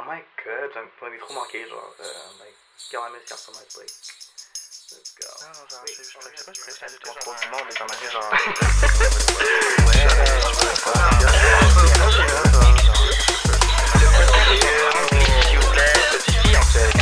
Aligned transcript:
Oh 0.00 0.04
my 0.06 0.22
god, 0.44 0.70
j'aime 0.72 0.86
pas, 1.00 1.10
trop 1.18 1.34
manqué, 1.34 1.66
genre. 1.68 1.92
Euh, 1.98 2.04
like, 2.38 2.54
God, 2.92 3.02
I 3.02 3.10
miss 3.18 3.28
y'all 3.28 3.36
so 3.36 3.50
much, 3.50 3.76
like. 3.76 3.90
Let's 4.92 5.10
go. 5.18 5.26
Non, 5.42 5.52
genre, 5.68 5.82
je, 5.88 5.92
je, 5.92 6.02
je, 6.02 6.06
je 6.06 6.38
sais 6.38 6.44
pas, 6.44 6.52
je 6.52 6.60
pourrais 6.60 6.72
faire 6.72 6.88
du 6.88 6.98
contrôle 7.00 7.34
du 7.34 7.48
monde, 7.48 7.66
mais 7.66 7.74
dans 7.74 7.86
ma 7.86 7.96
vie, 7.96 8.06
genre. 8.06 8.30
S'il 15.48 15.58
vous 15.58 15.72
plaît, 15.72 15.92
petite 16.12 16.36
fille, 16.42 16.56
en 16.56 16.62
fait. 16.62 16.98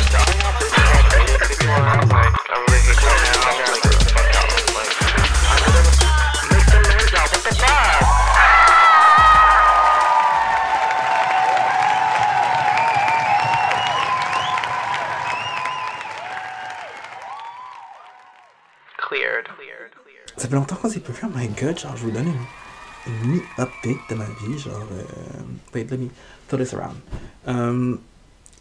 Ça 20.47 20.51
fait 20.51 20.55
longtemps 20.55 20.77
qu'on 20.77 20.89
s'est 20.89 21.01
pas 21.01 21.11
vu, 21.11 21.19
oh 21.25 21.37
my 21.37 21.49
god, 21.49 21.77
genre, 21.77 21.97
je 21.97 22.03
vous 22.03 22.11
donne 22.11 22.27
une, 22.27 23.11
une 23.13 23.31
mini-update 23.31 23.97
de 24.09 24.15
ma 24.15 24.23
vie, 24.23 24.57
genre, 24.57 24.81
euh, 24.93 25.41
wait, 25.75 25.83
let 25.91 25.97
me 25.97 26.07
throw 26.47 26.57
this 26.57 26.73
around. 26.73 27.99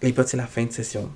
Les 0.02 0.12
potes, 0.12 0.26
c'est 0.26 0.36
la 0.36 0.48
fin 0.48 0.64
de 0.64 0.72
session. 0.72 1.08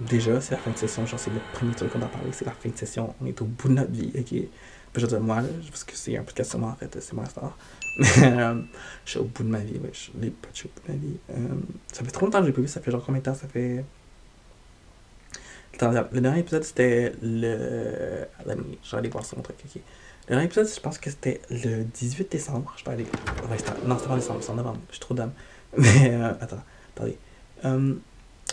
Déjà, 0.00 0.40
c'est 0.40 0.56
la 0.56 0.60
fin 0.60 0.72
de 0.72 0.78
session, 0.78 1.06
genre, 1.06 1.20
c'est 1.20 1.30
le 1.30 1.38
premier 1.52 1.76
truc 1.76 1.92
qu'on 1.92 2.02
a 2.02 2.06
parlé, 2.06 2.30
c'est 2.32 2.44
la 2.44 2.50
fin 2.50 2.68
de 2.68 2.76
session, 2.76 3.14
on 3.22 3.26
est 3.26 3.40
au 3.40 3.44
bout 3.44 3.68
de 3.68 3.74
notre 3.74 3.92
vie, 3.92 4.10
ok? 4.18 4.24
Puis 4.26 4.50
je 4.96 5.06
dire, 5.06 5.20
moi, 5.20 5.42
parce 5.70 5.84
que 5.84 5.94
c'est 5.94 6.16
un 6.16 6.24
podcast 6.24 6.50
sur 6.50 6.58
moi, 6.58 6.70
en 6.70 6.74
fait, 6.74 6.98
c'est 7.00 7.12
moi 7.12 7.24
star. 7.26 7.56
Mais, 8.00 8.04
je 9.04 9.10
suis 9.10 9.20
au 9.20 9.26
bout 9.26 9.44
de 9.44 9.48
ma 9.48 9.60
vie, 9.60 9.78
ouais, 9.78 9.92
les 10.20 10.30
potes, 10.30 10.50
je 10.54 10.58
suis 10.58 10.68
au 10.68 10.72
bout 10.74 10.88
de 10.88 10.92
ma 10.92 11.06
vie. 11.06 11.16
Euh, 11.30 11.54
ça 11.92 12.02
fait 12.02 12.10
trop 12.10 12.26
longtemps 12.26 12.40
que 12.40 12.46
j'ai 12.46 12.52
pas 12.52 12.62
vu, 12.62 12.66
ça 12.66 12.80
fait 12.80 12.90
genre 12.90 13.04
combien 13.06 13.20
de 13.20 13.26
temps, 13.26 13.34
ça 13.36 13.46
fait... 13.46 13.84
Le 15.80 16.20
dernier 16.20 16.40
épisode, 16.40 16.64
c'était 16.64 17.12
le... 17.22 18.26
Je 18.46 18.90
vais 18.90 18.98
aller 18.98 19.08
voir 19.08 19.24
sur 19.26 19.36
mon 19.36 19.42
truc, 19.42 19.56
ok? 19.64 19.82
Le 20.28 20.30
dernier 20.30 20.46
épisode, 20.46 20.68
je 20.68 20.80
pense 20.80 20.98
que 20.98 21.10
c'était 21.10 21.40
le 21.50 21.84
18 21.84 22.32
décembre. 22.32 22.74
Je 22.76 22.84
vais 22.84 22.92
aller. 22.92 23.04
Ouais, 23.04 23.56
non, 23.86 23.96
c'était 23.96 24.08
pas 24.08 24.16
décembre, 24.16 24.40
c'est 24.42 24.50
en 24.50 24.54
novembre. 24.54 24.80
Je 24.88 24.94
suis 24.94 25.00
trop 25.00 25.14
dame. 25.14 25.32
Mais, 25.76 26.10
euh, 26.14 26.30
attends, 26.40 26.62
attendez. 26.96 27.18
Euh, 27.64 27.78
le 27.78 28.00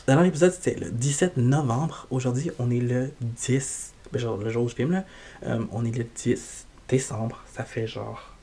dernier 0.06 0.28
épisode, 0.28 0.52
c'était 0.52 0.76
le 0.76 0.92
17 0.92 1.38
novembre. 1.38 2.08
Aujourd'hui, 2.12 2.52
on 2.60 2.70
est 2.70 2.80
le 2.80 3.12
10. 3.22 3.94
Ben, 4.12 4.20
genre, 4.20 4.38
le 4.38 4.50
jour 4.50 4.66
où 4.66 4.70
je 4.70 4.76
filme, 4.76 4.92
là. 4.92 5.06
Euh, 5.46 5.64
on 5.72 5.86
est 5.86 5.98
le 5.98 6.04
10 6.04 6.68
décembre. 6.90 7.42
Ça 7.52 7.64
fait 7.64 7.88
genre. 7.88 8.36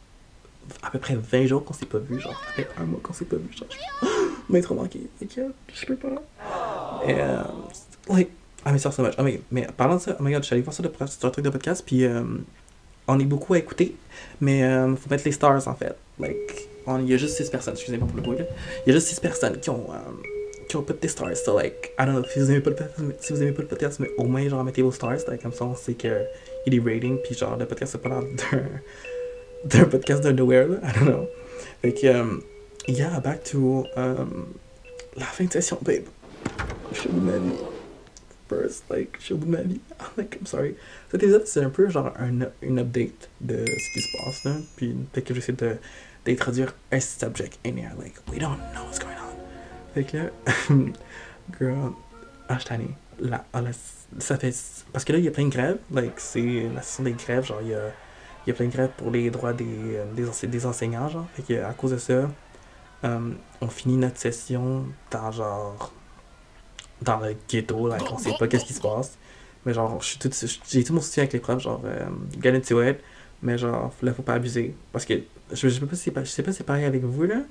À 0.83 0.91
peu 0.91 0.99
près 0.99 1.17
20 1.17 1.47
jours 1.47 1.65
qu'on 1.65 1.75
s'est 1.75 1.87
pas 1.87 1.99
vu. 1.99 2.19
Genre, 2.19 2.33
ça 2.47 2.53
fait 2.53 2.69
un 2.79 2.85
mois 2.85 3.01
qu'on 3.03 3.13
s'est 3.13 3.27
pas 3.27 3.37
vu. 3.37 3.53
Genre, 3.53 3.69
je 3.71 4.07
mais 4.49 4.61
trop 4.63 4.75
manqué. 4.75 5.09
Ok, 5.23 5.39
je 5.75 5.87
peux 5.87 5.97
pas. 5.97 6.23
Et, 7.07 7.15
euh, 7.15 7.45
ah, 8.65 8.73
mais 8.73 8.79
ça, 8.79 8.91
so 8.91 9.03
much. 9.03 9.15
Ah, 9.19 9.23
mais, 9.23 9.41
mais 9.51 9.67
parlant 9.77 9.97
de 9.97 10.01
ça, 10.01 10.17
oh 10.19 10.23
my 10.23 10.33
god, 10.33 10.43
je 10.43 10.47
suis 10.47 10.55
allé 10.55 10.63
voir 10.63 10.75
ça 10.75 10.83
de, 10.83 10.91
sur 11.07 11.33
truc 11.33 11.45
de 11.45 11.51
podcast, 11.51 11.83
puis 11.85 12.05
euh, 12.05 12.23
on 13.09 13.19
est 13.19 13.25
beaucoup 13.25 13.55
à 13.55 13.59
écouter, 13.59 13.97
mais 14.41 14.63
euh, 14.65 14.95
faut 14.97 15.09
mettre 15.11 15.25
les 15.25 15.33
stars 15.33 15.67
en 15.67 15.75
fait. 15.75 15.97
Like, 16.19 16.69
il 16.99 17.09
y 17.09 17.15
a 17.15 17.17
juste 17.17 17.37
6 17.37 17.51
personnes, 17.51 17.75
excusez-moi 17.75 18.07
pour 18.07 18.17
le 18.17 18.23
bruit. 18.23 18.39
Il 18.85 18.89
y 18.89 18.91
a 18.91 18.95
juste 18.95 19.09
6 19.09 19.21
personnes 19.21 19.61
qui 19.61 19.71
ont, 19.71 19.87
euh, 19.91 19.99
qui 20.69 20.77
ont 20.77 20.83
put 20.83 20.95
des 21.01 21.09
stars. 21.09 21.37
So, 21.37 21.57
like, 21.57 21.93
I 21.99 22.05
don't 22.05 22.17
know, 22.17 22.25
si 22.25 22.41
vous 22.41 22.51
aimez 22.51 22.61
pas 22.61 22.71
le 22.71 22.77
podcast, 22.77 22.99
mais- 23.01 23.17
si 23.21 23.33
vous 23.33 23.43
aimez 23.43 23.53
pas 23.53 23.63
le 23.63 23.69
podcast, 23.69 24.01
mais 24.01 24.11
au 24.17 24.25
moins, 24.25 24.47
genre, 24.49 24.65
mettez 24.65 24.83
vos 24.83 24.93
stars. 24.93 25.19
Like, 25.29 25.43
comme 25.43 25.53
ça, 25.53 25.65
on 25.65 25.75
sait 25.75 25.95
qu'il 25.95 26.11
y 26.11 26.13
a 26.13 26.71
des 26.71 26.81
ratings, 26.81 27.19
puis 27.23 27.35
genre, 27.35 27.57
le 27.57 27.67
podcast, 27.67 27.93
c'est 27.93 28.03
pas 28.03 28.09
l'air 28.09 28.23
d'un, 29.65 29.85
podcast 29.85 30.23
de 30.25 30.33
nowhere 30.33 30.69
là. 30.69 30.79
I 30.83 30.99
don't 30.99 31.09
know. 31.09 31.27
Fait 31.83 31.93
que, 31.93 32.07
um, 32.09 32.43
yeah, 32.89 33.21
back 33.21 33.45
to 33.45 33.85
um, 33.97 34.47
la 35.17 35.27
fin 35.27 35.45
de 35.45 35.53
session, 35.53 35.79
babe. 35.83 36.05
Je 36.93 37.01
suis 37.01 37.09
de 37.11 37.21
ma 37.21 37.33
vie. 37.33 37.55
First, 38.51 38.83
like, 38.91 39.17
je 39.21 39.25
suis 39.27 39.35
au 39.35 39.37
bout 39.37 39.47
de 39.47 39.51
ma 39.53 39.63
vie. 39.63 39.81
like, 40.17 40.37
I'm 40.41 40.47
sorry. 40.47 40.75
Cet 41.09 41.23
épisode, 41.23 41.47
c'est 41.47 41.63
un 41.63 41.71
peu 41.71 41.89
genre 41.89 42.13
un, 42.19 42.41
une 42.63 42.81
update 42.81 43.29
de 43.41 43.65
ce 43.65 43.93
qui 43.93 44.01
se 44.01 44.17
passe, 44.19 44.43
là. 44.45 44.57
Puis 44.77 44.93
peut-être 45.13 45.27
que 45.29 45.35
j'essaie 45.35 45.53
de, 45.53 45.77
d'introduire 46.27 46.75
un 46.91 46.99
subject 46.99 47.59
in 47.65 47.77
here. 47.77 47.93
Like, 47.97 48.15
we 48.29 48.41
don't 48.41 48.57
know 48.75 48.83
what's 48.85 48.99
going 48.99 49.11
on. 49.13 49.95
Fait 49.95 50.03
que 50.03 50.17
là, 50.17 50.25
girl, 51.61 51.93
ah, 52.49 52.59
je. 52.59 53.27
Là, 53.29 53.45
ça 54.19 54.37
fait. 54.37 54.53
Parce 54.93 55.05
que 55.05 55.13
là, 55.13 55.19
il 55.21 55.25
y 55.25 55.29
a 55.29 55.31
plein 55.31 55.45
de 55.47 55.51
grèves. 55.53 55.79
Like, 55.93 56.19
c'est 56.19 56.69
la 56.75 56.83
session 56.83 57.05
des 57.05 57.13
grèves. 57.13 57.45
Genre, 57.45 57.61
il 57.63 57.69
y 57.69 57.75
a, 57.75 57.93
il 58.47 58.51
y 58.51 58.53
a 58.53 58.55
plein 58.55 58.67
de 58.67 58.73
grèves 58.73 58.91
pour 58.97 59.11
les 59.13 59.31
droits 59.31 59.53
des, 59.53 60.01
des, 60.17 60.29
ense- 60.29 60.45
des 60.45 60.67
enseignants, 60.67 61.09
genre. 61.09 61.27
Fait 61.35 61.43
que 61.43 61.63
à 61.63 61.73
cause 61.73 61.93
de 61.93 61.99
ça, 61.99 62.29
euh, 63.05 63.31
on 63.61 63.69
finit 63.69 63.97
notre 63.97 64.19
session 64.19 64.87
dans 65.13 65.31
genre. 65.31 65.93
Dans 67.03 67.19
le 67.19 67.35
ghetto, 67.49 67.89
là, 67.89 67.99
on 68.11 68.19
sait 68.19 68.35
pas 68.39 68.49
qu'est-ce 68.49 68.65
qui 68.65 68.75
se 68.75 68.81
passe. 68.81 69.17
Mais 69.67 69.75
genre, 69.75 70.01
j'ai 70.03 70.85
tout 70.85 70.95
mon 70.95 71.01
soutien 71.01 71.23
avec 71.23 71.33
les 71.33 71.39
profs, 71.39 71.61
genre, 71.61 71.83
euh, 71.85 72.07
get 72.43 72.55
into. 72.57 72.81
Mais 73.43 73.59
genre, 73.59 73.93
là, 74.03 74.13
faut 74.13 74.23
pas 74.23 74.35
abuser. 74.35 74.75
Parce 74.93 75.05
que, 75.05 75.15
je, 75.53 75.69
je 75.69 75.69
sais 75.69 75.81
pas 75.81 75.97
si 75.97 76.11
c'est 76.25 76.53
c'est 76.53 76.65
pareil 76.65 76.85
avec 76.85 77.03
vous, 77.03 77.25
là. 77.25 77.43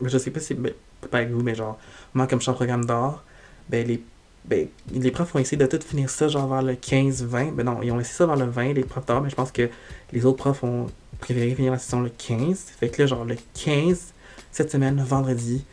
Mais 0.00 0.08
je 0.08 0.18
sais 0.18 0.30
pas 0.30 0.40
si, 0.40 0.54
ben, 0.54 0.72
pas 1.10 1.18
avec 1.18 1.30
vous, 1.30 1.42
mais 1.42 1.54
genre, 1.54 1.78
moi, 2.14 2.26
comme 2.26 2.38
je 2.38 2.44
suis 2.44 2.50
en 2.50 2.54
programme 2.54 2.84
d'art, 2.84 3.24
ben, 3.68 3.86
les, 3.86 4.02
ben, 4.44 4.68
les 4.92 5.10
profs 5.10 5.34
ont 5.34 5.38
essayé 5.38 5.56
de 5.56 5.66
tout 5.66 5.80
finir 5.84 6.10
ça, 6.10 6.28
genre, 6.28 6.48
vers 6.48 6.62
le 6.62 6.74
15-20. 6.74 7.52
Ben 7.52 7.64
non, 7.64 7.80
ils 7.82 7.92
ont 7.92 7.98
laissé 7.98 8.14
ça 8.14 8.26
vers 8.26 8.36
le 8.36 8.46
20, 8.46 8.74
les 8.74 8.84
profs 8.84 9.06
d'art, 9.06 9.20
mais 9.22 9.30
je 9.30 9.34
pense 9.36 9.52
que 9.52 9.68
les 10.12 10.24
autres 10.24 10.38
profs 10.38 10.62
ont 10.64 10.86
préféré 11.20 11.54
finir 11.54 11.72
la 11.72 11.78
session 11.78 12.00
le 12.00 12.10
15. 12.10 12.64
Fait 12.78 12.88
que 12.88 13.02
là, 13.02 13.06
genre, 13.06 13.24
le 13.24 13.36
15, 13.54 14.14
cette 14.52 14.70
semaine, 14.70 15.02
vendredi, 15.02 15.64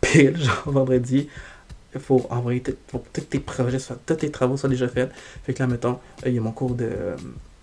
pile, 0.00 0.36
genre, 0.42 0.62
vendredi, 0.66 1.28
il 1.94 2.00
faut 2.00 2.26
envoyer 2.30 2.62
faut 2.88 2.98
que 2.98 3.08
tous 3.20 3.26
tes 3.26 3.40
projets, 3.40 3.78
soient- 3.78 3.98
tous 4.06 4.14
tes 4.16 4.30
travaux 4.30 4.56
soient 4.56 4.68
déjà 4.68 4.88
faits. 4.88 5.10
Fait 5.44 5.54
que 5.54 5.62
là, 5.62 5.66
mettons, 5.66 5.98
il 6.26 6.34
y 6.34 6.38
a 6.38 6.40
mon 6.40 6.52
cours 6.52 6.74
de. 6.74 6.90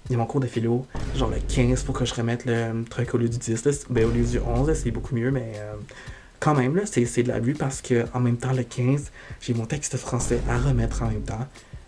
il 0.08 0.12
y 0.12 0.16
a 0.16 0.18
mon 0.18 0.26
cours 0.26 0.40
de 0.40 0.48
philo, 0.48 0.86
genre 1.16 1.30
le 1.32 1.38
15, 1.48 1.84
faut 1.84 1.94
que 1.94 2.06
je 2.06 2.14
remette 2.14 2.46
le 2.46 2.84
truc 2.90 3.14
au 3.16 3.18
lieu 3.18 3.28
du 3.30 3.38
10, 3.40 3.66
là. 3.66 3.72
C'est- 3.72 3.92
ben, 3.92 4.06
au 4.06 4.12
lieu 4.12 4.24
du 4.24 4.40
11, 4.40 4.68
là, 4.68 4.76
c'est 4.76 4.92
beaucoup 4.92 5.16
mieux, 5.16 5.32
mais 5.32 5.54
euh, 5.58 5.74
quand 6.40 6.54
même, 6.54 6.76
là, 6.76 6.84
c'est 6.86 7.24
de 7.24 7.28
la 7.28 7.40
vue 7.40 7.54
parce 7.54 7.82
que 7.82 8.06
en 8.14 8.20
même 8.20 8.38
temps, 8.38 8.54
le 8.54 8.64
15, 8.64 9.12
j'ai 9.42 9.54
mon 9.54 9.66
texte 9.66 9.98
français 9.98 10.40
à 10.50 10.58
remettre 10.60 11.02
en 11.02 11.08
même 11.10 11.22
temps. 11.24 11.48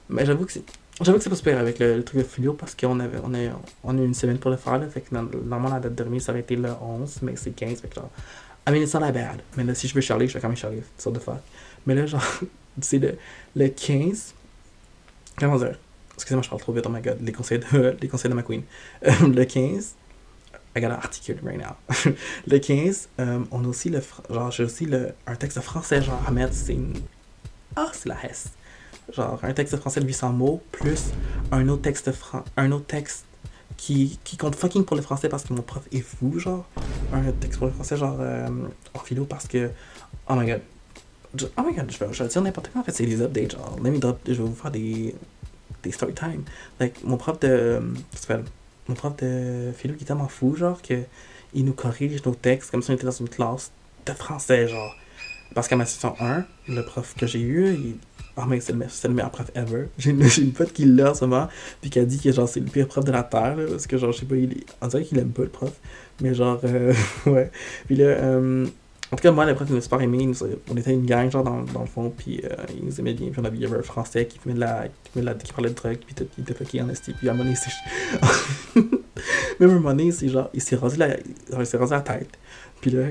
Mais 0.09 0.25
j'avoue 0.25 0.45
que 0.45 0.51
c'est. 0.53 0.63
Que 0.99 1.05
c'est 1.19 1.29
pas 1.29 1.35
super 1.35 1.59
avec 1.59 1.77
le, 1.77 2.03
truc 2.03 2.17
de 2.17 2.23
philo 2.23 2.53
parce 2.53 2.73
qu'on 2.73 2.99
avait 2.99 3.19
on 3.23 3.31
a, 3.35 3.37
on 3.83 3.95
a 3.99 4.01
une 4.01 4.15
semaine 4.15 4.39
pour 4.39 4.49
le 4.49 4.57
faire, 4.57 4.79
là, 4.79 4.87
fait 4.87 5.01
que 5.01 5.13
normalement 5.13 5.69
la 5.69 5.79
date 5.79 5.93
de 5.93 6.03
remise 6.03 6.23
ça 6.23 6.31
aurait 6.31 6.41
été 6.41 6.55
le 6.55 6.69
11, 6.81 7.19
mais 7.21 7.35
c'est 7.35 7.51
15, 7.51 7.81
fait 7.81 7.87
que 7.87 7.95
genre. 7.95 8.09
I 8.67 8.71
mean, 8.71 8.81
it's 8.81 8.95
not 8.95 9.01
that 9.01 9.11
bad. 9.11 9.41
Mais 9.55 9.63
là, 9.63 9.75
si 9.75 9.87
je 9.87 9.93
veux 9.93 10.01
charler, 10.01 10.27
je 10.27 10.33
vais 10.33 10.39
quand 10.39 10.47
même 10.47 10.57
charler, 10.57 10.81
sorte 10.97 11.15
de 11.15 11.19
fuck. 11.19 11.37
Mais 11.87 11.95
là, 11.95 12.05
genre, 12.05 12.23
c'est 12.81 12.99
le, 12.99 13.17
le 13.55 13.67
15. 13.69 14.33
Comment 15.39 15.57
dire? 15.57 15.77
Excusez-moi, 16.15 16.43
je 16.43 16.49
parle 16.49 16.61
trop 16.61 16.73
vite, 16.73 16.85
oh 16.87 16.89
my 16.89 17.01
god. 17.01 17.17
Les 17.21 17.31
conseils 17.31 17.59
de, 17.59 17.97
les 18.01 18.07
conseils 18.07 18.29
de 18.29 18.35
ma 18.35 18.43
queen. 18.43 18.61
Euh, 19.05 19.11
le 19.27 19.45
15. 19.45 19.95
I 20.75 20.79
gotta 20.81 20.95
articulate 20.95 21.43
right 21.43 21.57
now. 21.59 21.75
le 22.47 22.59
15, 22.59 23.09
euh, 23.19 23.39
on 23.51 23.63
a 23.63 23.67
aussi 23.67 23.89
le. 23.89 24.01
Genre, 24.29 24.51
j'ai 24.51 24.63
aussi 24.63 24.85
le, 24.85 25.13
un 25.25 25.35
texte 25.35 25.59
français, 25.61 26.01
genre, 26.03 26.21
à 26.27 26.31
mettre, 26.31 26.53
c'est 26.53 26.73
une. 26.73 26.93
Ah, 27.75 27.89
c'est 27.93 28.09
la 28.09 28.17
hesse. 28.23 28.49
Genre, 29.11 29.39
un 29.43 29.53
texte 29.53 29.75
français 29.77 30.01
de 30.01 30.05
800 30.05 30.33
mots, 30.33 30.61
plus 30.71 31.05
un 31.51 31.67
autre 31.69 31.81
texte, 31.83 32.11
fran- 32.11 32.43
un 32.57 32.71
autre 32.71 32.85
texte 32.85 33.25
qui, 33.77 34.19
qui 34.23 34.37
compte 34.37 34.55
fucking 34.55 34.83
pour 34.85 34.95
le 34.97 35.01
français 35.01 35.29
parce 35.29 35.43
que 35.45 35.53
mon 35.53 35.61
prof 35.61 35.83
est 35.91 36.01
fou, 36.01 36.37
genre. 36.39 36.67
Un 37.13 37.31
texte 37.31 37.57
pour 37.57 37.67
le 37.67 37.73
français, 37.73 37.95
genre, 37.97 38.17
euh, 38.19 38.47
en 38.93 38.99
philo 38.99 39.25
parce 39.25 39.47
que. 39.47 39.69
Oh 40.29 40.35
my 40.35 40.45
god. 40.45 40.61
Oh 41.57 41.61
my 41.63 41.73
god, 41.73 41.91
je 41.91 41.97
vais, 41.97 42.13
je 42.13 42.23
vais 42.23 42.29
dire 42.29 42.41
n'importe 42.41 42.69
quoi. 42.71 42.81
En 42.81 42.83
fait, 42.83 42.91
c'est 42.91 43.05
des 43.05 43.21
updates. 43.21 43.51
Genre, 43.51 43.77
let 43.83 43.99
je 44.25 44.33
vais 44.33 44.43
vous 44.43 44.55
faire 44.55 44.71
des, 44.71 45.15
des 45.83 45.91
story 45.91 46.13
time. 46.13 46.43
Like, 46.79 47.03
mon 47.03 47.17
prof 47.17 47.39
de. 47.39 47.81
Mon 48.87 48.95
prof 48.95 49.17
de 49.17 49.71
philo 49.75 49.95
qui 49.95 50.03
est 50.03 50.07
tellement 50.07 50.29
fou, 50.29 50.55
genre, 50.55 50.81
que 50.81 51.03
il 51.53 51.65
nous 51.65 51.73
corrige 51.73 52.23
nos 52.25 52.35
textes 52.35 52.71
comme 52.71 52.81
si 52.81 52.91
on 52.91 52.93
était 52.93 53.05
dans 53.05 53.11
une 53.11 53.29
classe 53.29 53.71
de 54.05 54.13
français, 54.13 54.67
genre. 54.67 54.95
Parce 55.53 55.67
qu'à 55.67 55.75
ma 55.75 55.85
session 55.85 56.15
1, 56.19 56.45
le 56.67 56.81
prof 56.83 57.15
que 57.17 57.25
j'ai 57.25 57.41
eu, 57.41 57.73
il. 57.73 57.95
Oh 58.39 58.45
mais 58.47 58.59
c'est 58.59 58.71
le, 58.71 59.13
meilleur 59.15 59.31
prof 59.31 59.49
ever. 59.55 59.87
J'ai 59.97 60.11
une, 60.11 60.21
une 60.21 60.53
pote 60.53 60.71
qui 60.71 60.85
l'a 60.85 61.09
en 61.09 61.13
ce 61.15 61.25
moment, 61.25 61.47
puis 61.81 61.89
qui 61.89 61.97
a 61.97 62.05
dit 62.05 62.19
que 62.19 62.31
genre 62.31 62.47
c'est 62.47 62.59
le 62.59 62.67
pire 62.67 62.87
prof 62.87 63.03
de 63.03 63.11
la 63.11 63.23
Terre, 63.23 63.55
là, 63.55 63.65
parce 63.67 63.87
que 63.87 63.97
genre, 63.97 64.11
je 64.11 64.19
sais 64.19 64.25
pas, 64.27 64.35
il, 64.35 64.63
on 64.79 64.87
dirait 64.87 65.03
qu'il 65.03 65.17
aime 65.17 65.31
pas 65.31 65.41
le 65.41 65.49
prof. 65.49 65.71
Mais 66.21 66.35
genre, 66.35 66.59
euh, 66.63 66.93
ouais. 67.25 67.49
Puis 67.87 67.95
là, 67.95 68.05
euh, 68.05 68.67
en 69.09 69.15
tout 69.15 69.21
cas, 69.21 69.31
moi, 69.31 69.45
le 69.45 69.55
prof, 69.55 69.67
il 69.69 69.73
nous 69.73 69.79
a 69.79 69.81
super 69.81 70.01
aimé. 70.01 70.29
on 70.69 70.75
était 70.75 70.91
une 70.91 71.05
gang, 71.05 71.31
genre, 71.31 71.43
dans, 71.43 71.61
dans 71.61 71.81
le 71.81 71.87
fond, 71.87 72.09
puis 72.15 72.41
euh, 72.43 72.49
il 72.75 72.83
nous 72.83 72.99
aimait 72.99 73.13
bien. 73.13 73.29
Puis 73.29 73.39
on 73.39 73.45
avait, 73.45 73.55
il 73.55 73.63
y 73.63 73.65
avait 73.65 73.77
un 73.77 73.83
français 73.83 74.27
qui, 74.27 74.37
de 74.45 74.59
la, 74.59 74.87
qui, 74.87 75.19
de 75.19 75.25
la, 75.25 75.33
qui 75.33 75.53
parlait 75.53 75.69
de 75.69 75.75
drogue, 75.75 75.97
puis 76.05 76.13
il 76.37 76.41
était 76.41 76.53
fucké 76.53 76.81
en 76.81 76.89
esti. 76.89 77.13
Puis 77.13 77.29
à 77.29 77.31
un 77.31 77.35
moment 77.35 77.53
c'est. 77.55 78.81
Même 79.59 79.87
à 79.87 79.89
un 79.91 80.11
c'est 80.11 80.27
genre, 80.27 80.49
il 80.53 80.61
s'est 80.61 80.75
rasé 80.75 80.97
la, 80.97 81.15
il 81.17 81.65
s'est 81.65 81.77
la 81.77 82.01
tête. 82.01 82.29
Puis 82.81 82.91
là, 82.91 83.07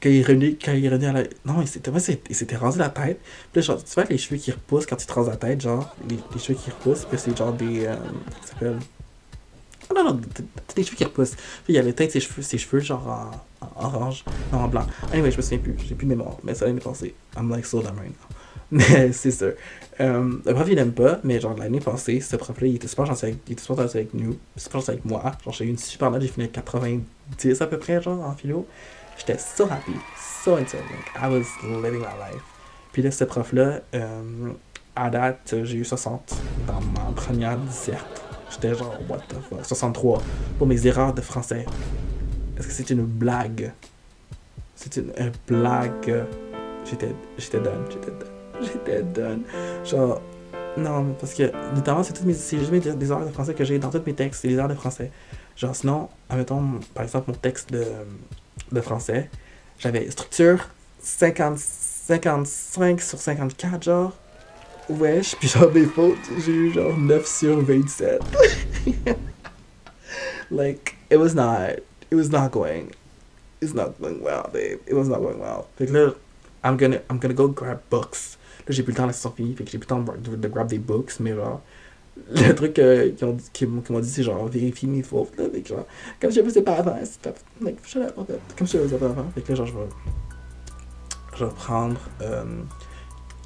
quand 0.00 0.08
il 0.08 0.22
revenu, 0.22 0.56
quand 0.64 0.72
il 0.72 0.88
revenu 0.88 1.06
à 1.06 1.12
la. 1.12 1.22
Non, 1.44 1.60
il 1.60 1.66
s'était, 1.66 1.90
il 2.28 2.36
s'était 2.36 2.56
rasé 2.56 2.78
la 2.78 2.88
tête. 2.88 3.18
Puis 3.52 3.60
là, 3.60 3.62
genre, 3.62 3.82
tu 3.82 3.92
vois 3.92 4.04
les 4.04 4.18
cheveux 4.18 4.36
qui 4.36 4.52
repoussent 4.52 4.86
quand 4.86 4.96
tu 4.96 5.06
te 5.06 5.12
rases 5.12 5.28
la 5.28 5.36
tête, 5.36 5.60
genre, 5.60 5.96
les, 6.08 6.16
les 6.32 6.40
cheveux 6.40 6.58
qui 6.58 6.70
repoussent, 6.70 7.06
puis 7.06 7.18
c'est 7.18 7.36
genre 7.36 7.52
des. 7.52 7.86
Euh, 7.86 7.96
ça 8.42 8.52
s'appelle. 8.52 8.78
Don't 9.88 10.04
non, 10.04 10.14
non, 10.14 10.20
des 10.76 10.84
cheveux 10.84 10.96
qui 10.96 11.04
repoussent. 11.04 11.34
Puis 11.64 11.74
il 11.74 11.78
avait 11.78 11.92
teint 11.92 12.08
ses 12.08 12.20
cheveux, 12.20 12.42
ses 12.42 12.58
cheveux 12.58 12.78
genre 12.78 13.08
en, 13.08 13.30
en 13.60 13.84
orange, 13.84 14.24
non, 14.52 14.60
en 14.60 14.68
blanc. 14.68 14.86
Anyway, 15.12 15.30
je 15.30 15.36
me 15.36 15.42
souviens 15.42 15.58
plus, 15.58 15.76
j'ai 15.86 15.94
plus 15.94 16.06
de 16.06 16.10
mémoire, 16.10 16.36
mais 16.42 16.54
ça 16.54 16.66
l'année 16.66 16.80
passée. 16.80 17.14
I'm 17.36 17.50
like 17.50 17.66
so 17.66 17.82
dumb 17.82 17.98
right 17.98 18.10
now. 18.10 18.36
Mais 18.72 19.12
c'est 19.12 19.32
ça. 19.32 19.46
Euh, 20.00 20.38
le 20.46 20.54
prof, 20.54 20.68
il 20.70 20.78
aime 20.78 20.92
pas, 20.92 21.18
mais 21.24 21.40
genre 21.40 21.56
l'année 21.58 21.80
passée, 21.80 22.20
ce 22.20 22.36
prof-là, 22.36 22.68
il 22.68 22.76
était 22.76 22.86
super 22.86 23.04
gentil 23.04 23.24
avec, 23.24 23.38
il 23.48 23.52
était 23.52 23.62
super 23.62 23.82
gentil 23.82 23.96
avec 23.96 24.14
nous, 24.14 24.38
super 24.56 24.78
gentil 24.78 24.92
avec 24.92 25.04
moi. 25.04 25.22
Genre, 25.44 25.52
j'ai 25.52 25.64
eu 25.64 25.68
une 25.70 25.76
super 25.76 26.08
note, 26.12 26.22
j'ai 26.22 26.28
fini 26.28 26.46
à 26.46 26.48
90 26.48 27.60
à 27.60 27.66
peu 27.66 27.78
près, 27.78 28.00
genre, 28.00 28.24
en 28.24 28.32
philo. 28.32 28.68
J'étais 29.18 29.38
so 29.38 29.64
happy, 29.64 29.92
so 30.16 30.56
it. 30.56 30.72
Like, 30.72 30.84
I 31.20 31.28
was 31.28 31.46
living 31.82 31.98
my 31.98 32.32
life. 32.32 32.42
Puis 32.92 33.02
là, 33.02 33.10
ce 33.10 33.24
prof-là, 33.24 33.80
euh, 33.94 34.52
à 34.94 35.10
date, 35.10 35.56
j'ai 35.64 35.78
eu 35.78 35.84
60 35.84 36.36
dans 36.66 36.80
ma 36.80 37.10
première 37.12 37.58
disserte. 37.58 38.22
J'étais 38.50 38.74
genre, 38.74 38.96
what 39.08 39.18
the 39.28 39.34
fuck, 39.48 39.64
63 39.64 40.22
pour 40.58 40.66
mes 40.66 40.86
erreurs 40.86 41.12
de 41.12 41.20
français. 41.20 41.66
Est-ce 42.60 42.68
que 42.68 42.74
c'est 42.74 42.90
une 42.90 43.04
blague? 43.06 43.72
C'est 44.76 44.96
une, 44.98 45.12
blague? 45.48 46.26
J'étais, 46.84 47.14
j'étais 47.38 47.58
done, 47.58 47.84
j'étais 47.90 48.10
done. 48.10 48.28
J'étais 48.60 49.02
done. 49.02 49.42
Genre, 49.84 50.20
non, 50.76 51.14
parce 51.18 51.32
que 51.32 51.50
notamment, 51.74 52.02
c'est 52.02 52.14
c'est 52.34 52.58
juste 52.58 52.70
mes- 52.70 52.80
des 52.80 53.10
erreurs 53.10 53.24
de 53.24 53.30
français 53.32 53.54
que 53.54 53.64
j'ai 53.64 53.78
dans 53.78 53.88
tous 53.90 54.02
mes 54.04 54.12
textes, 54.12 54.42
c'est 54.42 54.48
des 54.48 54.54
erreurs 54.56 54.68
de 54.68 54.74
français. 54.74 55.10
Genre, 55.56 55.74
sinon, 55.74 56.10
admettons, 56.28 56.80
par 56.94 57.02
exemple, 57.02 57.30
mon 57.30 57.36
texte 57.36 57.72
de, 57.72 57.82
de 58.70 58.80
français, 58.82 59.30
j'avais 59.78 60.10
structure 60.10 60.68
50, 61.00 61.56
55 61.58 63.00
sur 63.00 63.18
54, 63.18 63.82
genre. 63.82 64.12
Wesh, 64.90 65.36
puis 65.36 65.48
genre 65.48 65.72
mes 65.72 65.84
fautes, 65.86 66.18
j'ai 66.44 66.52
eu 66.52 66.72
genre 66.72 66.96
9 66.98 67.24
sur 67.26 67.60
27. 67.62 68.20
like, 70.50 70.96
it 71.10 71.16
was 71.16 71.34
not, 71.34 71.76
it 72.10 72.14
was 72.14 72.30
not 72.30 72.50
going, 72.50 72.92
it's 73.60 73.74
not 73.74 74.00
going 74.00 74.20
well, 74.22 74.48
babe. 74.52 74.80
It 74.86 74.94
was 74.94 75.08
not 75.08 75.20
going 75.20 75.38
well. 75.38 75.68
Fait 75.76 75.86
que 75.86 75.92
là, 75.92 76.14
I'm 76.64 76.76
gonna, 76.76 77.00
I'm 77.08 77.18
gonna 77.18 77.34
go 77.34 77.48
grab 77.48 77.80
books. 77.90 78.38
Là, 78.66 78.74
j'ai 78.74 78.82
plus 78.82 78.92
le 78.92 78.96
temps, 78.96 79.06
la 79.06 79.12
session 79.12 79.32
fait 79.32 79.64
que 79.64 79.70
j'ai 79.70 79.78
plus 79.78 79.86
le 79.86 79.86
temps 79.86 80.00
de, 80.00 80.36
de, 80.36 80.48
grab 80.48 80.68
des 80.68 80.78
books, 80.78 81.18
mais 81.20 81.34
genre, 81.34 81.62
le 82.30 82.52
truc 82.54 82.78
euh, 82.78 83.12
qu'ils 83.12 83.26
ont 83.26 83.36
qu'ils 83.52 83.68
m'ont 83.68 84.00
dit, 84.00 84.10
c'est 84.10 84.22
genre, 84.22 84.46
vérifie 84.46 84.86
mes 84.86 85.02
fautes, 85.02 85.36
là. 85.38 85.44
Fait 85.50 85.62
que 85.62 85.68
genre, 85.68 85.86
comme 86.20 86.30
je 86.30 86.42
faisais 86.42 86.62
pas 86.62 86.76
avant, 86.76 86.98
c'est 87.04 87.26
like, 87.60 87.78
en 88.16 88.24
fait. 88.24 88.40
Comme 88.56 88.66
je 88.66 88.78
faisais 88.78 88.98
pas 88.98 89.06
avant. 89.06 89.30
Fait 89.34 89.40
que 89.42 89.48
là, 89.50 89.54
genre, 89.54 89.66
je 89.66 89.72
vais, 89.72 89.88
je 91.36 91.44
vais 91.44 91.50
prendre 91.52 92.00
euh, 92.20 92.44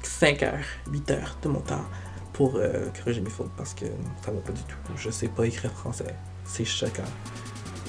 5 0.03 0.43
heures, 0.43 0.65
8 0.91 1.11
heures 1.11 1.37
de 1.41 1.47
mon 1.49 1.59
temps 1.61 1.85
pour 2.33 2.55
euh, 2.55 2.87
corriger 2.99 3.21
mes 3.21 3.29
fautes 3.29 3.51
parce 3.55 3.73
que 3.73 3.85
ça 4.23 4.31
va 4.31 4.39
pas 4.41 4.51
du 4.51 4.61
tout. 4.63 4.75
Je 4.97 5.09
sais 5.09 5.29
pas 5.29 5.45
écrire 5.45 5.71
français. 5.71 6.15
C'est 6.43 6.65
choquant. 6.65 7.03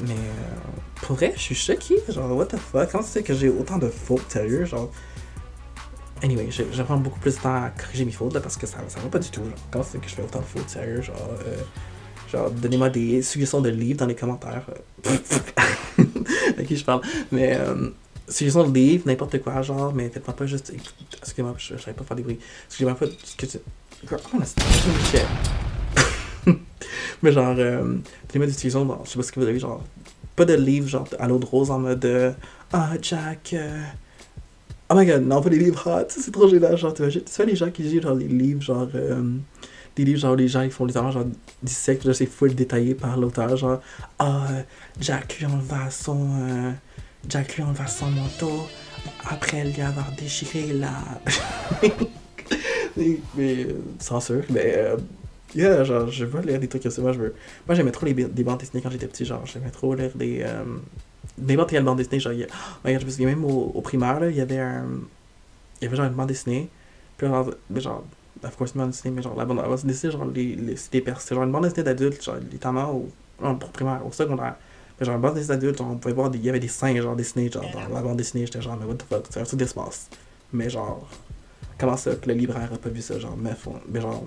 Mais 0.02 0.12
euh, 0.12 0.16
pour 1.02 1.16
vrai, 1.16 1.32
je 1.36 1.40
suis 1.40 1.54
choqué. 1.54 1.96
Genre, 2.08 2.36
what 2.36 2.46
the 2.46 2.56
fuck? 2.56 2.90
Comment 2.90 3.04
c'est 3.04 3.22
que 3.22 3.34
j'ai 3.34 3.48
autant 3.48 3.78
de 3.78 3.88
fautes, 3.88 4.30
sérieux? 4.30 4.64
Genre. 4.64 4.90
Anyway, 6.22 6.48
je, 6.50 6.82
prends 6.82 6.96
beaucoup 6.96 7.20
plus 7.20 7.36
de 7.36 7.40
temps 7.42 7.54
à 7.54 7.70
corriger 7.70 8.04
mes 8.04 8.12
fautes 8.12 8.32
là, 8.34 8.40
parce 8.40 8.56
que 8.56 8.66
ça, 8.66 8.78
ça 8.88 9.00
va 9.00 9.08
pas 9.08 9.18
du 9.18 9.30
tout. 9.30 9.42
Genre, 9.44 9.52
comment 9.70 9.84
c'est 9.84 10.00
que 10.00 10.08
je 10.08 10.14
fais 10.14 10.22
autant 10.22 10.40
de 10.40 10.44
fautes, 10.44 10.68
sérieux? 10.68 11.02
Genre, 11.02 11.16
euh, 11.46 11.56
genre 12.32 12.50
donnez-moi 12.50 12.88
des 12.88 13.22
suggestions 13.22 13.60
de 13.60 13.68
livres 13.68 13.98
dans 13.98 14.06
les 14.06 14.14
commentaires. 14.14 14.66
euh. 15.06 15.16
à 16.58 16.62
qui 16.62 16.76
je 16.76 16.84
parle. 16.84 17.02
Mais 17.32 17.56
euh, 17.56 17.90
suggestions 18.28 18.68
de 18.68 18.74
livres, 18.74 19.04
n'importe 19.06 19.40
quoi, 19.42 19.60
genre, 19.62 19.94
mais 19.94 20.08
faites-moi 20.08 20.34
pas 20.34 20.46
juste. 20.46 20.72
Excusez-moi, 21.18 21.54
je 21.58 21.76
je 21.76 21.82
savais 21.82 21.96
pas 21.96 22.04
faire 22.04 22.16
des 22.16 22.22
bruits. 22.22 22.38
Excusez-moi 22.66 22.94
pas. 22.94 23.06
Tu... 23.06 23.46
Girl, 24.06 24.20
I'm. 24.32 25.65
Mais 27.22 27.32
genre, 27.32 27.54
euh, 27.58 27.96
suggestions, 28.32 28.84
bon, 28.84 28.98
je 29.04 29.10
sais 29.10 29.16
pas 29.18 29.22
ce 29.22 29.32
que 29.32 29.40
vous 29.40 29.46
avez, 29.46 29.58
genre, 29.58 29.82
pas 30.36 30.44
de 30.44 30.54
livres, 30.54 30.88
genre, 30.88 31.08
à 31.18 31.28
l'eau 31.28 31.38
de 31.38 31.46
rose 31.46 31.70
en 31.70 31.78
mode. 31.78 32.04
euh, 32.04 32.32
Ah, 32.72 32.92
Jack. 33.00 33.52
euh, 33.54 33.82
Oh 34.88 34.94
my 34.94 35.04
god, 35.04 35.22
non, 35.26 35.40
pas 35.42 35.50
des 35.50 35.58
livres 35.58 35.82
hot, 35.86 36.06
ça, 36.08 36.20
c'est 36.22 36.30
trop 36.30 36.48
gênant. 36.48 36.76
Genre, 36.76 36.94
tu 36.94 37.02
vois, 37.02 37.10
tu 37.10 37.20
vois 37.36 37.44
les 37.44 37.56
gens 37.56 37.70
qui 37.70 37.82
lisent 37.82 38.02
genre 38.02 38.14
les 38.14 38.28
livres, 38.28 38.62
genre. 38.62 38.88
euh, 38.94 39.22
des 39.96 40.04
livres, 40.04 40.20
genre, 40.20 40.36
les 40.36 40.46
gens, 40.48 40.60
ils 40.62 40.70
font 40.70 40.84
littéralement, 40.84 41.12
genre, 41.12 41.26
sexe, 41.64 42.04
là, 42.04 42.14
c'est 42.14 42.26
full 42.26 42.54
détaillé 42.54 42.94
par 42.94 43.16
l'auteur, 43.16 43.56
genre. 43.56 43.80
Ah, 44.18 44.46
euh, 44.50 44.62
Jack 45.00 45.38
lui 45.38 45.46
enleva 45.46 45.90
son. 45.90 46.74
Jack 47.28 47.56
lui 47.56 47.62
enleva 47.64 47.86
son 47.88 48.10
manteau 48.10 48.68
après 49.28 49.64
lui 49.64 49.80
avoir 49.82 50.12
déchiré 50.12 50.72
la. 50.72 50.92
mais, 52.96 53.18
mais, 53.36 53.66
censure, 53.98 54.42
mais. 54.50 54.76
Yeah, 55.56 55.84
genre, 55.84 56.08
je 56.10 56.24
veux 56.24 56.40
lire 56.42 56.60
des 56.60 56.68
trucs 56.68 56.82
comme 56.82 56.92
ça. 56.92 57.02
Moi, 57.02 57.12
je 57.12 57.18
veux. 57.18 57.34
Moi, 57.66 57.74
j'aimais 57.74 57.90
trop 57.92 58.06
les, 58.06 58.14
bandes 58.14 58.58
dessinées 58.60 58.82
quand 58.82 58.90
j'étais 58.90 59.08
petit, 59.08 59.24
genre, 59.24 59.44
j'aimais 59.46 59.70
trop 59.70 59.94
lire 59.94 60.10
des. 60.14 60.42
Euh, 60.42 60.64
N'importe 61.38 61.70
quelle 61.70 61.84
bande 61.84 61.98
dessinée, 61.98 62.20
genre, 62.20 62.32
y 62.32 62.44
a- 62.44 62.46
oh, 62.50 62.56
regarde, 62.84 63.02
je 63.02 63.06
me 63.06 63.10
souviens 63.10 63.26
même 63.28 63.44
au, 63.44 63.72
au 63.74 63.80
primaire, 63.82 64.20
il 64.30 64.36
y 64.36 64.40
avait 64.40 64.58
un. 64.58 64.86
Il 65.80 65.84
y 65.84 65.86
avait 65.88 65.96
genre 65.96 66.06
une 66.06 66.14
bande 66.14 66.28
dessinée. 66.28 66.68
Puis 67.18 67.26
genre, 67.26 67.50
genre, 67.74 68.04
of 68.44 68.56
course, 68.56 68.72
une 68.74 68.80
bande 68.82 68.90
dessinée, 68.90 69.14
mais 69.14 69.22
genre, 69.22 69.36
la 69.36 69.44
bande, 69.44 69.60
dessinée, 69.84 70.12
genre, 70.12 70.24
les, 70.26 70.54
les, 70.56 70.76
c'est 70.76 71.34
genre 71.34 71.44
une 71.44 71.52
bande 71.52 71.64
dessinée 71.64 71.84
d'adultes, 71.84 72.22
genre, 72.24 72.36
littéralement, 72.50 72.92
au, 72.92 73.10
non, 73.42 73.52
au 73.52 73.56
primaire, 73.72 74.00
au 74.06 74.12
secondaire. 74.12 74.56
Mais 74.98 75.06
genre, 75.06 75.16
une 75.16 75.20
bande 75.22 75.34
dessinée 75.34 75.56
d'adultes, 75.56 75.78
genre, 75.78 75.90
on 75.90 75.96
pouvait 75.96 76.14
voir, 76.14 76.30
il 76.34 76.44
y 76.44 76.48
avait 76.48 76.60
des 76.60 76.68
singes, 76.68 77.02
genre, 77.02 77.16
dessinés, 77.16 77.50
genre, 77.50 77.64
dans 77.72 77.94
la 77.94 78.02
bande 78.02 78.16
dessinée, 78.16 78.46
j'étais 78.46 78.62
genre, 78.62 78.76
mais 78.76 78.86
what 78.86 78.94
the 78.94 79.02
fuck, 79.08 79.24
c'est 79.30 79.40
un 79.40 79.44
truc 79.44 79.58
d'espace. 79.58 80.08
Mais 80.52 80.70
genre, 80.70 81.08
comment 81.78 81.96
ça, 81.96 82.14
que 82.16 82.28
le 82.28 82.34
libraire 82.34 82.70
a 82.72 82.78
pas 82.78 82.88
vu 82.88 83.02
ça, 83.02 83.18
genre, 83.18 83.36
fond- 83.58 83.80
mais 83.88 84.00
genre, 84.00 84.24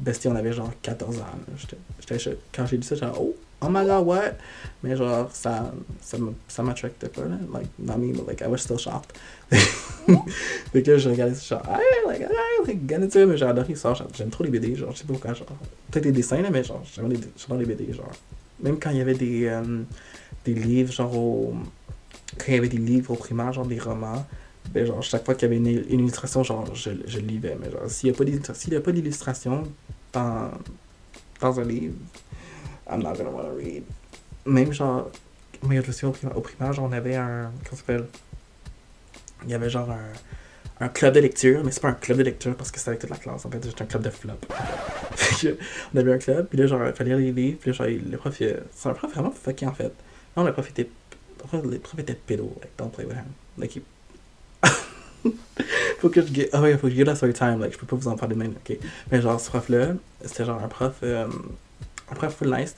Bestie, 0.00 0.28
on 0.28 0.36
avait 0.36 0.52
genre 0.52 0.70
14 0.82 1.18
ans. 1.18 1.24
J'étais-. 1.56 2.38
Quand 2.54 2.66
j'ai 2.66 2.78
dit 2.78 2.86
ça, 2.86 2.94
genre, 2.94 3.16
oh, 3.20 3.34
oh 3.60 3.68
my 3.68 3.84
god, 3.84 4.06
what? 4.06 4.34
Mais 4.82 4.96
genre, 4.96 5.28
ça, 5.32 5.72
ça, 6.00 6.16
ça 6.46 6.62
m'attractait 6.62 7.08
pas, 7.08 7.22
là. 7.22 7.36
Like, 7.52 7.68
not 7.78 7.98
me, 7.98 8.12
but 8.12 8.26
like, 8.26 8.40
I 8.40 8.46
was 8.46 8.58
still 8.58 8.78
shocked. 8.78 9.12
fait 9.50 10.82
que 10.82 10.90
là, 10.92 10.98
je 10.98 11.08
regardais 11.08 11.34
ça, 11.34 11.56
genre, 11.56 11.76
hey, 11.76 12.06
like, 12.06 12.20
hey, 12.20 12.28
like, 12.66 13.16
mais 13.26 13.36
j'ai 13.36 13.44
adoré 13.44 13.74
ça. 13.74 13.92
J'aime 14.14 14.30
trop 14.30 14.44
les 14.44 14.50
BD, 14.50 14.76
genre, 14.76 14.92
je 14.92 14.98
sais 14.98 15.04
pas 15.04 15.12
pourquoi, 15.14 15.34
genre. 15.34 15.48
Peut-être 15.90 16.04
les 16.04 16.12
dessins, 16.12 16.40
là, 16.40 16.50
mais 16.50 16.62
genre, 16.62 16.82
j'aime 16.94 17.08
les, 17.08 17.18
j'adore 17.36 17.58
les 17.58 17.66
BD, 17.66 17.92
genre. 17.92 18.10
Même 18.60 18.78
quand 18.78 18.90
il 18.90 18.98
y 18.98 19.00
avait 19.00 19.14
des, 19.14 19.46
euh, 19.46 19.82
des 20.44 20.54
livres, 20.54 20.92
genre, 20.92 21.16
au. 21.16 21.54
Quand 22.36 22.46
il 22.48 22.54
y 22.54 22.58
avait 22.58 22.68
des 22.68 22.78
livres 22.78 23.12
au 23.12 23.16
primaire, 23.16 23.52
genre 23.52 23.66
des 23.66 23.78
romans, 23.78 24.24
ben, 24.72 24.86
genre, 24.86 25.02
chaque 25.02 25.24
fois 25.24 25.34
qu'il 25.34 25.50
y 25.50 25.56
avait 25.56 25.56
une, 25.56 26.00
illustration, 26.00 26.42
genre, 26.42 26.74
je, 26.74 26.90
je 27.06 27.18
lisais. 27.18 27.56
Mais 27.60 27.70
genre, 27.70 27.88
s'il 27.88 28.10
n'y 28.10 28.76
a 28.76 28.80
pas 28.80 28.92
d'illustration 28.92 29.62
dans, 30.12 30.50
dans 31.40 31.60
un 31.60 31.64
livre, 31.64 31.94
I'm 32.90 33.02
not 33.02 33.14
gonna 33.14 33.30
wanna 33.30 33.50
read. 33.50 33.84
Même 34.46 34.72
genre, 34.72 35.10
moi, 35.62 35.80
je 35.80 35.92
souviens 35.92 36.08
au 36.08 36.12
primaire, 36.12 36.36
au 36.36 36.40
primaire, 36.40 36.72
genre, 36.72 36.86
on 36.86 36.92
avait 36.92 37.16
un. 37.16 37.50
Comment 37.64 37.70
ça 37.70 37.76
s'appelle? 37.76 38.06
Il 39.44 39.50
y 39.50 39.54
avait 39.54 39.70
genre 39.70 39.88
un, 40.80 40.88
club 40.88 41.14
de 41.14 41.20
lecture, 41.20 41.62
mais 41.64 41.70
c'est 41.70 41.80
pas 41.80 41.88
un 41.88 41.94
club 41.94 42.18
de 42.18 42.24
lecture 42.24 42.56
parce 42.56 42.70
que 42.70 42.78
c'était 42.78 42.90
avec 42.90 43.00
toute 43.00 43.10
la 43.10 43.16
classe. 43.16 43.44
En 43.44 43.50
fait, 43.50 43.64
c'était 43.64 43.82
un 43.82 43.86
club 43.86 44.02
de 44.02 44.10
flop. 44.10 44.34
On 45.94 45.98
avait 45.98 46.12
un 46.12 46.18
club, 46.18 46.46
puis 46.48 46.58
là, 46.58 46.66
genre, 46.66 46.86
il 46.86 46.92
fallait 46.92 47.16
lire 47.16 47.18
les 47.18 47.32
livres, 47.32 47.58
puis 47.60 47.70
là, 47.70 47.76
genre, 47.76 47.86
le 47.86 48.16
prof, 48.16 48.34
c'est 48.36 48.88
un 48.88 48.94
prof 48.94 49.12
vraiment 49.12 49.30
fucké 49.30 49.66
en 49.66 49.72
fait. 49.72 49.92
Non, 50.36 50.44
le 50.44 50.52
prof 50.52 50.68
était. 50.70 50.88
Le 51.52 51.78
prof, 51.78 51.98
était 51.98 52.14
pédo, 52.14 52.52
like, 52.60 52.72
don't 52.76 52.90
play 52.90 53.04
with 53.04 53.16
him. 53.16 53.82
faut 55.98 56.08
que 56.08 56.20
je 56.22 56.32
get, 56.32 56.48
ah 56.52 56.60
ouais, 56.60 56.76
faut 56.76 56.88
que 56.88 56.94
je 56.94 57.02
that 57.02 57.14
story 57.16 57.32
time, 57.32 57.60
like, 57.60 57.72
je 57.72 57.78
peux 57.78 57.86
pas 57.86 57.96
vous 57.96 58.08
en 58.08 58.16
parler 58.16 58.34
maintenant, 58.34 58.58
ok. 58.68 58.76
Mais 59.10 59.20
genre, 59.20 59.40
ce 59.40 59.48
prof-là, 59.50 59.88
c'était 60.24 60.44
genre 60.44 60.62
un 60.62 60.68
prof, 60.68 60.94
euh, 61.02 61.26
un 62.10 62.14
prof 62.14 62.34
full 62.34 62.54
nice, 62.54 62.74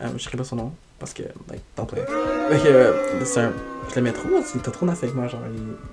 euh, 0.00 0.08
je 0.16 0.22
sais 0.28 0.36
pas 0.36 0.44
son 0.44 0.56
nom, 0.56 0.72
parce 0.98 1.12
que, 1.14 1.22
like, 1.50 1.62
don't 1.76 1.86
play. 1.86 2.02
Fait 2.04 2.62
que, 2.62 2.68
euh, 2.68 3.24
c'est 3.24 3.48
je 3.90 3.94
l'aimais 3.96 4.12
trop, 4.12 4.28
il 4.54 4.58
était 4.60 4.70
trop 4.70 4.86
nice 4.86 4.98
avec 5.02 5.14
moi, 5.14 5.28
genre, 5.28 5.40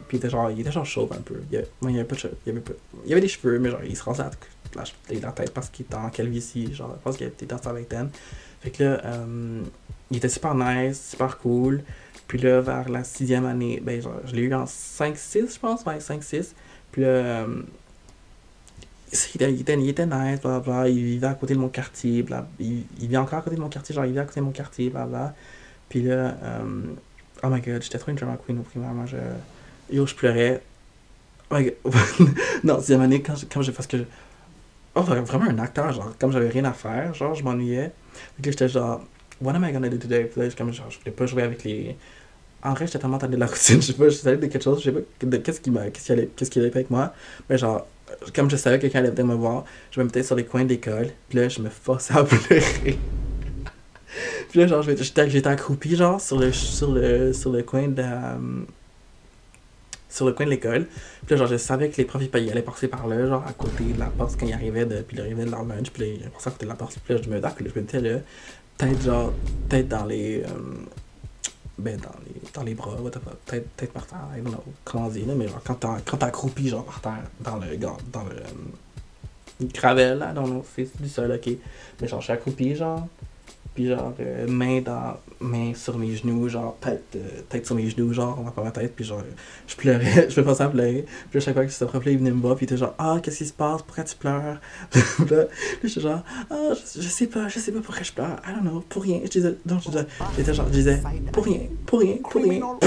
puis 0.07 0.17
il 0.17 0.19
était 0.19 0.29
genre, 0.29 0.49
il 0.49 0.59
était 0.61 0.71
genre 0.71 0.85
chauve 0.85 1.11
un 1.13 1.21
peu, 1.21 1.35
il, 1.51 1.55
y 1.55 1.57
avait- 1.57 1.69
avait 1.99 2.03
pas 2.05 2.15
de 2.15 2.19
cheveux, 2.21 2.37
il 2.45 2.49
avait 2.51 2.61
pas, 2.61 2.73
il 3.05 3.11
avait 3.11 3.21
des 3.21 3.27
cheveux, 3.27 3.59
mais 3.59 3.69
genre, 3.69 3.83
il 3.83 3.95
se 3.95 4.03
rasait 4.03 4.23
la, 4.23 4.83
la, 5.09 5.19
la 5.19 5.31
tête 5.33 5.51
parce 5.53 5.69
qu'il 5.69 5.85
était 5.85 5.95
en 5.95 6.09
calvitie, 6.09 6.73
genre, 6.73 6.95
je 6.97 7.03
pense 7.03 7.17
qu'il 7.17 7.27
était 7.27 7.45
dans 7.45 7.61
sa 7.61 7.73
vingtaine. 7.73 8.09
Fait 8.61 8.69
que 8.69 8.83
là, 8.83 9.01
euh, 9.05 9.61
il 10.09 10.17
était 10.17 10.29
super 10.29 10.53
nice, 10.55 11.09
super 11.11 11.37
cool. 11.39 11.83
Puis 12.31 12.39
là, 12.39 12.61
vers 12.61 12.87
la 12.87 13.03
sixième 13.03 13.45
année, 13.45 13.81
ben, 13.83 14.01
genre, 14.01 14.21
je 14.23 14.33
l'ai 14.33 14.43
eu 14.43 14.53
en 14.53 14.63
5-6, 14.63 15.55
je 15.55 15.59
pense, 15.59 15.83
ouais, 15.83 15.99
5-6. 15.99 16.55
Puis 16.93 17.01
là, 17.01 17.09
euh, 17.09 17.61
il, 19.11 19.35
était, 19.35 19.53
il, 19.81 19.89
était, 19.89 20.05
nice, 20.05 20.39
bla 20.39 20.61
bla, 20.61 20.87
il 20.87 21.03
vivait 21.03 21.27
à 21.27 21.33
côté 21.33 21.55
de 21.55 21.59
mon 21.59 21.67
quartier, 21.67 22.23
bla, 22.23 22.47
il, 22.57 22.85
il 23.01 23.09
vit 23.09 23.17
encore 23.17 23.39
à 23.39 23.41
côté 23.41 23.57
de 23.57 23.61
mon 23.61 23.67
quartier, 23.67 23.93
genre, 23.93 24.05
il 24.05 24.13
vit 24.13 24.19
à 24.19 24.23
côté 24.23 24.39
de 24.39 24.45
mon 24.45 24.51
quartier, 24.51 24.89
bla 24.89 25.05
bla. 25.05 25.35
Puis 25.89 26.03
là, 26.03 26.37
euh, 26.41 26.83
oh 27.43 27.47
my 27.49 27.59
god, 27.59 27.83
j'étais 27.83 27.97
trop 27.97 28.11
une 28.11 28.15
drama 28.17 28.37
queen 28.45 28.59
au 28.59 28.61
primaire, 28.61 28.93
moi, 28.93 29.05
je, 29.07 29.17
yo, 29.93 30.07
je 30.07 30.15
pleurais. 30.15 30.61
Oh 31.49 31.55
my 31.57 31.65
god, 31.65 31.75
non, 32.63 32.79
sixième 32.79 33.01
année, 33.01 33.21
quand, 33.21 33.35
je- 33.35 33.45
quand 33.45 33.61
j'ai, 33.61 33.73
parce 33.73 33.87
que, 33.87 33.97
je- 33.97 34.03
oh, 34.95 35.01
vraiment 35.01 35.49
un 35.49 35.59
acteur, 35.59 35.91
genre, 35.91 36.13
comme 36.17 36.31
j'avais 36.31 36.47
rien 36.49 36.63
à 36.63 36.71
faire, 36.73 37.13
genre, 37.13 37.35
je 37.35 37.43
m'ennuyais. 37.43 37.91
Puis 38.35 38.45
là, 38.45 38.51
j'étais 38.51 38.69
genre, 38.69 39.01
what 39.41 39.55
am 39.55 39.63
I 39.63 39.71
gonna 39.71 39.89
do 39.89 39.97
today? 39.97 40.25
Puis 40.25 40.41
là, 40.41 40.49
je, 40.49 40.55
comme, 40.55 40.71
genre, 40.73 40.89
je 40.89 40.99
voulais 40.99 41.11
pas 41.11 41.25
jouer 41.25 41.43
avec 41.43 41.63
les. 41.63 41.95
En 42.63 42.73
vrai, 42.73 42.85
j'étais 42.85 42.99
tellement 42.99 43.17
tanné 43.17 43.35
de 43.35 43.39
la 43.39 43.45
routine, 43.47 43.81
je 43.81 43.87
sais 43.87 43.93
pas, 43.93 44.09
je 44.09 44.15
savais 44.15 44.37
de 44.37 44.45
quelque 44.47 44.63
chose, 44.63 44.79
je 44.79 44.91
sais 44.91 44.91
pas 44.91 45.25
de 45.25 45.37
qu'est-ce 45.37 45.61
qui 45.61 45.71
m'a, 45.71 45.89
qu'est-ce 45.89 46.13
allait, 46.13 46.29
qu'est-ce 46.35 46.59
avec 46.59 46.89
moi. 46.91 47.13
Mais 47.49 47.57
genre, 47.57 47.87
comme 48.35 48.49
je 48.51 48.55
savais 48.55 48.77
que 48.77 48.83
quelqu'un 48.83 48.99
allait 48.99 49.09
venir 49.09 49.25
me 49.25 49.33
voir, 49.35 49.65
je 49.89 49.99
me 49.99 50.05
mettais 50.05 50.23
sur 50.23 50.35
les 50.35 50.45
coins 50.45 50.63
de 50.63 50.69
l'école, 50.69 51.09
puis 51.27 51.39
là, 51.39 51.49
je 51.49 51.61
me 51.61 51.69
forçais 51.69 52.13
à 52.13 52.23
pleurer. 52.23 52.99
Puis 54.49 54.59
là, 54.59 54.67
genre, 54.67 54.83
j'étais 54.83 55.47
accroupi, 55.47 55.95
genre, 55.95 56.21
sur 56.21 56.37
le, 56.37 56.51
sur 56.51 56.91
le, 56.91 57.33
sur 57.33 57.51
le 57.51 57.63
coin 57.63 57.87
de 57.87 58.03
sur 60.11 60.25
le 60.25 60.33
coin 60.33 60.45
de 60.45 60.51
l'école. 60.51 60.85
Puis 61.25 61.31
là, 61.31 61.37
genre, 61.37 61.47
je 61.47 61.57
savais 61.57 61.89
que 61.89 61.97
les 61.97 62.05
profs, 62.05 62.21
ils 62.21 62.51
allaient 62.51 62.61
passer 62.61 62.87
par 62.87 63.07
là, 63.07 63.25
genre, 63.25 63.43
à 63.47 63.53
côté 63.53 63.85
de 63.85 63.99
la 63.99 64.07
porte 64.07 64.37
quand 64.39 64.45
ils 64.45 64.53
arrivaient 64.53 64.85
de, 64.85 65.01
puis 65.01 65.17
ils 65.17 65.21
arrivaient 65.21 65.45
de 65.45 65.51
leur 65.51 65.63
lunch. 65.63 65.89
Puis 65.91 66.03
là, 66.03 66.09
ils 66.09 66.29
passaient 66.29 66.49
à 66.49 66.51
côté 66.51 66.65
de 66.65 66.69
la 66.69 66.75
porte. 66.75 66.99
Puis 67.03 67.13
là, 67.13 67.21
je 67.23 67.29
me 67.29 67.35
disais, 67.39 67.71
je 67.73 67.79
me 67.79 67.85
disais 67.85 68.01
là, 68.01 68.19
peut-être, 68.81 69.03
genre, 69.03 69.33
peut-être 69.69 69.87
dans 69.87 70.05
les. 70.05 70.43
euh, 70.43 70.47
ben, 71.77 71.97
dans 71.97 72.09
les, 72.25 72.51
dans 72.53 72.63
les 72.63 72.73
bras, 72.75 72.95
peut-être, 72.95 73.67
peut-être 73.75 73.93
par 73.93 74.05
terre, 74.05 74.19
I 74.37 74.41
don't 74.41 74.51
know, 74.51 74.63
comment 74.83 75.09
dire, 75.09 75.25
mais 75.35 75.47
genre, 75.47 75.61
quand 75.63 76.23
accroupi, 76.23 76.67
genre, 76.69 76.85
par 76.85 77.01
terre, 77.01 77.23
dans 77.39 77.57
le, 77.57 77.77
dans, 77.77 77.97
le, 78.23 78.35
euh, 78.35 79.65
gravel, 79.73 80.19
là, 80.19 80.33
non, 80.33 80.63
c'est 80.75 80.89
du 81.01 81.09
sol, 81.09 81.31
ok. 81.31 81.53
Mais 81.99 82.07
genre, 82.07 82.19
je 82.19 82.25
suis 82.25 82.33
accroupi, 82.33 82.75
genre, 82.75 83.07
puis 83.73 83.87
genre, 83.87 84.13
euh, 84.19 84.47
main 84.47 84.81
dans, 84.81 85.17
main 85.39 85.73
sur 85.73 85.97
mes 85.97 86.15
genoux, 86.15 86.49
genre, 86.49 86.75
tête, 86.81 87.03
euh, 87.15 87.19
tête 87.47 87.65
sur 87.65 87.75
mes 87.75 87.89
genoux, 87.89 88.11
genre, 88.11 88.37
on 88.39 88.43
va 88.43 88.51
pas 88.51 88.63
ma 88.63 88.71
tête, 88.71 88.93
puis 88.95 89.05
genre, 89.05 89.23
je 89.65 89.75
pleurais, 89.75 90.25
je 90.29 90.41
me 90.41 90.45
pensais 90.45 90.63
à 90.63 90.67
pleurer. 90.67 91.05
Puis 91.29 91.37
à 91.37 91.41
chaque 91.41 91.53
fois 91.53 91.65
que 91.65 91.71
ce 91.71 91.85
prof-là, 91.85 92.11
il 92.11 92.17
venait 92.17 92.31
me 92.31 92.41
voir, 92.41 92.57
puis 92.57 92.65
il 92.65 92.69
était 92.69 92.77
genre, 92.77 92.93
ah, 92.97 93.19
qu'est-ce 93.23 93.37
qui 93.37 93.45
se 93.45 93.53
passe, 93.53 93.81
pourquoi 93.81 94.03
tu 94.03 94.15
pleures? 94.17 94.59
puis 94.91 95.03
j'étais 95.83 96.01
genre, 96.01 96.21
ah, 96.49 96.73
je, 96.73 97.01
je 97.01 97.07
sais 97.07 97.27
pas, 97.27 97.47
je 97.47 97.59
sais 97.59 97.71
pas 97.71 97.79
pourquoi 97.79 98.03
je 98.03 98.11
pleure, 98.11 98.41
I 98.45 98.53
don't 98.53 98.69
know, 98.69 98.83
pour 98.89 99.03
rien. 99.03 99.21
Je 99.23 99.29
disais, 99.29 99.55
non, 99.65 99.79
je 99.79 99.89
disais, 99.89 100.05
j'étais 100.37 100.53
genre, 100.53 100.67
je 100.67 100.73
disais, 100.73 101.01
pour 101.31 101.45
rien, 101.45 101.61
pour 101.85 101.99
rien, 101.99 102.17
pour 102.17 102.43
rien. 102.43 102.59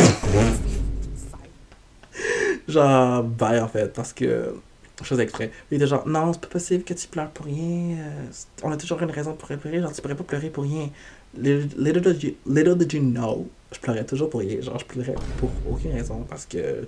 genre, 2.69 3.23
bye 3.23 3.61
en 3.61 3.69
fait, 3.69 3.93
parce 3.93 4.13
que 4.13 4.55
faisais 5.03 5.25
exprès. 5.25 5.51
Il 5.71 5.77
était 5.77 5.87
genre, 5.87 6.07
non, 6.07 6.33
c'est 6.33 6.41
pas 6.41 6.47
possible 6.49 6.85
que 6.85 6.95
tu 6.95 7.09
pleures 7.09 7.31
pour 7.31 7.47
rien. 7.47 7.97
euh, 7.99 8.27
on 8.63 8.71
a 8.71 8.77
toujours 8.77 9.03
une 9.03 9.11
raison 9.11 9.35
pour 9.35 9.49
pleurer. 9.49 9.81
Genre, 9.81 9.93
tu 9.93 10.01
pourrais 10.01 10.15
pas 10.15 10.25
pleurer 10.25 10.51
pour 10.51 10.63
rien. 10.65 10.89
Little 11.37 12.01
did 12.01 12.23
you, 12.23 12.35
little 12.47 12.77
did 12.77 12.93
you 12.93 13.01
know, 13.01 13.49
je 13.73 13.81
pleurais 13.81 14.05
toujours 14.05 14.31
pour 14.31 14.41
rien. 14.41 14.61
Genre, 14.61 14.79
je 14.79 14.85
pleurais 14.85 15.15
pour 15.39 15.51
aucune 15.69 15.93
raison 15.93 16.25
parce 16.29 16.47
que. 16.47 16.87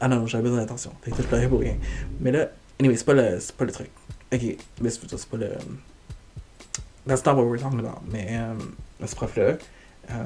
Ah 0.00 0.08
non, 0.08 0.26
j'avais 0.26 0.44
besoin 0.44 0.58
d'attention. 0.58 0.92
Fait 1.02 1.10
que 1.10 1.18
je 1.18 1.22
pleurais 1.28 1.48
pour 1.48 1.60
rien. 1.60 1.76
Mais 2.20 2.32
là, 2.32 2.48
anyway, 2.80 2.96
c'est 2.96 3.04
pas 3.04 3.14
le, 3.14 3.38
c'est 3.40 3.54
pas 3.54 3.64
le 3.66 3.72
truc. 3.72 3.90
Ok, 4.32 4.42
mais 4.80 4.90
c'est 4.90 5.08
c'est 5.10 5.28
pas 5.28 5.36
le. 5.36 5.50
That's 7.06 7.24
not 7.24 7.34
what 7.34 7.44
we're 7.44 7.60
talking 7.60 7.78
about. 7.80 8.00
Mais 8.10 8.28
euh, 8.30 8.54
ce 9.06 9.14
prof-là. 9.14 9.58
euh, 10.10 10.22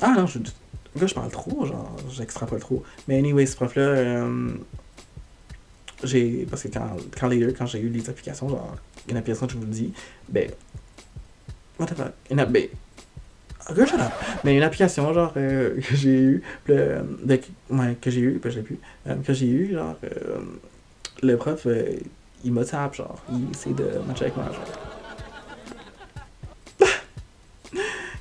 ah 0.00 0.14
non, 0.16 0.26
je. 0.26 0.38
Là, 0.38 1.06
je 1.08 1.14
parle 1.14 1.30
trop, 1.30 1.66
genre, 1.66 1.96
j'extrapole 2.10 2.60
trop. 2.60 2.84
Mais 3.08 3.18
anyway, 3.18 3.46
ce 3.46 3.56
prof-là. 3.56 3.82
euh, 3.82 4.50
j'ai 6.02 6.46
parce 6.50 6.62
que 6.62 6.68
quand, 6.68 6.96
quand 7.18 7.28
les 7.28 7.52
quand 7.52 7.66
j'ai 7.66 7.80
eu 7.80 7.88
les 7.88 8.08
applications 8.10 8.48
genre 8.48 8.76
une 9.08 9.16
application 9.16 9.48
je 9.48 9.56
vous 9.56 9.64
dis 9.64 9.92
ben 10.28 10.50
what 11.78 11.86
the 11.86 11.94
fuck? 11.94 12.12
Une 12.30 12.40
app- 12.40 12.50
ben 12.50 12.68
up. 13.70 14.12
mais 14.44 14.56
une 14.56 14.62
application 14.62 15.12
genre 15.14 15.32
euh, 15.36 15.80
que 15.88 15.94
j'ai 15.96 16.10
eu 16.10 16.42
euh, 16.70 17.02
ben, 17.22 17.38
que- 17.38 17.74
ouais, 17.74 17.96
que 18.00 18.10
j'ai 18.10 18.20
eu 18.20 18.40
ben, 18.42 18.50
je 18.50 18.56
l'ai 18.56 18.62
plus 18.62 18.78
euh, 19.06 19.14
que 19.16 19.32
j'ai 19.32 19.46
eu 19.46 19.72
genre 19.72 19.96
euh, 20.04 20.38
le 21.22 21.36
prof 21.36 21.66
euh, 21.66 21.96
il 22.44 22.52
me 22.52 22.64
tape 22.64 22.94
genre 22.94 23.22
il 23.32 23.50
essaie 23.52 23.70
de 23.72 23.98
matcher 24.06 24.24
avec 24.24 24.36
moi 24.36 24.46
genre. 24.46 24.64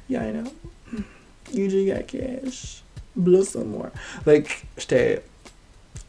Yeah 0.10 0.28
I 0.28 0.32
know. 0.32 0.44
You 1.52 1.86
got 1.94 2.08
cash. 2.08 2.84
Blow 3.16 3.44
some 3.44 3.70
more. 3.70 3.92
Like 4.26 4.66
j'étais 4.78 5.22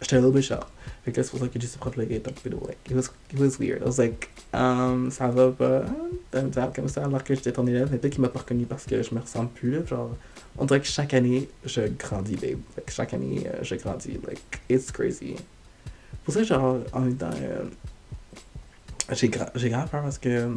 j'étais 0.00 0.16
a 0.16 0.20
little 0.20 0.32
bit 0.32 0.42
shocked 0.42 0.68
fait 1.04 1.12
que 1.12 1.16
là, 1.18 1.22
c'est 1.24 1.30
pour 1.30 1.40
ça 1.40 1.48
que 1.48 1.60
j'ai 1.60 1.66
ce 1.66 1.76
prof-là 1.78 2.06
qui 2.06 2.14
est 2.14 2.26
un 2.26 2.32
peu 2.32 2.48
de 2.50 2.56
like, 2.56 2.78
it 2.90 2.96
was, 2.96 3.10
it 3.32 3.38
was 3.38 3.58
weird. 3.60 3.82
I 3.82 3.86
was 3.86 3.98
like, 3.98 4.28
um, 4.54 5.10
ça 5.10 5.28
va 5.28 5.50
pas, 5.50 5.84
comme 6.74 6.88
ça, 6.88 7.04
alors 7.04 7.22
que 7.22 7.34
j'étais 7.34 7.52
ton 7.52 7.66
élève, 7.66 7.88
mais 7.92 7.98
peut-être 7.98 8.14
qu'il 8.14 8.22
m'a 8.22 8.28
pas 8.30 8.38
reconnu 8.40 8.64
parce 8.64 8.84
que 8.86 9.02
je 9.02 9.14
me 9.14 9.20
ressemble 9.20 9.50
plus, 9.50 9.86
genre, 9.86 10.16
on 10.56 10.64
dirait 10.64 10.80
que 10.80 10.86
chaque 10.86 11.12
année, 11.12 11.48
je 11.64 11.82
grandis, 11.98 12.36
babe. 12.36 12.58
Chaque 12.88 13.12
année, 13.12 13.42
euh, 13.46 13.58
je 13.62 13.74
grandis, 13.74 14.18
like, 14.26 14.40
it's 14.70 14.90
crazy. 14.90 15.34
Pour 16.24 16.32
ça, 16.32 16.42
genre, 16.42 16.78
en 16.92 17.00
même 17.00 17.16
temps, 17.16 17.28
euh, 17.42 17.64
j'ai 19.12 19.28
gra- 19.28 19.50
j'ai 19.54 19.68
grave 19.68 19.90
peur 19.90 20.02
parce 20.02 20.16
que, 20.18 20.48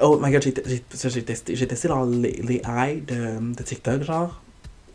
oh 0.00 0.18
my 0.22 0.30
god, 0.32 0.42
j'ai 0.42 0.52
testé, 0.54 1.54
testé, 1.54 1.88
genre, 1.88 2.08
eyes 2.10 3.02
de, 3.02 3.54
de 3.54 3.62
TikTok, 3.62 4.02
genre, 4.04 4.42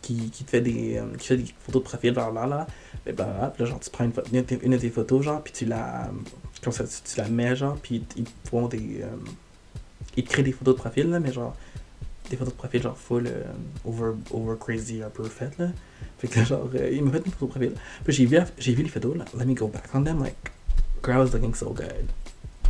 qui, 0.06 0.44
te 0.44 0.50
fait 0.50 0.60
des, 0.60 0.98
euh, 0.98 1.16
qui 1.18 1.26
fait 1.28 1.36
des 1.36 1.54
photos 1.60 1.82
de 1.82 1.88
profil, 1.88 2.14
genre 2.14 2.32
là, 2.32 2.46
là, 2.46 2.66
puis 3.04 3.14
là, 3.16 3.52
genre, 3.58 3.80
tu 3.80 3.90
prends 3.90 4.04
une, 4.04 4.12
une, 4.32 4.44
une 4.62 4.72
de 4.72 4.78
tes 4.78 4.90
photos, 4.90 5.24
genre, 5.24 5.42
puis 5.42 5.52
tu 5.52 5.64
la, 5.64 6.10
comme 6.62 6.72
ça, 6.72 6.84
tu, 6.84 7.18
la 7.18 7.28
mets, 7.28 7.56
genre, 7.56 7.76
puis 7.76 8.04
ils 8.16 8.24
te 8.24 8.48
font 8.48 8.68
des, 8.68 9.00
euh, 9.02 9.08
ils 10.16 10.24
te 10.24 10.30
créent 10.30 10.42
des 10.42 10.52
photos 10.52 10.74
de 10.74 10.80
profil, 10.80 11.10
là, 11.10 11.20
mais 11.20 11.32
genre, 11.32 11.54
des 12.30 12.36
photos 12.36 12.52
de 12.52 12.58
profil, 12.58 12.82
genre, 12.82 12.96
full, 12.96 13.26
euh, 13.26 13.44
over, 13.84 14.12
over 14.32 14.56
crazy, 14.58 15.02
un 15.02 15.10
peu 15.10 15.24
faites, 15.24 15.58
là. 15.58 15.68
Fait 16.18 16.28
que 16.28 16.38
là, 16.38 16.44
genre, 16.44 16.68
euh, 16.74 16.90
ils 16.90 17.02
me 17.02 17.10
fait 17.10 17.18
une 17.18 17.32
photo 17.32 17.46
de 17.46 17.50
profil. 17.50 17.72
Puis 18.04 18.12
j'ai 18.14 18.26
vu, 18.26 18.38
j'ai 18.58 18.74
vu 18.74 18.82
les 18.82 18.88
photos, 18.88 19.16
là, 19.16 19.24
let 19.38 19.44
me 19.44 19.54
go 19.54 19.68
back 19.68 19.88
on 19.94 20.02
them, 20.02 20.20
like, 20.22 20.36
girl, 21.04 21.18
I 21.18 21.20
was 21.20 21.32
looking 21.32 21.54
so 21.54 21.70
good. 21.70 22.10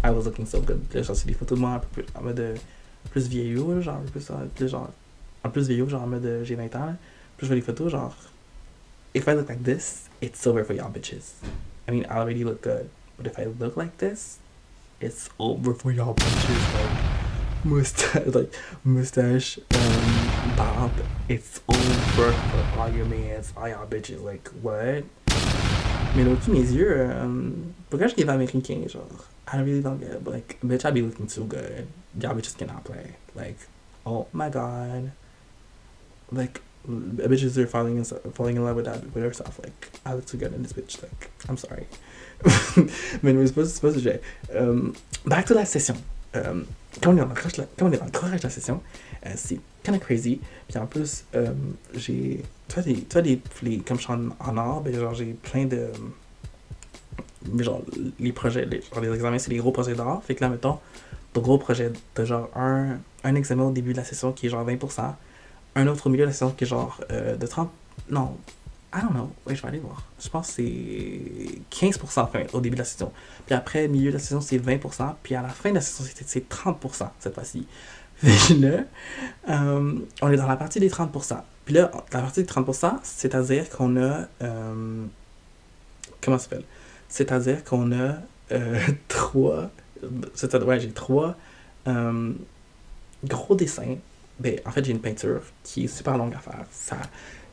I 0.04 0.10
was 0.10 0.24
looking 0.24 0.46
so 0.46 0.60
good. 0.60 0.80
Puis 0.88 0.98
là, 0.98 1.02
genre, 1.02 1.16
c'est 1.16 1.26
des 1.26 1.34
photos 1.34 1.56
de 1.56 1.62
moi 1.62 1.72
un 1.72 1.78
peu 1.78 1.88
plus, 2.02 2.04
en 2.14 2.22
mode, 2.22 2.40
euh, 2.40 2.56
plus 3.10 3.28
vieillot, 3.28 3.74
là, 3.74 3.80
genre, 3.80 4.00
plus, 4.12 4.30
euh, 4.30 4.68
genre, 4.68 4.90
en 5.44 5.50
plus 5.50 5.68
vieillot, 5.68 5.88
genre, 5.88 6.02
en 6.02 6.06
mode, 6.06 6.26
euh, 6.26 6.44
j'ai 6.44 6.54
20 6.54 6.74
ans, 6.76 6.86
là. 6.86 6.96
Je 7.38 7.46
vois 7.46 7.56
les 7.56 7.60
photos, 7.60 7.90
genre, 7.90 8.16
if 9.12 9.28
I 9.28 9.34
look 9.34 9.50
like 9.50 9.62
this, 9.62 10.08
it's 10.22 10.46
over 10.46 10.64
for 10.64 10.72
y'all 10.72 10.90
bitches. 10.90 11.34
I 11.86 11.90
mean, 11.90 12.06
I 12.06 12.16
already 12.16 12.44
look 12.44 12.62
good, 12.62 12.88
but 13.18 13.26
if 13.26 13.38
I 13.38 13.44
look 13.44 13.76
like 13.76 13.98
this, 13.98 14.38
it's 15.02 15.28
over 15.38 15.74
for 15.74 15.92
y'all 15.92 16.14
bitches. 16.14 16.74
Like, 16.74 17.04
mustache, 17.64 18.26
like, 18.34 18.54
mustache, 18.84 19.58
um, 19.74 20.56
bob, 20.56 20.92
it's 21.28 21.60
over 21.68 22.32
for 22.32 22.80
all 22.80 22.88
your 22.88 23.04
mans, 23.04 23.52
all 23.54 23.68
y'all 23.68 23.86
bitches. 23.86 24.22
Like, 24.22 24.48
what? 24.62 25.04
Mais 26.16 26.24
là, 26.24 26.34
mes 26.48 26.72
yeux, 26.72 26.96
euh, 26.96 27.52
pourquoi 27.90 28.08
je 28.08 28.14
suis 28.14 28.22
américain, 28.22 28.88
genre, 28.88 29.26
I 29.52 29.58
really 29.58 29.82
don't 29.82 29.98
get 29.98 30.12
it, 30.12 30.24
but 30.24 30.32
like, 30.32 30.58
bitch, 30.64 30.86
I 30.86 30.90
be 30.90 31.02
looking 31.02 31.26
too 31.26 31.44
good. 31.44 31.86
Y'all 32.18 32.34
bitches 32.34 32.56
cannot 32.56 32.84
play. 32.84 33.16
Like, 33.34 33.58
oh 34.06 34.26
my 34.32 34.48
god. 34.48 35.12
Like, 36.32 36.62
bitches 36.88 37.56
are 37.58 37.66
falling 37.66 37.98
in, 37.98 38.04
falling 38.32 38.56
in 38.56 38.64
love 38.64 38.76
with 38.76 38.86
with 39.14 39.24
herself. 39.24 39.58
Like, 39.62 39.90
I 40.04 40.14
look 40.14 40.26
too 40.26 40.38
good 40.38 40.52
in 40.54 40.62
this 40.62 40.72
bitch. 40.72 41.02
Like, 41.02 41.30
I'm 41.48 41.56
sorry. 41.56 41.86
Mais 43.22 43.46
c'est 43.46 43.54
pas, 43.54 43.64
c'est 43.64 43.80
pas 43.80 43.88
le 43.88 43.94
sujet. 43.94 44.20
Back 45.26 45.46
to 45.46 45.54
la 45.54 45.64
session. 45.64 45.96
Um, 46.34 46.66
quand, 47.00 47.12
on 47.12 47.30
est 47.30 47.34
crush, 47.34 47.56
la- 47.56 47.66
quand 47.78 47.86
on 47.86 47.92
est 47.92 47.98
de 47.98 48.42
la 48.42 48.50
session, 48.50 48.80
euh, 49.24 49.30
c'est 49.36 49.58
kind 49.82 49.96
of 49.96 50.02
crazy. 50.02 50.40
Puis 50.68 50.78
en 50.78 50.86
plus, 50.86 51.24
um, 51.34 51.76
j'ai. 51.94 52.42
Tu 52.68 52.74
vois, 52.74 52.82
des, 52.82 52.94
tu 52.94 53.12
vois 53.12 53.22
des, 53.22 53.40
les, 53.62 53.78
comme 53.78 53.96
je 53.96 54.02
suis 54.02 54.12
en, 54.12 54.28
en 54.40 54.56
art, 54.56 54.80
ben, 54.82 54.94
genre, 54.94 55.14
j'ai 55.14 55.32
plein 55.32 55.64
de. 55.64 55.88
mais 57.50 57.64
genre, 57.64 57.82
les 58.20 58.32
projets, 58.32 58.66
les, 58.66 58.82
genre, 58.82 59.00
les 59.00 59.12
examens, 59.12 59.38
c'est 59.38 59.50
des 59.50 59.56
gros 59.56 59.72
projets 59.72 59.94
d'art. 59.94 60.22
Fait 60.24 60.34
que 60.34 60.42
là, 60.42 60.50
mettons, 60.50 60.78
ton 61.32 61.40
gros 61.40 61.58
projet, 61.58 61.92
t'as 62.14 62.24
genre 62.24 62.50
un, 62.56 62.98
un 63.24 63.34
examen 63.34 63.64
au 63.64 63.72
début 63.72 63.92
de 63.92 63.98
la 63.98 64.04
session 64.04 64.32
qui 64.32 64.46
est 64.46 64.50
genre 64.50 64.66
20%, 64.66 65.14
un 65.76 65.86
autre 65.86 66.06
au 66.06 66.10
milieu 66.10 66.24
de 66.24 66.28
la 66.28 66.32
session 66.32 66.50
qui 66.50 66.64
est 66.64 66.66
genre 66.66 67.00
euh, 67.12 67.36
de 67.36 67.46
30. 67.46 67.70
Non, 68.10 68.36
I 68.94 69.00
don't 69.02 69.12
know. 69.12 69.30
Oui, 69.46 69.54
je 69.54 69.62
vais 69.62 69.68
aller 69.68 69.78
voir. 69.78 70.02
Je 70.18 70.28
pense 70.28 70.48
que 70.48 70.54
c'est 70.54 71.60
15% 71.70 72.30
fin, 72.30 72.42
au 72.52 72.60
début 72.60 72.74
de 72.76 72.80
la 72.80 72.84
session. 72.84 73.12
Puis 73.46 73.54
après, 73.54 73.86
milieu 73.88 74.08
de 74.10 74.14
la 74.16 74.18
session, 74.18 74.40
c'est 74.40 74.58
20%. 74.58 75.14
Puis 75.22 75.34
à 75.34 75.42
la 75.42 75.48
fin 75.48 75.70
de 75.70 75.74
la 75.76 75.80
session, 75.80 76.04
c'est- 76.04 76.24
c'est 76.26 76.48
30% 76.48 77.10
cette 77.20 77.34
fois-ci. 77.34 77.66
Là, 78.60 78.84
euh, 79.50 79.98
on 80.22 80.30
est 80.32 80.36
dans 80.36 80.46
la 80.46 80.56
partie 80.56 80.80
des 80.80 80.88
30%. 80.88 81.42
Puis 81.66 81.74
là, 81.74 81.90
la 82.12 82.20
partie 82.20 82.40
des 82.40 82.46
30%, 82.46 82.98
c'est-à-dire 83.02 83.68
qu'on 83.68 83.96
a. 83.96 84.26
euh, 84.42 85.04
comment 86.22 86.38
ça 86.38 86.44
s'appelle? 86.44 86.64
C'est-à-dire 87.08 87.64
qu'on 87.64 87.92
a 87.92 88.14
euh, 88.52 88.78
trois. 89.08 89.70
Ouais, 90.02 90.80
j'ai 90.80 90.90
trois 90.92 91.34
euh, 91.88 92.32
gros 93.24 93.54
dessins. 93.54 93.96
Ben, 94.38 94.60
en 94.66 94.70
fait, 94.70 94.84
j'ai 94.84 94.92
une 94.92 95.00
peinture 95.00 95.40
qui 95.62 95.84
est 95.84 95.88
super 95.88 96.18
longue 96.18 96.34
à 96.34 96.38
faire. 96.38 96.64
Ça, 96.70 96.96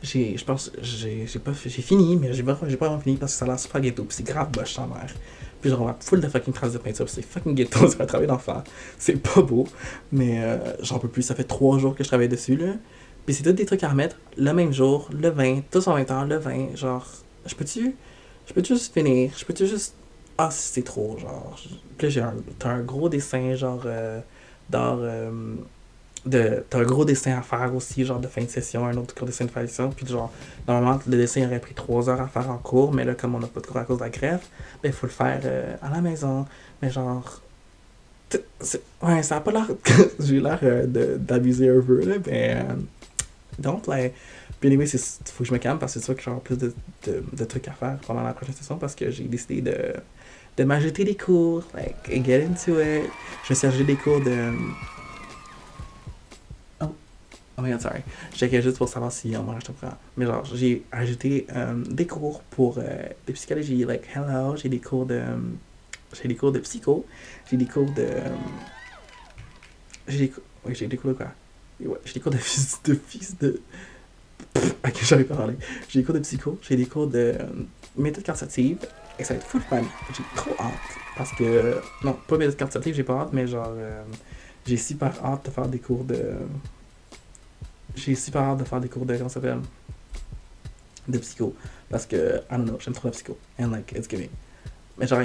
j'ai, 0.01 0.37
je 0.37 0.43
pense, 0.43 0.71
j'ai, 0.81 1.25
j'ai 1.25 1.39
pas, 1.39 1.53
j'ai 1.53 1.81
fini, 1.81 2.17
mais 2.17 2.33
j'ai 2.33 2.43
pas, 2.43 2.57
j'ai 2.67 2.75
pas 2.75 2.87
vraiment 2.87 3.01
fini 3.01 3.15
parce 3.15 3.33
que 3.33 3.37
ça 3.39 3.45
a 3.45 3.47
l'air 3.47 3.59
super 3.59 3.79
ghetto. 3.79 4.03
Puis 4.03 4.17
c'est 4.17 4.23
grave 4.23 4.51
boche 4.51 4.77
en 4.77 4.87
mer. 4.87 5.07
Puis 5.61 5.69
genre, 5.69 5.81
on 5.81 5.95
full 6.01 6.19
de 6.19 6.27
fucking 6.27 6.53
traces 6.53 6.73
de 6.73 6.77
peinture. 6.77 7.07
c'est 7.07 7.21
fucking 7.21 7.55
ghetto, 7.55 7.87
c'est 7.89 8.01
un 8.01 8.05
travail 8.05 8.27
d'enfant. 8.27 8.63
C'est 8.99 9.15
pas 9.15 9.41
beau, 9.41 9.65
mais 10.11 10.43
euh, 10.43 10.57
j'en 10.81 10.99
peux 10.99 11.07
plus. 11.07 11.21
Ça 11.21 11.35
fait 11.35 11.45
trois 11.45 11.79
jours 11.79 11.95
que 11.95 12.03
je 12.03 12.09
travaille 12.09 12.27
dessus, 12.27 12.57
là. 12.57 12.73
Puis 13.25 13.35
c'est 13.35 13.43
tous 13.43 13.53
des 13.53 13.65
trucs 13.65 13.83
à 13.83 13.89
remettre 13.89 14.17
le 14.37 14.51
même 14.53 14.73
jour, 14.73 15.09
le 15.13 15.29
20, 15.29 15.61
tous 15.71 15.87
en 15.87 15.95
même 15.95 16.05
temps, 16.05 16.25
le 16.25 16.37
20. 16.37 16.75
Genre, 16.75 17.07
je 17.45 17.55
peux-tu, 17.55 17.95
je 18.45 18.53
peux-tu 18.53 18.73
juste 18.73 18.93
finir? 18.93 19.31
Je 19.37 19.45
peux-tu 19.45 19.65
juste. 19.65 19.95
Ah, 20.37 20.49
c'est 20.51 20.83
trop, 20.83 21.17
genre. 21.17 21.57
Puis 21.97 22.09
j'ai 22.09 22.19
un, 22.19 22.33
t'as 22.59 22.71
un 22.71 22.81
gros 22.81 23.07
dessin, 23.07 23.55
genre, 23.55 23.83
euh, 23.85 24.19
euh, 24.73 25.55
de, 26.25 26.63
t'as 26.69 26.79
un 26.79 26.83
gros 26.83 27.05
dessin 27.05 27.37
à 27.37 27.41
faire 27.41 27.73
aussi, 27.75 28.05
genre 28.05 28.19
de 28.19 28.27
fin 28.27 28.41
de 28.43 28.49
session, 28.49 28.85
un 28.85 28.95
autre 28.97 29.13
gros 29.15 29.25
dessin 29.25 29.45
de 29.45 29.51
fin 29.51 29.61
de 29.61 29.67
session. 29.67 29.89
Puis 29.91 30.07
genre, 30.07 30.31
normalement, 30.67 30.99
le 31.07 31.17
dessin 31.17 31.45
aurait 31.45 31.59
pris 31.59 31.73
trois 31.73 32.09
heures 32.09 32.21
à 32.21 32.27
faire 32.27 32.49
en 32.49 32.57
cours, 32.57 32.93
mais 32.93 33.03
là, 33.03 33.13
comme 33.15 33.35
on 33.35 33.39
n'a 33.39 33.47
pas 33.47 33.59
de 33.61 33.67
cours 33.67 33.77
à 33.77 33.83
cause 33.83 33.97
de 33.97 34.03
la 34.03 34.09
grève, 34.09 34.41
ben, 34.81 34.89
il 34.89 34.93
faut 34.93 35.07
le 35.07 35.11
faire 35.11 35.41
euh, 35.45 35.75
à 35.81 35.89
la 35.89 36.01
maison. 36.01 36.45
Mais 36.81 36.89
genre, 36.91 37.41
Ouais, 39.01 39.21
ça 39.23 39.37
a 39.37 39.41
pas 39.41 39.51
l'air. 39.51 39.67
J'ai 40.19 40.39
l'air 40.39 40.59
euh, 40.63 41.17
d'abuser 41.17 41.69
un 41.69 41.81
peu, 41.81 42.03
là, 42.05 42.15
mais. 42.25 42.55
euh, 42.57 42.73
donc, 43.59 43.87
like. 43.87 44.13
Puis, 44.59 44.69
anyway, 44.69 44.85
c'est 44.85 44.97
faut 45.29 45.43
que 45.43 45.49
je 45.49 45.53
me 45.53 45.57
calme 45.59 45.77
parce 45.77 45.93
que 45.93 45.99
c'est 45.99 46.05
sûr 46.05 46.15
que 46.15 46.21
j'aurai 46.21 46.39
plus 46.39 46.57
de, 46.57 46.73
de, 47.05 47.45
trucs 47.45 47.67
à 47.67 47.71
faire 47.73 47.97
pendant 48.07 48.23
la 48.23 48.33
prochaine 48.33 48.55
session 48.55 48.77
parce 48.77 48.95
que 48.95 49.11
j'ai 49.11 49.25
décidé 49.25 49.61
de, 49.61 49.93
de 50.57 50.63
m'ajouter 50.63 51.03
des 51.03 51.15
cours, 51.15 51.63
like, 51.75 52.25
get 52.25 52.45
into 52.45 52.79
it. 52.79 53.09
Je 53.47 53.53
suis 53.53 53.67
ajouté 53.67 53.83
des 53.83 53.95
cours 53.95 54.21
de. 54.21 54.51
Oh, 57.63 57.65
my 57.65 57.71
god, 57.71 57.81
sorry. 57.81 58.01
Checkais 58.33 58.61
juste 58.61 58.77
pour 58.77 58.89
savoir 58.89 59.09
si 59.09 59.33
on 59.37 59.43
m'enregistre 59.43 59.71
pas. 59.73 59.97
Mais 60.17 60.25
genre, 60.25 60.43
j'ai 60.43 60.83
ajouté 60.91 61.47
euh, 61.55 61.81
des 61.89 62.05
cours 62.05 62.41
pour 62.41 62.77
euh, 62.77 62.81
de 63.25 63.31
psychologie, 63.31 63.85
like, 63.85 64.03
hello, 64.13 64.57
j'ai 64.57 64.67
des 64.67 64.79
cours 64.79 65.05
de. 65.05 65.21
J'ai 66.21 66.27
des 66.27 66.35
cours 66.35 66.51
de 66.51 66.59
psycho, 66.59 67.05
j'ai 67.49 67.55
des 67.55 67.65
cours 67.65 67.89
de. 67.91 68.07
J'ai 70.09 70.17
des 70.17 70.29
cours. 70.29 70.43
Oui, 70.65 70.75
j'ai 70.75 70.87
des 70.87 70.97
cours 70.97 71.11
de 71.11 71.15
quoi? 71.15 71.27
Ouais, 71.79 71.97
j'ai 72.03 72.13
des 72.15 72.19
cours 72.19 72.33
de 72.33 72.37
fils 72.37 72.81
de. 72.83 72.95
Fils 72.95 73.37
de... 73.37 73.61
Pff, 74.53 74.75
ok, 74.85 74.99
j'arrive 75.03 75.27
pas. 75.27 75.47
J'ai 75.87 75.99
des 76.01 76.05
cours 76.05 76.15
de 76.15 76.19
psycho, 76.19 76.59
j'ai 76.63 76.75
des 76.75 76.85
cours 76.85 77.07
de 77.07 77.17
euh, 77.39 77.45
méthode 77.95 78.25
quantitative, 78.25 78.77
et 79.17 79.23
ça 79.23 79.35
va 79.35 79.39
être 79.39 79.47
full 79.47 79.61
fun. 79.61 79.83
J'ai 80.17 80.23
trop 80.35 80.51
hâte. 80.59 80.73
Parce 81.15 81.31
que. 81.31 81.79
Non, 82.03 82.17
pas 82.27 82.37
méthode 82.37 82.59
quantitative, 82.59 82.93
j'ai 82.93 83.03
pas 83.03 83.21
hâte, 83.21 83.29
mais 83.31 83.47
genre. 83.47 83.69
euh, 83.69 84.03
j'ai 84.65 84.77
super 84.77 85.13
hâte 85.25 85.45
de 85.45 85.51
faire 85.51 85.67
des 85.67 85.79
cours 85.79 86.03
de. 86.03 86.35
J'ai 87.95 88.15
super 88.15 88.41
hâte 88.41 88.59
de 88.59 88.63
faire 88.63 88.79
des 88.79 88.89
cours 88.89 89.05
de. 89.05 89.15
Comment 89.15 89.29
ça 89.29 89.35
s'appelle 89.35 89.59
De 91.07 91.17
psycho. 91.17 91.55
Parce 91.89 92.05
que. 92.05 92.41
I 92.51 92.57
don't 92.57 92.65
know, 92.65 92.77
j'aime 92.79 92.93
trop 92.93 93.07
la 93.07 93.11
psycho. 93.11 93.37
And 93.59 93.67
like, 93.67 93.91
it's 93.95 94.09
giving. 94.09 94.29
Mais 94.97 95.07
genre, 95.07 95.21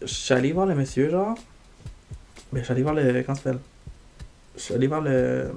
je 0.00 0.06
suis 0.06 0.34
allé 0.34 0.52
voir 0.52 0.66
le 0.66 0.74
monsieur, 0.74 1.10
genre. 1.10 1.36
Mais 2.52 2.60
je 2.60 2.64
suis 2.64 2.72
allé 2.72 2.82
voir 2.82 2.94
le. 2.94 3.22
Comment 3.22 3.36
ça 3.36 3.42
s'appelle? 3.42 3.60
Je 4.56 4.60
suis 4.60 4.74
allé 4.74 4.86
voir 4.86 5.00
le. 5.00 5.52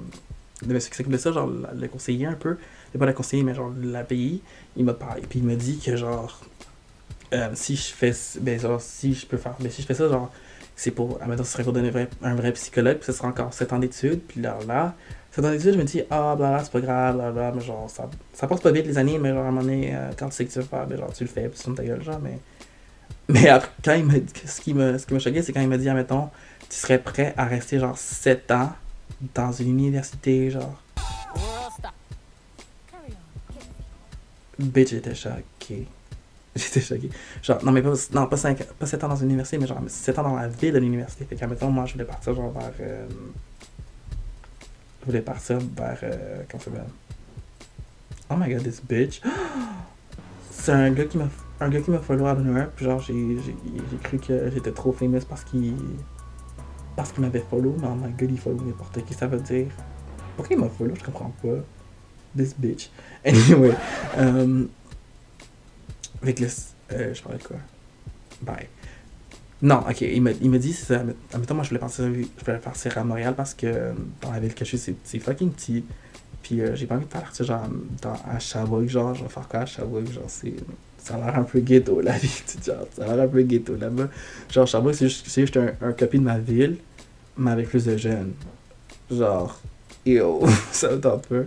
Le 0.66 0.74
monsieur 0.74 0.90
qui 0.90 0.96
s'occupe 0.96 1.12
de 1.12 1.18
ça, 1.18 1.30
genre 1.30 1.48
le 1.48 1.86
conseiller 1.86 2.26
un 2.26 2.32
peu. 2.32 2.56
C'est 2.90 2.98
pas 2.98 3.06
le 3.06 3.12
conseiller, 3.12 3.44
mais 3.44 3.54
genre 3.54 3.72
l'API. 3.80 4.42
Il 4.76 4.84
m'a 4.84 4.94
parlé. 4.94 5.22
Puis 5.22 5.38
il 5.38 5.44
m'a 5.44 5.54
dit 5.54 5.78
que 5.78 5.94
genre. 5.96 6.40
euh, 7.32 7.50
si 7.54 7.76
je 7.76 7.92
fais. 7.92 8.12
Ben, 8.40 8.58
genre, 8.58 8.80
si 8.80 9.14
je 9.14 9.26
peux 9.26 9.36
faire. 9.36 9.54
Ben, 9.60 9.70
si 9.70 9.82
je 9.82 9.86
fais 9.86 9.94
ça, 9.94 10.08
genre. 10.08 10.32
C'est 10.74 10.90
pour. 10.90 11.18
Admettons, 11.22 11.44
ce 11.44 11.52
serait 11.52 11.62
pour 11.62 11.72
donner 11.72 11.88
un 11.88 11.92
vrai, 11.92 12.08
un 12.22 12.34
vrai 12.34 12.52
psychologue. 12.52 12.96
Puis 12.96 13.06
ce 13.06 13.12
sera 13.12 13.28
encore 13.28 13.54
7 13.54 13.72
ans 13.72 13.78
d'études. 13.78 14.20
Puis 14.26 14.40
là, 14.40 14.58
là. 14.66 14.94
7 15.38 15.44
ans 15.44 15.50
d'études, 15.52 15.74
je 15.74 15.78
me 15.78 15.84
dis, 15.84 16.02
ah, 16.10 16.34
bla, 16.34 16.60
c'est 16.64 16.72
pas 16.72 16.80
grave, 16.80 17.14
bla, 17.14 17.30
bla. 17.30 17.52
Mais 17.52 17.60
genre, 17.60 17.88
ça, 17.88 18.10
ça 18.32 18.48
passe 18.48 18.60
pas 18.60 18.72
vite 18.72 18.86
les 18.86 18.98
années. 18.98 19.18
Mais 19.20 19.28
genre, 19.28 19.44
à 19.44 19.48
un 19.48 19.50
moment 19.52 19.60
donné, 19.60 19.94
euh, 19.94 20.10
quand 20.18 20.28
tu 20.30 20.34
sais 20.34 20.44
que 20.44 20.52
tu 20.52 20.58
veux 20.58 20.64
faire, 20.64 20.84
ben, 20.84 20.98
genre, 20.98 21.12
tu 21.12 21.22
le 21.22 21.30
fais. 21.30 21.48
Puis 21.48 21.60
tu 21.62 21.72
ta 21.74 21.84
gueule, 21.84 22.02
genre. 22.02 22.18
Mais. 22.20 22.40
Mais 23.28 23.48
après, 23.48 23.70
quand 23.84 23.94
il 23.94 24.08
dit, 24.08 24.32
ce 24.44 24.60
qui 24.60 24.74
m'a 24.74 24.98
ce 24.98 25.06
qui 25.06 25.14
m'a 25.14 25.20
choqué, 25.20 25.40
c'est 25.42 25.52
quand 25.52 25.60
il 25.60 25.68
m'a 25.68 25.78
dit, 25.78 25.88
admettons, 25.88 26.28
tu 26.68 26.76
serais 26.76 26.98
prêt 26.98 27.34
à 27.36 27.44
rester 27.44 27.78
genre 27.78 27.96
7 27.96 28.50
ans 28.50 28.72
dans 29.32 29.52
une 29.52 29.68
université, 29.68 30.50
genre. 30.50 30.82
Bitch, 34.58 34.90
j'étais 34.90 35.14
choqué. 35.14 35.86
J'étais 36.56 36.80
choqué. 36.80 37.10
Genre, 37.44 37.64
non, 37.64 37.70
mais 37.70 37.82
pas, 37.82 37.92
non, 38.12 38.26
pas, 38.26 38.36
5, 38.36 38.64
pas 38.64 38.86
7 38.86 39.04
ans 39.04 39.08
dans 39.08 39.16
une 39.16 39.26
université, 39.26 39.56
mais 39.58 39.68
genre 39.68 39.78
7 39.86 40.18
ans 40.18 40.24
dans 40.24 40.34
la 40.34 40.48
ville 40.48 40.72
de 40.72 40.80
l'université. 40.80 41.24
Fait 41.26 41.36
qu'admettons, 41.36 41.70
moi, 41.70 41.86
je 41.86 41.92
voulais 41.92 42.04
partir 42.04 42.34
genre 42.34 42.50
vers. 42.50 42.72
euh, 42.80 43.06
je 45.00 45.06
voulais 45.06 45.22
partir 45.22 45.58
vers. 45.76 45.98
euh, 46.02 46.42
Oh 48.30 48.36
my 48.36 48.52
god, 48.52 48.62
this 48.62 48.80
bitch. 48.80 49.20
C'est 50.50 50.72
un 50.72 50.90
gars 50.90 51.04
qui 51.04 51.16
m'a 51.18 51.28
un 51.60 51.68
gars 51.70 51.80
qui 51.80 51.90
m'a 51.90 51.98
follow 51.98 52.26
of 52.26 52.38
nowhere, 52.40 52.68
puis 52.76 52.84
genre 52.84 53.00
j'ai 53.00 53.14
cru 54.02 54.18
que 54.18 54.50
j'étais 54.50 54.70
trop 54.72 54.92
famous 54.92 55.24
parce 55.28 55.42
qu'il 55.44 55.74
parce 56.94 57.12
qu'il 57.12 57.22
m'avait 57.22 57.44
follow, 57.48 57.74
mais 57.80 57.88
oh 57.90 57.94
my 57.94 58.12
god, 58.12 58.30
il 58.30 58.38
follow 58.38 58.60
n'importe 58.60 59.04
qui, 59.04 59.14
ça 59.14 59.26
veut 59.26 59.40
dire. 59.40 59.68
Pourquoi 60.36 60.56
il 60.56 60.60
m'a 60.60 60.68
follow, 60.68 60.94
je 60.94 61.04
comprends 61.04 61.32
pas. 61.42 61.58
This 62.36 62.54
bitch. 62.58 62.90
Anyway, 63.24 63.74
euh, 64.18 64.66
avec 66.22 66.40
le 66.40 66.46
euh, 66.92 67.14
je 67.14 67.22
parlais 67.22 67.38
de 67.38 67.42
quoi? 67.44 67.56
Bye. 68.42 68.68
Non, 69.60 69.80
ok, 69.88 70.02
il 70.02 70.22
m'a 70.22 70.30
il 70.40 70.50
m'a 70.50 70.58
dit, 70.58 70.76
admettons, 71.32 71.54
moi 71.54 71.64
je 71.64 71.70
voulais 71.70 71.80
partir, 71.80 72.04
je 72.04 72.44
voulais 72.44 72.58
partir 72.58 72.96
à 72.96 73.02
Montréal 73.04 73.34
parce 73.36 73.54
que 73.54 73.92
dans 74.22 74.30
la 74.30 74.38
ville 74.38 74.54
que 74.54 74.64
je 74.64 74.76
suis, 74.76 74.94
c'est- 75.04 75.18
fucking 75.18 75.50
petit. 75.50 75.84
Puis 76.42 76.60
euh, 76.60 76.76
j'ai 76.76 76.86
pas 76.86 76.94
envie 76.94 77.04
de 77.06 77.10
partir 77.10 77.44
genre 77.44 77.66
dans, 78.00 78.12
à 78.30 78.38
Sherbrooke, 78.38 78.88
genre, 78.88 79.14
je 79.14 79.24
vais 79.24 79.28
faire 79.28 79.48
quoi 79.48 79.60
à 79.60 79.64
genre, 79.66 79.84
c'est. 80.28 80.54
Ça 80.98 81.14
a 81.14 81.18
l'air 81.18 81.38
un 81.38 81.42
peu 81.42 81.60
ghetto, 81.60 82.00
la 82.00 82.12
vie 82.18 82.30
étudiante. 82.46 82.88
Ça 82.96 83.04
a 83.10 83.16
l'air 83.16 83.24
un 83.24 83.28
peu 83.28 83.42
ghetto 83.42 83.74
là-bas. 83.76 84.08
Genre, 84.50 84.66
Sherbrooke, 84.66 84.94
c'est 84.94 85.08
juste, 85.08 85.28
juste 85.34 85.56
un, 85.56 85.72
un 85.80 85.92
copie 85.92 86.18
de 86.18 86.24
ma 86.24 86.38
ville, 86.38 86.76
mais 87.36 87.50
avec 87.50 87.68
plus 87.68 87.84
de 87.84 87.96
jeunes. 87.96 88.32
Genre, 89.10 89.60
yo, 90.06 90.40
ça 90.72 90.90
me 90.90 91.00
tente 91.00 91.26
peu. 91.26 91.46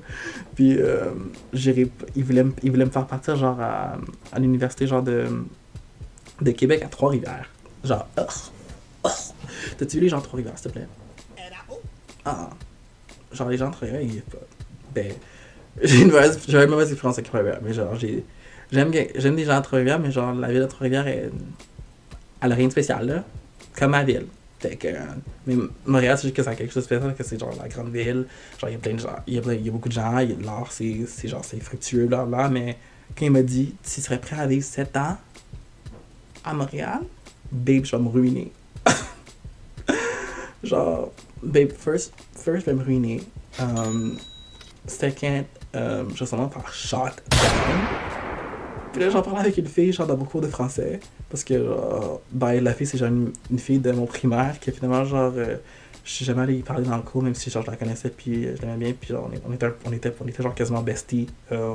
Puis, 0.55 0.77
euh, 0.79 1.11
il, 1.53 2.23
voulait, 2.23 2.43
me- 2.43 2.53
il 2.63 2.71
voulait 2.71 2.85
me 2.85 2.89
faire 2.91 3.05
partir, 3.07 3.35
genre, 3.37 3.59
à, 3.61 3.97
à 4.33 4.39
l'université, 4.39 4.87
genre, 4.87 5.03
de, 5.03 5.25
de 6.41 6.51
Québec 6.51 6.81
à 6.83 6.87
Trois-Rivières. 6.87 7.49
Genre, 7.83 8.07
oh, 8.17 8.21
oh. 9.03 9.09
T'as-tu 9.77 9.97
vu 9.97 10.03
les 10.03 10.09
gens 10.09 10.19
de 10.19 10.23
Trois-Rivières, 10.23 10.57
s'il 10.57 10.67
te 10.71 10.77
plaît? 10.77 10.87
Ah. 12.25 12.49
Genre, 13.31 13.49
les 13.49 13.57
gens 13.57 13.69
de 13.69 13.73
Trois-Rivières, 13.73 14.01
ils. 14.01 14.23
Ben. 14.93 15.13
J'ai 15.81 16.01
une 16.01 16.07
mauvaise, 16.11 16.37
une 16.47 16.65
mauvaise 16.67 16.91
expérience 16.91 17.15
avec 17.17 17.27
Trois-Rivières, 17.27 17.59
mais 17.63 17.73
genre, 17.73 17.95
j'ai. 17.95 18.23
J'aime, 18.71 18.91
j'aime 19.15 19.35
les 19.35 19.45
gens 19.45 19.57
de 19.57 19.63
Trois-Rivières, 19.63 19.99
mais 19.99 20.11
genre, 20.11 20.33
la 20.33 20.49
ville 20.49 20.61
de 20.61 20.65
Trois-Rivières, 20.65 21.07
elle, 21.07 21.31
elle 22.41 22.51
a 22.51 22.55
rien 22.55 22.67
de 22.67 22.71
spécial, 22.71 23.05
là. 23.07 23.23
Comme 23.77 23.91
ma 23.91 24.03
ville. 24.03 24.27
Fait 24.59 24.75
que. 24.75 24.87
euh, 24.89 24.99
Mais 25.47 25.55
Montréal, 25.85 26.17
c'est 26.17 26.23
juste 26.23 26.35
que 26.35 26.43
ça 26.43 26.51
a 26.51 26.55
quelque 26.55 26.71
chose 26.73 26.83
de 26.83 26.87
spécial, 26.87 27.15
que 27.15 27.23
c'est 27.23 27.39
genre 27.39 27.53
la 27.59 27.67
grande 27.69 27.89
ville. 27.91 28.27
Genre, 28.59 28.69
il 28.69 28.73
y 28.73 28.75
a 28.75 28.79
plein 28.79 28.93
de 28.93 28.99
gens, 28.99 29.15
il 29.27 29.33
y 29.33 29.37
a, 29.37 29.41
plein- 29.41 29.53
il 29.53 29.65
y 29.65 29.69
a 29.69 29.71
beaucoup 29.71 29.87
de 29.89 29.93
gens, 29.93 30.19
il 30.19 30.29
y 30.29 30.33
a 30.33 30.35
de 30.35 30.43
l'art, 30.45 30.71
c'est, 30.71 30.99
c'est 31.07 31.27
genre, 31.29 31.43
c'est 31.43 31.59
fructueux, 31.61 32.07
là. 32.07 32.25
Mais 32.49 32.77
quand 33.17 33.25
il 33.25 33.31
m'a 33.31 33.41
dit, 33.41 33.73
tu 33.83 34.01
serais 34.01 34.19
prêt 34.19 34.37
à 34.39 34.45
vivre 34.45 34.63
7 34.65 34.95
ans 34.97 35.17
à 36.43 36.53
Montréal, 36.53 36.99
babe, 37.51 37.85
je 37.85 37.95
vais 37.95 38.01
me 38.01 38.09
ruiner. 38.09 38.51
genre, 40.63 41.11
babe, 41.43 41.71
first, 41.71 42.13
first, 42.35 42.61
je 42.61 42.71
vais 42.71 42.73
me 42.73 42.83
ruiner. 42.83 43.21
Um, 43.59 44.17
second, 44.87 45.45
um, 45.73 46.09
je 46.13 46.19
vais 46.19 46.25
sûrement 46.25 46.45
me 46.45 46.51
faire 46.51 46.73
shot 46.73 47.15
down. 47.29 48.11
Puis 48.91 49.01
là, 49.01 49.09
j'en 49.09 49.21
parlais 49.21 49.41
avec 49.41 49.57
une 49.57 49.67
fille, 49.67 49.93
genre, 49.93 50.07
dans 50.07 50.17
mon 50.17 50.25
cours 50.25 50.41
de 50.41 50.47
français. 50.47 50.99
Parce 51.29 51.43
que, 51.43 51.63
genre, 51.63 52.21
ben, 52.31 52.61
la 52.61 52.73
fille, 52.73 52.87
c'est 52.87 52.97
genre 52.97 53.09
une, 53.09 53.59
fille 53.59 53.79
de 53.79 53.91
mon 53.91 54.05
primaire 54.05 54.59
qui, 54.59 54.71
finalement, 54.71 55.03
genre, 55.05 55.31
euh, 55.37 55.57
je 56.03 56.11
suis 56.11 56.25
jamais 56.25 56.41
allé 56.41 56.55
y 56.55 56.61
parler 56.61 56.85
dans 56.85 56.97
le 56.97 57.03
cours, 57.03 57.23
même 57.23 57.35
si, 57.35 57.49
genre, 57.49 57.63
je 57.63 57.71
la 57.71 57.77
connaissais, 57.77 58.09
puis 58.09 58.45
euh, 58.45 58.55
je 58.55 58.61
l'aimais 58.61 58.77
bien. 58.77 58.93
Puis, 58.99 59.09
genre, 59.09 59.29
on, 59.47 59.53
était, 59.53 59.67
on, 59.85 59.93
était, 59.93 60.13
on 60.21 60.27
était, 60.27 60.43
genre, 60.43 60.55
quasiment 60.55 60.81
besties 60.81 61.27
euh, 61.51 61.73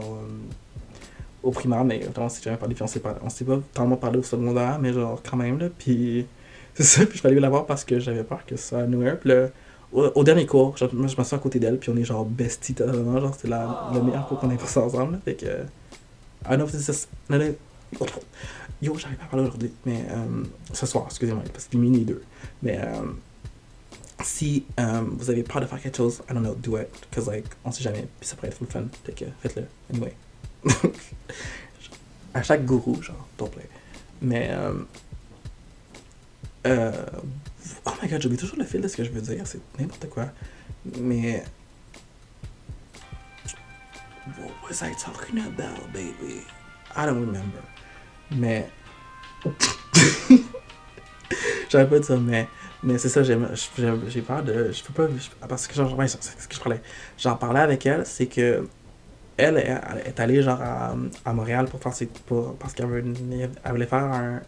au 1.46 1.50
primaire, 1.52 1.84
mais 1.84 2.00
vraiment, 2.00 2.26
on 2.26 2.28
s'est 2.28 2.42
jamais 2.42 2.56
parlé, 2.56 2.74
puis 2.74 2.82
on 2.82 2.86
s'est 2.86 3.00
pas, 3.00 3.16
on 3.22 3.30
s'est 3.30 3.44
pas 3.44 3.58
tellement 3.72 3.96
parlé 3.96 4.18
au 4.18 4.22
secondaire, 4.22 4.78
mais 4.80 4.92
genre, 4.92 5.22
quand 5.28 5.36
même, 5.36 5.58
là. 5.58 5.68
Puis, 5.78 6.26
c'est 6.74 6.82
ça, 6.82 7.06
puis 7.06 7.14
je 7.14 7.18
suis 7.18 7.28
allé 7.28 7.40
la 7.40 7.48
voir 7.48 7.66
parce 7.66 7.84
que 7.84 7.98
j'avais 7.98 8.24
peur 8.24 8.44
que 8.44 8.56
ça 8.56 8.86
nous 8.86 9.04
Puis 9.16 9.30
là, 9.30 9.48
au, 9.92 10.24
dernier 10.24 10.46
cours, 10.46 10.76
genre, 10.76 10.90
moi, 10.92 11.06
je 11.06 11.16
m'assois 11.16 11.38
à 11.38 11.40
côté 11.40 11.58
d'elle, 11.58 11.78
puis 11.78 11.90
on 11.90 11.96
est 11.96 12.04
genre 12.04 12.24
besties 12.24 12.74
totalement, 12.74 13.20
genre, 13.20 13.34
c'est 13.38 13.48
la, 13.48 13.90
le 13.94 14.02
meilleur 14.02 14.26
cours 14.26 14.38
qu'on 14.38 14.50
ait 14.50 14.56
passé 14.56 14.80
ensemble, 14.80 15.12
là. 15.12 15.18
Fait 15.24 15.34
que. 15.34 15.46
I 15.46 16.50
don't 16.50 16.58
know 16.58 16.66
if 16.66 16.72
this 16.72 16.88
is. 16.88 17.08
no, 17.28 17.38
no. 17.38 17.54
Yo, 18.82 18.94
j'arrive 18.98 19.16
pas 19.16 19.24
à 19.24 19.28
parler 19.28 19.46
aujourd'hui, 19.46 19.72
mais 19.86 20.04
euh, 20.10 20.44
ce 20.72 20.84
soir, 20.84 21.06
excusez-moi, 21.08 21.42
parce 21.52 21.64
que 21.66 21.76
minuit 21.78 22.04
deux. 22.04 22.22
Mais 22.62 22.78
euh, 22.78 23.06
si 24.22 24.66
euh, 24.78 25.02
vous 25.12 25.30
avez 25.30 25.42
peur 25.42 25.62
de 25.62 25.66
faire 25.66 25.80
quelque 25.80 25.96
chose, 25.96 26.22
I 26.28 26.34
don't 26.34 26.42
know, 26.42 26.54
do 26.54 26.78
it. 26.78 26.88
Because, 27.08 27.26
like, 27.26 27.46
on 27.64 27.72
sait 27.72 27.82
jamais, 27.82 28.06
puis 28.20 28.28
ça 28.28 28.36
pourrait 28.36 28.48
être 28.48 28.58
full 28.58 28.68
fun. 28.68 28.84
Fait 29.04 29.12
que 29.12 29.24
faites-le. 29.40 29.64
Anyway. 29.92 30.14
À 32.34 32.42
chaque 32.42 32.64
gourou, 32.64 33.00
genre, 33.02 33.26
don't 33.38 33.50
play. 33.50 33.68
Mais. 34.20 34.48
Euh, 34.50 34.74
euh, 36.66 36.92
oh 37.84 37.92
my 38.02 38.08
god, 38.08 38.22
j'oublie 38.22 38.36
toujours 38.36 38.58
le 38.58 38.64
fil 38.64 38.80
de 38.80 38.88
ce 38.88 38.96
que 38.96 39.04
je 39.04 39.10
veux 39.10 39.20
dire, 39.20 39.46
c'est 39.46 39.60
n'importe 39.78 40.08
quoi. 40.08 40.26
Mais. 40.98 41.44
What 44.38 44.52
was 44.68 44.82
I 44.82 44.92
talking 44.96 45.38
about, 45.38 45.92
baby? 45.92 46.42
I 46.96 47.06
don't 47.06 47.20
remember. 47.20 47.62
Mais. 48.30 48.68
J'avais 51.68 51.88
pas 51.88 51.98
dit 51.98 52.06
ça, 52.06 52.16
mais, 52.16 52.48
mais 52.82 52.98
c'est 52.98 53.08
ça, 53.08 53.22
j'ai 53.22 53.36
peur 54.22 54.42
de. 54.42 54.72
Je 54.72 54.82
peux 54.82 54.92
pas. 54.92 55.08
parce 55.48 55.66
que, 55.66 55.74
genre, 55.74 55.90
ce 56.08 56.48
que 56.48 56.54
je 56.54 56.60
parlais. 56.60 56.82
J'en 57.18 57.36
parlais 57.36 57.60
avec 57.60 57.86
elle, 57.86 58.04
c'est 58.06 58.26
que. 58.26 58.68
Elle, 59.36 59.58
est 59.58 60.18
allée, 60.18 60.42
genre, 60.42 60.60
à, 60.60 60.94
à 61.24 61.32
Montréal 61.32 61.66
pour 61.66 61.80
faire 61.80 61.92
ses. 61.92 62.06
Pour, 62.06 62.54
parce 62.54 62.72
qu'elle 62.72 62.86
elle 63.64 63.70
voulait 63.70 63.86
faire 63.86 64.04
un. 64.04 64.40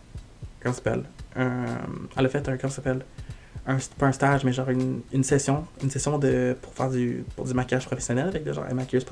Comment 0.63 0.75
s'appelle? 0.75 1.03
Un, 1.37 1.65
Elle 2.17 2.27
a 2.27 2.29
fait 2.29 2.49
un. 2.49 2.57
Comment 2.57 2.73
s'appelle? 2.73 3.05
Un, 3.67 3.77
pas 3.99 4.07
un 4.07 4.13
stage, 4.13 4.45
mais 4.45 4.53
genre 4.53 4.71
une, 4.71 5.03
une 5.13 5.25
session. 5.25 5.65
Une 5.83 5.91
session 5.91 6.19
de, 6.19 6.57
pour 6.63 6.73
faire 6.73 6.89
du, 6.89 7.25
pour 7.37 7.45
du 7.45 7.53
maquillage 7.53 7.85
professionnel, 7.85 8.29
avec 8.29 8.45
de 8.45 8.53
genre, 8.53 8.65
une 8.69 8.77
maquilleuse 8.77 9.05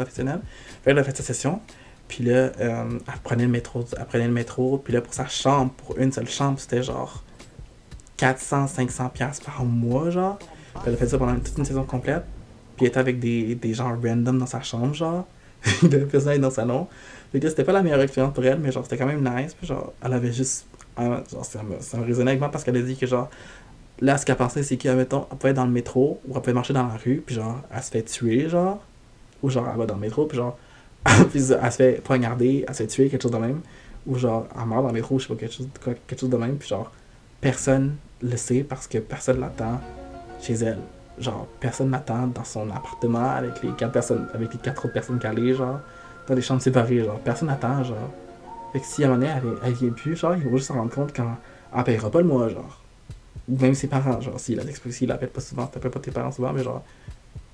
elle 0.86 0.98
a 0.98 1.04
fait 1.04 1.16
sa 1.16 1.22
session. 1.22 1.60
Puis 2.08 2.24
là, 2.24 2.52
euh, 2.60 2.98
elle 3.06 3.20
prenait 3.22 3.44
le 3.44 3.50
métro, 3.50 3.84
elle 3.98 4.06
prenait 4.06 4.26
le 4.26 4.32
métro. 4.32 4.78
Puis 4.78 4.94
là, 4.94 5.02
pour 5.02 5.12
sa 5.12 5.26
chambre, 5.26 5.72
pour 5.72 5.98
une 5.98 6.10
seule 6.12 6.28
chambre, 6.28 6.58
c'était 6.58 6.82
genre 6.82 7.22
400, 8.16 8.68
500 8.68 9.08
pièces 9.10 9.40
par 9.40 9.62
mois, 9.64 10.08
genre. 10.10 10.38
Elle 10.86 10.94
a 10.94 10.96
fait 10.96 11.08
ça 11.08 11.18
pendant 11.18 11.36
toute 11.36 11.58
une 11.58 11.64
saison 11.64 11.84
complète. 11.84 12.24
Puis 12.76 12.86
elle 12.86 12.88
était 12.88 13.00
avec 13.00 13.18
des, 13.18 13.54
des 13.54 13.74
gens 13.74 13.88
random 13.88 14.38
dans 14.38 14.46
sa 14.46 14.62
chambre, 14.62 14.94
genre. 14.94 15.26
de 15.83 15.98
personnes 15.98 16.40
dans 16.40 16.48
le 16.48 16.55
salon. 16.55 16.87
Fait 17.33 17.40
que 17.40 17.48
c'était 17.48 17.64
pas 17.64 17.72
la 17.72 17.83
meilleure 17.83 18.00
expérience 18.00 18.33
pour 18.35 18.44
elle, 18.44 18.59
mais 18.59 18.72
genre, 18.72 18.85
c'était 18.85 18.96
quand 18.96 19.07
même 19.07 19.22
nice. 19.22 19.55
Puis 19.55 19.66
genre, 19.66 19.92
elle 20.05 20.12
avait 20.12 20.33
juste. 20.33 20.66
Genre, 20.98 21.44
ça 21.44 21.62
me, 21.62 21.81
ça 21.81 21.98
me 21.98 22.05
résonnait 22.05 22.31
avec 22.31 22.40
moi 22.40 22.50
parce 22.50 22.64
qu'elle 22.64 22.76
a 22.76 22.83
dit 22.83 22.96
que 22.96 23.07
genre, 23.07 23.29
là, 24.00 24.16
ce 24.16 24.24
qu'elle 24.24 24.37
pensait, 24.37 24.62
c'est 24.62 24.76
qu'elle, 24.76 24.98
elle 24.98 25.07
pouvait 25.07 25.50
être 25.50 25.57
dans 25.57 25.66
le 25.66 25.70
métro 25.70 26.20
ou 26.26 26.35
elle 26.35 26.40
pouvait 26.40 26.55
marcher 26.55 26.72
dans 26.72 26.87
la 26.87 26.94
rue, 26.96 27.22
puis 27.24 27.35
genre, 27.35 27.61
elle 27.74 27.83
se 27.83 27.90
fait 27.90 28.02
tuer, 28.02 28.48
genre. 28.48 28.81
Ou 29.42 29.50
genre, 29.50 29.66
elle 29.70 29.79
va 29.79 29.87
dans 29.87 29.94
le 29.94 30.00
métro, 30.00 30.26
puis 30.26 30.37
genre, 30.38 30.57
puis 31.31 31.40
elle 31.52 31.72
se 31.72 31.76
fait 31.76 32.02
poignarder, 32.02 32.64
elle 32.66 32.74
se 32.74 32.83
fait 32.83 32.87
tuer, 32.88 33.09
quelque 33.09 33.22
chose 33.22 33.33
de 33.33 33.37
même. 33.38 33.61
Ou 34.07 34.16
genre, 34.16 34.46
elle 34.59 34.66
meurt 34.66 34.83
dans 34.83 34.88
le 34.88 34.94
métro, 34.94 35.18
je 35.18 35.26
sais 35.26 35.35
pas, 35.35 35.38
quelque 35.40 35.55
chose, 35.55 35.68
quoi- 35.83 35.94
quelque 36.07 36.20
chose 36.20 36.31
de 36.31 36.37
même, 36.37 36.57
puis 36.57 36.68
genre, 36.68 36.90
personne 37.40 37.96
le 38.22 38.37
sait 38.37 38.64
parce 38.64 38.87
que 38.87 38.98
personne 38.98 39.40
l'attend 39.40 39.81
chez 40.40 40.55
elle. 40.55 40.79
Genre, 41.18 41.46
personne 41.61 41.90
l'attend 41.90 42.26
dans 42.26 42.44
son 42.44 42.68
appartement 42.70 43.31
avec 43.31 43.62
les 43.62 43.70
quatre 43.70 43.92
personnes, 43.92 44.29
avec 44.35 44.52
les 44.52 44.59
quatre 44.59 44.85
autres 44.85 44.92
personnes 44.92 45.18
calées, 45.18 45.55
genre, 45.55 45.81
dans 46.29 46.35
des 46.35 46.42
chambres 46.42 46.61
séparées, 46.62 47.02
genre, 47.05 47.18
personne 47.20 47.48
n'attend, 47.48 47.83
genre. 47.85 48.11
Fait 48.72 48.81
que 48.81 48.87
si 48.87 49.02
à 49.02 49.07
un 49.07 49.11
moment 49.11 49.20
donné, 49.26 49.33
elle, 49.62 49.68
elle 49.68 49.72
vient 49.74 49.90
plus, 49.90 50.16
genre, 50.16 50.35
ils 50.37 50.42
vont 50.44 50.57
juste 50.57 50.68
se 50.68 50.72
rendre 50.72 50.92
compte 50.92 51.14
quand 51.14 51.37
elle 51.74 51.85
payera 51.85 52.11
pas 52.11 52.20
le 52.20 52.26
mois, 52.26 52.48
genre. 52.48 52.83
Ou 53.48 53.59
même 53.59 53.74
ses 53.74 53.87
parents, 53.87 54.20
genre, 54.20 54.38
s'il 54.38 54.61
a 54.61 54.64
l'expression, 54.64 54.98
s'il 54.98 55.12
appelle 55.12 55.31
pas 55.31 55.40
souvent, 55.40 55.66
t'appelles 55.66 55.90
pas 55.90 56.00
tes 56.00 56.11
parents 56.11 56.33
souvent, 56.33 56.52
mais 56.52 56.62
genre, 56.62 56.85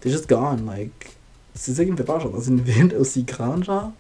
t'es 0.00 0.10
juste 0.10 0.28
gone, 0.28 0.66
like. 0.66 1.16
C'est 1.54 1.74
ça 1.74 1.84
qui 1.84 1.90
me 1.92 1.96
fait 1.96 2.04
peur, 2.04 2.18
genre, 2.18 2.32
dans 2.32 2.40
une 2.40 2.60
ville 2.60 2.94
aussi 2.98 3.22
grande, 3.22 3.62
genre. 3.64 3.92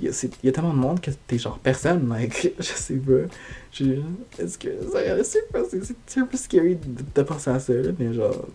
Il 0.00 0.06
y, 0.06 0.48
a, 0.48 0.52
tellement 0.52 0.72
de 0.72 0.78
monde 0.78 1.00
que 1.00 1.10
t'es 1.26 1.38
genre 1.38 1.58
personne, 1.58 2.08
like, 2.08 2.54
je 2.58 2.62
sais 2.62 2.94
pas. 2.94 3.26
Je- 3.72 4.00
Est-ce 4.38 4.56
que. 4.56 4.68
C'est 4.92 5.24
super, 5.24 5.64
c'est- 5.68 5.94
c'est- 6.06 6.20
un 6.20 6.26
peu 6.26 6.36
scary 6.36 6.76
de, 6.76 7.02
de 7.14 7.22
penser 7.22 7.50
à 7.50 7.58
ça, 7.58 7.72
mais 7.98 8.14
genre. 8.14 8.46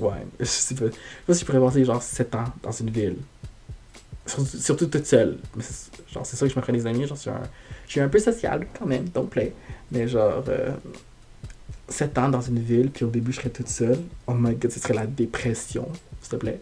Ouais, 0.00 0.26
je 0.40 0.44
sais 0.44 0.74
pas. 0.74 0.86
Je 0.86 0.92
sais 0.92 0.98
pas 1.26 1.34
si 1.34 1.40
je 1.40 1.44
pourrais 1.44 1.60
passer 1.60 1.84
genre 1.84 2.02
7 2.02 2.34
ans 2.34 2.44
dans 2.62 2.72
une 2.72 2.90
ville. 2.90 3.16
Surtout, 4.26 4.86
toute 4.86 5.06
seule. 5.06 5.38
Genre, 6.12 6.24
c'est 6.24 6.36
ça 6.36 6.46
que 6.46 6.52
je 6.52 6.56
me 6.56 6.62
ferais 6.62 6.72
des 6.72 6.86
amis. 6.86 7.06
Genre, 7.06 7.16
je 7.16 7.22
suis 7.22 7.30
un, 7.30 7.42
je 7.86 7.90
suis 7.90 8.00
un 8.00 8.08
peu 8.08 8.18
social 8.18 8.66
quand 8.78 8.86
même, 8.86 9.08
don't 9.08 9.28
play. 9.28 9.52
Mais 9.90 10.06
genre, 10.06 10.44
euh, 10.48 10.70
7 11.88 12.18
ans 12.18 12.28
dans 12.28 12.40
une 12.40 12.60
ville, 12.60 12.90
puis 12.90 13.04
au 13.04 13.08
début, 13.08 13.32
je 13.32 13.38
serais 13.38 13.50
toute 13.50 13.68
seule. 13.68 13.98
Oh 14.26 14.34
my 14.34 14.54
god, 14.54 14.70
ce 14.70 14.80
serait 14.80 14.94
la 14.94 15.06
dépression, 15.06 15.88
s'il 16.22 16.30
te 16.30 16.36
plaît. 16.36 16.60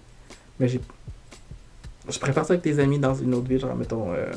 Mais 0.58 0.68
j'ai. 0.68 0.80
Je 2.08 2.18
préfère 2.18 2.46
ça 2.46 2.54
avec 2.54 2.62
tes 2.62 2.78
amis 2.78 2.98
dans 2.98 3.14
une 3.14 3.34
autre 3.34 3.46
ville, 3.46 3.60
genre, 3.60 3.76
mettons, 3.76 4.12
euh, 4.12 4.32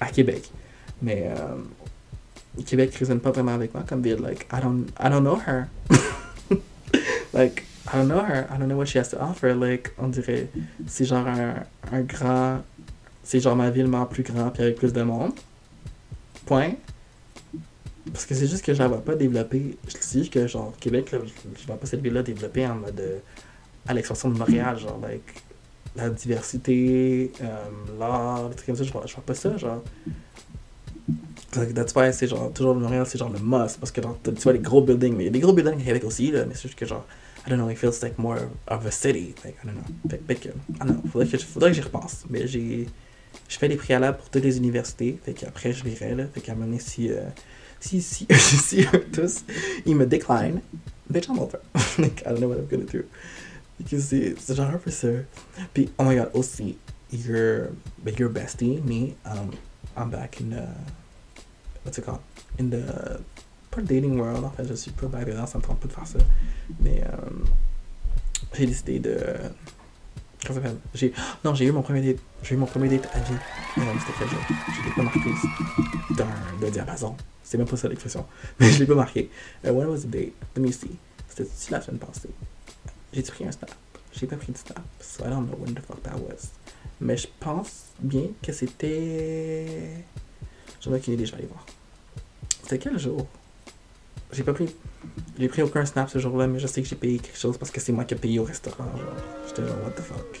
à 0.00 0.06
Québec. 0.06 0.50
Mais 1.02 1.30
euh, 1.36 2.62
Québec 2.64 2.94
résonne 2.94 3.20
pas 3.20 3.30
vraiment 3.30 3.52
avec 3.52 3.74
moi 3.74 3.84
comme 3.86 4.00
ville. 4.00 4.20
Like, 4.20 4.46
I 4.50 4.60
don't, 4.62 4.86
I 4.98 5.10
don't 5.10 5.22
know 5.22 5.38
her. 5.46 5.66
like, 7.34 7.64
I 7.88 7.96
don't 7.96 8.08
know 8.08 8.20
her. 8.20 8.46
I 8.50 8.56
don't 8.58 8.68
know 8.68 8.76
what 8.76 8.86
she 8.86 8.98
has 8.98 9.08
to 9.10 9.20
offer. 9.20 9.54
Like, 9.54 9.92
on 9.98 10.08
dirait, 10.08 10.48
c'est 10.86 11.04
genre 11.04 11.26
un, 11.26 11.64
un 11.90 12.00
grand. 12.02 12.62
C'est 13.24 13.40
genre 13.40 13.56
ma 13.56 13.70
ville, 13.70 13.86
mais 13.86 14.04
plus 14.10 14.22
grand, 14.22 14.50
puis 14.50 14.62
avec 14.62 14.76
plus 14.76 14.92
de 14.92 15.02
monde. 15.02 15.32
Point. 16.46 16.74
Parce 18.12 18.26
que 18.26 18.34
c'est 18.34 18.48
juste 18.48 18.64
que 18.64 18.74
je 18.74 18.78
la 18.80 18.88
vois 18.88 19.00
pas 19.00 19.14
développer. 19.14 19.76
Je 19.86 19.92
dis 19.92 20.18
juste 20.18 20.32
que, 20.32 20.46
genre, 20.46 20.72
Québec, 20.80 21.12
là, 21.12 21.18
je, 21.24 21.66
vois 21.66 21.76
pas 21.76 21.86
cette 21.86 22.00
ville-là 22.00 22.22
développer 22.22 22.66
en 22.66 22.74
mode. 22.74 22.98
euh, 23.00 23.18
à 23.86 23.94
l'extension 23.94 24.30
de 24.30 24.38
Montréal, 24.38 24.78
genre, 24.78 24.98
like, 25.02 25.42
la 25.96 26.08
diversité, 26.08 27.32
euh, 27.42 27.64
l'art, 27.98 28.48
des 28.48 28.54
trucs 28.54 28.66
comme 28.66 28.76
ça, 28.76 28.84
je 28.84 28.92
vois, 28.92 29.02
vois 29.02 29.24
pas 29.24 29.34
ça, 29.34 29.56
genre. 29.56 29.82
That's 31.52 31.94
why 31.94 32.12
c'est 32.14 32.28
genre, 32.28 32.50
toujours 32.52 32.74
Montréal, 32.74 33.04
c'est 33.06 33.18
genre 33.18 33.28
le 33.28 33.38
must, 33.38 33.78
parce 33.78 33.90
que 33.90 34.00
genre, 34.00 34.18
tu 34.24 34.30
vois 34.30 34.54
les 34.54 34.58
gros 34.58 34.80
buildings, 34.80 35.14
mais 35.14 35.24
il 35.24 35.26
y 35.26 35.28
a 35.28 35.32
des 35.32 35.40
gros 35.40 35.52
buildings 35.52 35.80
à 35.80 35.84
Québec 35.84 36.04
aussi, 36.04 36.30
là, 36.30 36.46
mais 36.46 36.54
c'est 36.54 36.62
juste 36.62 36.78
que 36.78 36.86
genre, 36.86 37.04
I 37.44 37.48
don't 37.48 37.58
know, 37.58 37.68
it 37.68 37.78
feels 37.78 38.02
like 38.02 38.18
more 38.18 38.50
of 38.68 38.86
a 38.86 38.92
city, 38.92 39.34
like, 39.44 39.58
I 39.62 39.66
don't 39.66 39.76
know. 39.76 40.08
Fait, 40.08 40.20
fait 40.26 40.36
que, 40.36 40.50
faudrait 41.10 41.26
que, 41.26 41.38
faudrait 41.38 41.70
que 41.70 41.74
j'y 41.74 41.80
repense, 41.80 42.24
mais 42.30 42.46
je 42.46 42.86
fais 43.48 43.68
les 43.68 43.76
préalables 43.76 44.18
pour 44.18 44.30
toutes 44.30 44.44
les 44.44 44.56
universités, 44.58 45.18
fait 45.24 45.32
qu'après 45.32 45.72
je 45.72 45.82
verrai, 45.82 46.14
là, 46.14 46.26
fait 46.32 46.40
qu'à 46.40 46.52
un 46.52 46.54
moment 46.54 46.66
donné, 46.66 46.78
si, 46.78 47.10
euh, 47.10 47.22
si, 47.80 48.00
si, 48.00 48.26
si 48.30 48.86
tous, 49.12 49.44
ils 49.84 49.96
me 49.96 50.06
decline, 50.06 50.60
bitch, 51.10 51.28
I'm 51.28 51.40
over. 51.40 51.58
like, 51.98 52.22
I 52.24 52.30
don't 52.30 52.40
know 52.40 52.48
what 52.48 52.58
I'm 52.58 52.66
gonna 52.66 52.84
do. 52.84 53.04
Because 53.78 54.04
c'est 54.04 54.36
c'est 54.38 54.54
genre 54.54 54.70
un 54.70 54.78
peu 54.78 54.92
ça. 54.92 55.08
Puis, 55.74 55.90
oh 55.98 56.04
my 56.04 56.14
god, 56.14 56.30
aussi, 56.34 56.76
your, 57.10 57.70
but 58.04 58.18
your 58.20 58.30
bestie, 58.30 58.80
me, 58.84 59.16
um, 59.24 59.50
I'm 59.96 60.10
back 60.10 60.40
in 60.40 60.50
the, 60.50 60.68
what's 61.82 61.98
it 61.98 62.04
called? 62.04 62.20
In 62.58 62.70
the, 62.70 63.20
pas 63.72 63.80
le 63.80 63.86
dating 63.86 64.18
world, 64.20 64.44
en 64.44 64.50
fait, 64.50 64.66
je 64.68 64.74
suis 64.74 64.90
pas 64.90 65.06
back 65.06 65.26
dedans, 65.26 65.46
ça 65.46 65.58
me 65.58 65.62
trompe 65.62 65.80
pas 65.80 65.88
de 65.88 65.92
faire 65.92 66.06
ça. 66.06 66.18
Mais, 66.80 67.02
euh, 67.02 67.30
j'ai 68.54 68.66
décidé 68.66 68.98
de, 68.98 69.16
comment 70.46 70.60
ça 70.60 70.66
s'appelle? 70.66 70.76
J'ai, 70.94 71.12
non, 71.42 71.54
j'ai 71.54 71.64
eu 71.64 71.72
mon 71.72 71.82
premier 71.82 72.02
date, 72.02 72.22
j'ai 72.42 72.54
eu 72.54 72.58
mon 72.58 72.66
premier 72.66 72.88
date 72.88 73.08
à 73.14 73.18
vie. 73.20 73.34
Mais 73.78 73.84
c'était 74.00 74.18
quel 74.18 74.28
jour? 74.28 74.40
Je 74.48 74.94
pas 74.94 75.02
marqué 75.02 75.20
d'un, 76.60 76.70
diapason. 76.70 77.16
C'est 77.42 77.56
même 77.56 77.66
pas 77.66 77.76
ça 77.76 77.88
l'expression. 77.88 78.26
Mais 78.60 78.70
je 78.70 78.80
l'ai 78.80 78.86
pas 78.86 78.94
marqué. 78.94 79.30
Uh, 79.64 79.70
when 79.70 79.88
was 79.88 80.00
the 80.00 80.10
date? 80.10 80.34
Let 80.54 80.62
me 80.62 80.70
see. 80.70 80.98
C'était 81.28 81.48
la 81.70 81.80
semaine 81.80 81.98
passée? 81.98 82.28
J'ai 83.12 83.22
pris 83.22 83.46
un 83.46 83.52
snap? 83.52 83.70
J'ai 84.12 84.26
pas 84.26 84.36
pris 84.36 84.52
de 84.52 84.58
snap. 84.58 84.82
So 85.00 85.24
I 85.24 85.30
don't 85.30 85.46
know 85.46 85.56
when 85.58 85.74
the 85.74 85.80
fuck 85.80 86.02
that 86.02 86.18
was. 86.18 86.50
Mais 87.00 87.16
je 87.16 87.26
pense 87.40 87.86
bien 88.00 88.28
que 88.42 88.52
c'était. 88.52 90.04
J'en 90.80 90.92
ai 90.92 90.96
aucune 90.96 91.14
idée, 91.14 91.24
je 91.24 91.32
vais 91.32 91.38
aller 91.38 91.46
voir. 91.46 91.64
C'était 92.62 92.78
quel 92.78 92.98
jour? 92.98 93.26
J'ai 94.32 94.42
pas 94.42 94.52
pris. 94.52 94.74
J'ai 95.38 95.48
pris 95.48 95.62
aucun 95.62 95.84
snap 95.84 96.08
ce 96.08 96.18
jour-là, 96.18 96.46
mais 96.46 96.58
je 96.58 96.66
sais 96.66 96.82
que 96.82 96.88
j'ai 96.88 96.96
payé 96.96 97.18
quelque 97.18 97.38
chose 97.38 97.58
parce 97.58 97.70
que 97.70 97.80
c'est 97.80 97.92
moi 97.92 98.04
qui 98.04 98.14
ai 98.14 98.16
payé 98.16 98.38
au 98.38 98.44
restaurant. 98.44 98.84
Genre, 98.84 99.14
j'étais 99.46 99.62
genre, 99.62 99.76
what 99.84 99.90
the 99.90 100.00
fuck. 100.00 100.40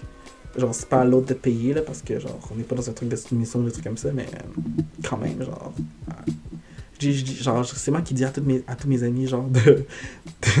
Genre, 0.56 0.74
c'est 0.74 0.88
pas 0.88 1.00
à 1.00 1.04
l'autre 1.04 1.26
de 1.28 1.34
payer, 1.34 1.74
là, 1.74 1.82
parce 1.82 2.02
que, 2.02 2.18
genre, 2.18 2.38
on 2.50 2.56
n'est 2.56 2.62
pas 2.64 2.74
dans 2.74 2.88
un 2.88 2.92
truc 2.92 3.08
de 3.08 3.16
soumission, 3.16 3.62
des 3.62 3.70
trucs 3.72 3.84
comme 3.84 3.96
ça, 3.96 4.10
mais 4.12 4.26
euh, 4.26 4.82
quand 5.08 5.16
même, 5.16 5.42
genre. 5.42 5.72
euh, 6.08 7.12
genre, 7.40 7.64
c'est 7.66 7.90
moi 7.90 8.00
qui 8.02 8.14
dis 8.14 8.24
à, 8.24 8.30
toutes 8.30 8.46
mes, 8.46 8.62
à 8.66 8.76
tous 8.76 8.88
mes 8.88 9.02
amis, 9.02 9.26
genre, 9.26 9.44
de, 9.48 9.84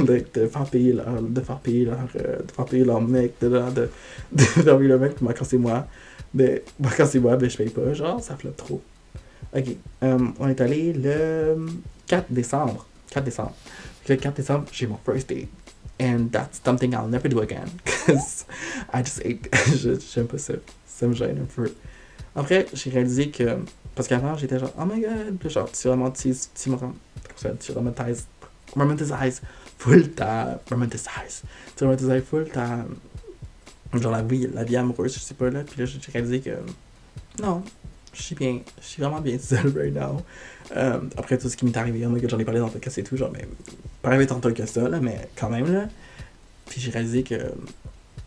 de, 0.02 0.24
de, 0.34 0.46
faire 0.46 0.64
payer 0.64 0.92
leur, 0.92 1.22
de 1.22 1.40
faire 1.40 1.58
payer 1.58 1.84
leur, 1.84 1.98
euh, 2.16 2.38
de 2.38 2.52
faire 2.52 2.64
payer 2.64 2.84
leur 2.84 3.00
mec, 3.00 3.34
de, 3.40 3.48
de, 3.48 3.88
de, 4.32 4.42
faire 4.42 4.78
leur 4.78 4.98
mec, 4.98 5.20
moi, 5.20 5.34
quand 5.34 5.44
c'est 5.44 5.58
moi, 5.58 5.86
ben, 6.34 6.60
moi, 6.80 6.90
quand 6.96 7.06
c'est 7.06 7.20
moi, 7.20 7.36
ben, 7.36 7.48
je 7.48 7.56
paye 7.56 7.68
pas, 7.70 7.92
genre, 7.94 8.20
ça 8.22 8.36
flotte 8.36 8.56
trop. 8.56 8.82
Ok, 9.54 9.66
euh, 10.02 10.18
on 10.40 10.48
est 10.48 10.60
allé 10.60 10.92
le 10.94 11.56
4 12.06 12.26
décembre, 12.32 12.86
4 13.12 13.24
décembre. 13.24 13.54
Le 14.08 14.16
4 14.16 14.34
décembre, 14.34 14.64
j'ai 14.72 14.86
mon 14.86 14.98
first 15.04 15.28
date. 15.28 15.48
And 16.00 16.28
that's 16.32 16.60
something 16.64 16.92
I'll 16.92 17.06
never 17.08 17.28
do 17.28 17.40
again. 17.40 17.68
Because 17.84 18.44
I 18.92 19.02
just 19.04 19.22
hate. 19.24 19.48
je- 19.76 20.00
J'aime 20.12 20.26
pas 20.26 20.38
ça. 20.38 20.54
Ça 20.86 21.06
me 21.06 21.14
gêne 21.14 21.38
un 21.40 21.44
peu. 21.54 21.70
Après, 22.34 22.66
j'ai 22.72 22.90
réalisé 22.90 23.30
que. 23.30 23.58
Parce 23.94 24.08
qu'avant, 24.08 24.36
j'étais 24.36 24.58
genre, 24.58 24.72
oh 24.78 24.84
my 24.84 25.00
god. 25.00 25.36
Puis 25.38 25.50
genre, 25.50 25.70
tu 25.70 25.88
romantises. 25.88 26.50
Tu, 26.54 26.70
me 26.70 26.76
rom- 26.76 26.94
comment 27.22 27.36
ça, 27.36 27.50
tu. 27.60 27.72
Romanticises 28.74 29.42
full 29.78 30.10
ta. 30.12 30.60
Romanticises. 30.70 31.42
Tu 31.76 31.84
romanticises 31.84 32.22
full 32.28 32.48
ta. 32.48 32.84
Genre 33.92 34.10
la 34.12 34.22
vie, 34.22 34.48
la 34.52 34.64
vie 34.64 34.76
amoureuse, 34.76 35.14
je 35.14 35.18
sais 35.20 35.34
pas 35.34 35.50
là. 35.50 35.62
Puis 35.62 35.78
là, 35.78 35.84
j'ai 35.84 35.98
réalisé 36.12 36.40
que. 36.40 36.50
Non. 37.42 37.62
Je 38.12 38.22
suis 38.22 38.34
bien. 38.34 38.60
Je 38.80 38.86
suis 38.86 39.02
vraiment 39.02 39.20
bien 39.20 39.38
seul 39.40 39.72
right 39.76 39.94
now. 39.94 40.22
Euh, 40.76 41.00
après 41.16 41.38
tout 41.38 41.48
ce 41.48 41.56
qui 41.56 41.64
m'est 41.64 41.76
arrivé, 41.76 42.06
j'en 42.28 42.38
ai 42.38 42.44
parlé 42.44 42.60
dans 42.60 42.66
le 42.66 42.72
podcast 42.72 42.98
et 42.98 43.02
tout. 43.02 43.16
Genre, 43.16 43.30
mais. 43.32 43.46
Pas 44.00 44.08
arrivé 44.08 44.26
tant 44.26 44.40
que 44.40 44.66
ça, 44.66 44.88
là, 44.88 45.00
mais 45.00 45.28
quand 45.36 45.48
même, 45.48 45.72
là. 45.72 45.88
Puis 46.66 46.80
j'ai 46.80 46.90
réalisé 46.90 47.22
que 47.22 47.52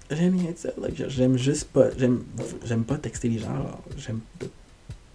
j'aime 0.10 0.38
bien 0.38 0.50
être 0.50 0.60
seul. 0.60 0.74
Like, 0.82 1.10
j'aime 1.10 1.38
juste 1.38 1.70
pas. 1.70 1.90
J'aime, 1.98 2.24
j'aime 2.64 2.84
pas 2.84 2.98
texter 2.98 3.30
les 3.30 3.40
gens. 3.40 3.56
Genre, 3.56 3.82
j'aime. 3.98 4.20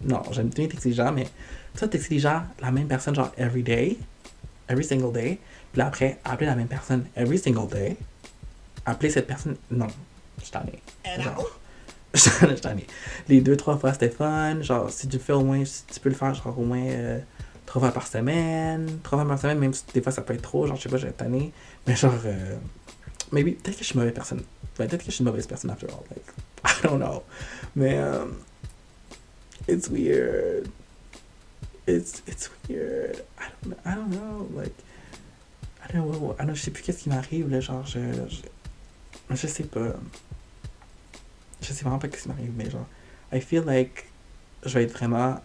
Non, 0.03 0.23
j'aime 0.33 0.49
bien 0.49 0.67
texter 0.67 0.91
les 0.91 0.95
gens, 0.95 1.13
mais 1.13 1.27
ça, 1.75 1.89
texter 1.89 2.15
les 2.15 2.21
gens, 2.21 2.43
la 2.61 2.71
même 2.71 2.89
personne, 2.89 3.15
genre, 3.15 3.33
every 3.37 3.63
day, 3.63 3.97
every 4.69 4.85
single 4.85 5.13
day. 5.13 5.39
Puis 5.73 5.79
là, 5.79 5.87
après, 5.87 6.19
appeler 6.25 6.47
la 6.47 6.57
même 6.57 6.69
personne 6.69 7.05
every 7.17 7.39
single 7.39 7.69
day. 7.69 7.97
Appeler 8.87 9.11
cette 9.11 9.27
personne. 9.27 9.57
Non, 9.71 9.89
je 10.45 10.51
t'en 10.51 10.63
ai. 10.63 11.23
Genre. 11.23 11.60
Je 12.15 12.55
t'en 12.61 12.77
ai. 12.77 12.87
Les 13.29 13.41
deux, 13.41 13.57
trois 13.57 13.79
fois, 13.79 13.93
c'était 13.93 14.11
fun. 14.11 14.61
Genre, 14.63 14.91
si 14.91 15.09
tu 15.09 15.19
fais 15.19 15.33
au 15.33 15.43
moins, 15.43 15.65
si 15.65 15.85
tu 15.93 16.01
peux 16.01 16.09
le 16.09 16.15
faire, 16.15 16.35
genre, 16.35 16.59
au 16.59 16.65
moins. 16.65 16.83
euh, 16.85 17.21
trois 17.67 17.81
fois 17.83 17.93
par 17.93 18.07
semaine, 18.09 18.99
trois 19.05 19.21
fois 19.21 19.29
par 19.29 19.39
semaine, 19.39 19.59
même 19.61 19.73
si 19.73 19.85
des 19.95 20.03
fois 20.03 20.11
ça 20.11 20.23
peut 20.23 20.35
être 20.35 20.43
trop, 20.43 20.67
genre 20.67 20.75
je 20.75 20.83
sais 20.83 20.89
pas, 20.89 20.97
j'ai 20.97 21.13
tanné, 21.13 21.53
mais 21.87 21.95
genre, 21.95 22.13
euh, 22.25 22.57
maybe, 23.31 23.55
peut-être 23.63 23.77
que 23.77 23.83
je 23.83 23.85
suis 23.85 23.95
une 23.95 24.01
mauvaise 24.01 24.15
personne, 24.15 24.43
Ouais, 24.79 24.89
peut-être 24.89 25.03
que 25.05 25.07
je 25.07 25.11
suis 25.13 25.21
une 25.23 25.31
mauvaise 25.31 25.47
personne 25.47 25.71
after 25.71 25.87
all, 25.87 26.03
like, 26.11 26.27
I 26.65 26.83
don't 26.89 26.99
know, 26.99 27.23
mais, 27.77 27.97
um, 28.01 28.39
it's 29.69 29.89
weird, 29.89 30.69
it's, 31.87 32.25
it's 32.27 32.51
weird, 32.69 33.23
I 33.39 33.45
don't, 33.63 33.79
I 33.87 33.95
don't 33.95 34.11
know, 34.11 34.49
like, 34.57 34.75
I 35.89 35.93
don't 35.93 36.11
know, 36.11 36.35
I 36.41 36.45
don't, 36.45 36.57
je 36.57 36.63
sais 36.63 36.73
plus 36.73 36.83
qu'est-ce 36.83 37.05
qui 37.05 37.09
m'arrive, 37.09 37.49
là, 37.51 37.61
genre, 37.61 37.87
je, 37.87 38.01
je, 38.29 38.43
je 39.37 39.47
sais 39.47 39.63
pas, 39.63 39.95
je 41.61 41.73
sais 41.73 41.83
vraiment 41.83 41.99
pas 41.99 42.09
qu'est-ce 42.09 42.23
qui 42.23 42.29
m'arrive, 42.29 42.53
mais 42.57 42.71
genre, 42.71 42.87
I 43.33 43.41
feel 43.41 43.65
like 43.65 44.07
je 44.65 44.75
vais 44.75 44.85
être 44.85 44.93
vraiment 44.93 45.41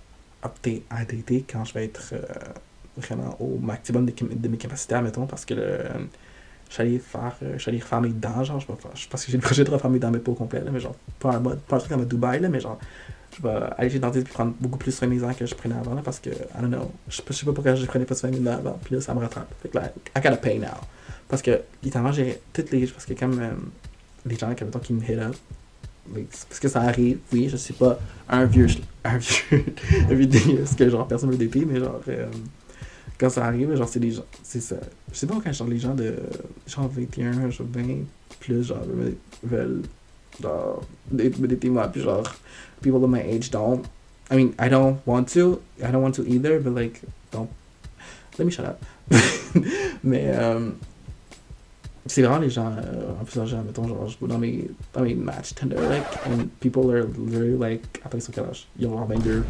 à 0.89 1.05
dater 1.05 1.43
quand 1.49 1.65
je 1.65 1.73
vais 1.73 1.85
être 1.85 2.13
euh, 2.13 2.21
vraiment 2.97 3.35
au 3.39 3.57
maximum 3.57 4.05
de, 4.05 4.47
mes 4.47 4.57
capacités, 4.57 4.95
admettons, 4.95 5.25
parce 5.25 5.45
que 5.45 5.53
le, 5.53 5.79
j'allais 6.69 6.99
faire, 6.99 7.35
euh, 7.43 7.57
j'allais 7.57 7.79
refaire 7.79 8.01
mes 8.01 8.09
dents, 8.09 8.43
genre, 8.43 8.59
je, 8.59 8.67
vais 8.67 8.75
faire- 8.75 8.95
je 8.95 9.07
pense 9.07 9.25
que 9.25 9.31
j'ai 9.31 9.37
le 9.37 9.43
projet 9.43 9.63
de 9.63 9.69
refaire 9.71 9.89
mes 9.89 9.99
dents, 9.99 10.11
mais 10.11 10.19
pas 10.19 10.31
au 10.31 10.35
complet, 10.35 10.61
là, 10.61 10.71
mais 10.71 10.79
genre, 10.79 10.95
pas 11.19 11.31
un, 11.31 11.39
mode, 11.39 11.59
pas 11.61 11.77
un 11.77 11.79
truc 11.79 11.91
en 11.91 11.97
mode 11.97 12.07
Dubaï, 12.07 12.39
là, 12.39 12.49
mais 12.49 12.59
genre, 12.59 12.79
je 13.35 13.41
vais 13.41 13.53
aller 13.77 13.89
chez 13.89 13.95
le 13.95 14.01
dentiste 14.01 14.29
prendre 14.29 14.53
beaucoup 14.59 14.77
plus 14.77 14.91
soin 14.91 15.07
de 15.07 15.13
mes 15.13 15.19
dents 15.19 15.33
que 15.33 15.45
je 15.45 15.55
prenais 15.55 15.75
avant, 15.75 15.93
là, 15.93 16.01
parce 16.03 16.19
que, 16.19 16.29
I 16.29 16.61
don't 16.61 16.69
know, 16.69 16.91
je 17.09 17.17
sais 17.17 17.45
pas, 17.45 17.53
pourquoi 17.53 17.75
je 17.75 17.85
prenais 17.85 18.05
pas 18.05 18.15
soin 18.15 18.29
de 18.29 18.37
mes 18.37 18.43
dents 18.43 18.53
avant, 18.53 18.79
puis 18.83 18.95
là, 18.95 19.01
ça 19.01 19.13
me 19.13 19.19
rattrape. 19.19 19.51
Fait 19.61 19.69
que 19.69 19.77
là, 19.77 19.91
I 20.15 20.21
gotta 20.21 20.37
pay 20.37 20.59
now. 20.59 20.67
Parce 21.27 21.41
que, 21.41 21.61
littéralement, 21.83 22.11
j'ai 22.11 22.39
toutes 22.53 22.71
les, 22.71 22.85
parce 22.87 23.05
que 23.05 23.13
comme 23.13 23.39
euh, 23.39 23.51
les 24.25 24.37
gens, 24.37 24.53
comme, 24.55 24.67
mettons, 24.67 24.79
qui 24.79 24.93
me 24.93 25.03
hit 25.03 25.19
up, 25.19 25.35
parce 26.13 26.59
que 26.59 26.67
ça 26.67 26.81
arrive, 26.81 27.19
oui, 27.33 27.49
je 27.49 27.57
suis 27.57 27.73
pas 27.73 27.99
un 28.29 28.45
vieux, 28.45 28.67
un 29.03 29.17
vieux, 29.17 30.25
dégueulasse 30.25 30.75
que 30.75 30.89
genre 30.89 31.07
personne 31.07 31.31
veut 31.31 31.37
DP, 31.37 31.65
mais 31.67 31.79
genre, 31.79 32.01
euh, 32.07 32.27
quand 33.17 33.29
ça 33.29 33.45
arrive, 33.45 33.75
genre, 33.75 33.87
c'est 33.87 33.99
des 33.99 34.11
gens, 34.11 34.25
c'est 34.43 34.61
ça. 34.61 34.75
Je 35.11 35.17
sais 35.17 35.27
pas 35.27 35.35
quand 35.43 35.53
genre 35.53 35.67
les 35.67 35.79
gens 35.79 35.93
de, 35.93 36.15
genre 36.67 36.87
21, 36.87 37.49
genre 37.49 37.67
20, 37.71 37.83
plus, 38.39 38.63
genre, 38.63 38.79
veulent, 39.43 39.83
genre, 40.41 40.83
me 41.11 41.69
moi, 41.69 41.87
puis 41.87 42.01
genre, 42.01 42.35
people 42.81 43.03
of 43.03 43.09
my 43.09 43.21
age 43.21 43.49
don't. 43.49 43.83
I 44.31 44.35
mean, 44.35 44.53
I 44.59 44.69
don't 44.69 44.97
want 45.05 45.25
to, 45.33 45.61
I 45.83 45.91
don't 45.91 46.01
want 46.01 46.13
to 46.13 46.23
either, 46.23 46.59
but 46.59 46.73
like, 46.73 47.01
don't, 47.31 47.49
let 48.37 48.45
me 48.45 48.51
shut 48.51 48.65
up. 48.65 48.83
mais, 50.03 50.31
euh, 50.33 50.71
c'est 52.07 52.21
vraiment 52.21 52.39
les 52.39 52.49
gens 52.49 52.71
euh, 52.71 53.19
en 53.19 53.23
plus 53.23 53.39
âgés, 53.39 53.57
mettons, 53.65 53.87
genre, 53.87 54.07
je 54.07 54.25
dans 54.27 54.37
mes, 54.37 54.69
dans 54.93 55.01
mes 55.01 55.15
matchs 55.15 55.55
Tinder, 55.55 55.75
like, 55.89 56.03
and 56.27 56.47
people 56.59 56.91
are 56.91 57.05
literally 57.17 57.57
like, 57.57 57.81
attends, 58.03 58.17
ils 58.17 58.21
sont 58.21 58.31
quel 58.31 58.45
âge? 58.45 58.67
Ils 58.77 58.85
ont 58.85 58.95
genre 58.97 59.07
22, 59.07 59.43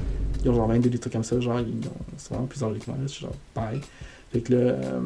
ils 0.44 0.50
ont 0.50 0.56
genre 0.56 0.68
22, 0.68 0.90
des 0.90 0.98
trucs 0.98 1.12
comme 1.12 1.24
ça, 1.24 1.40
genre, 1.40 1.60
ils 1.60 1.88
ont, 1.88 2.30
vraiment 2.30 2.48
plus 2.48 2.64
âgés 2.64 2.80
que 2.80 2.90
moi, 2.90 2.98
je 3.06 3.20
genre, 3.20 3.36
bye. 3.54 3.82
Fait 4.32 4.40
que 4.40 4.54
là, 4.54 4.60
euh, 4.60 5.02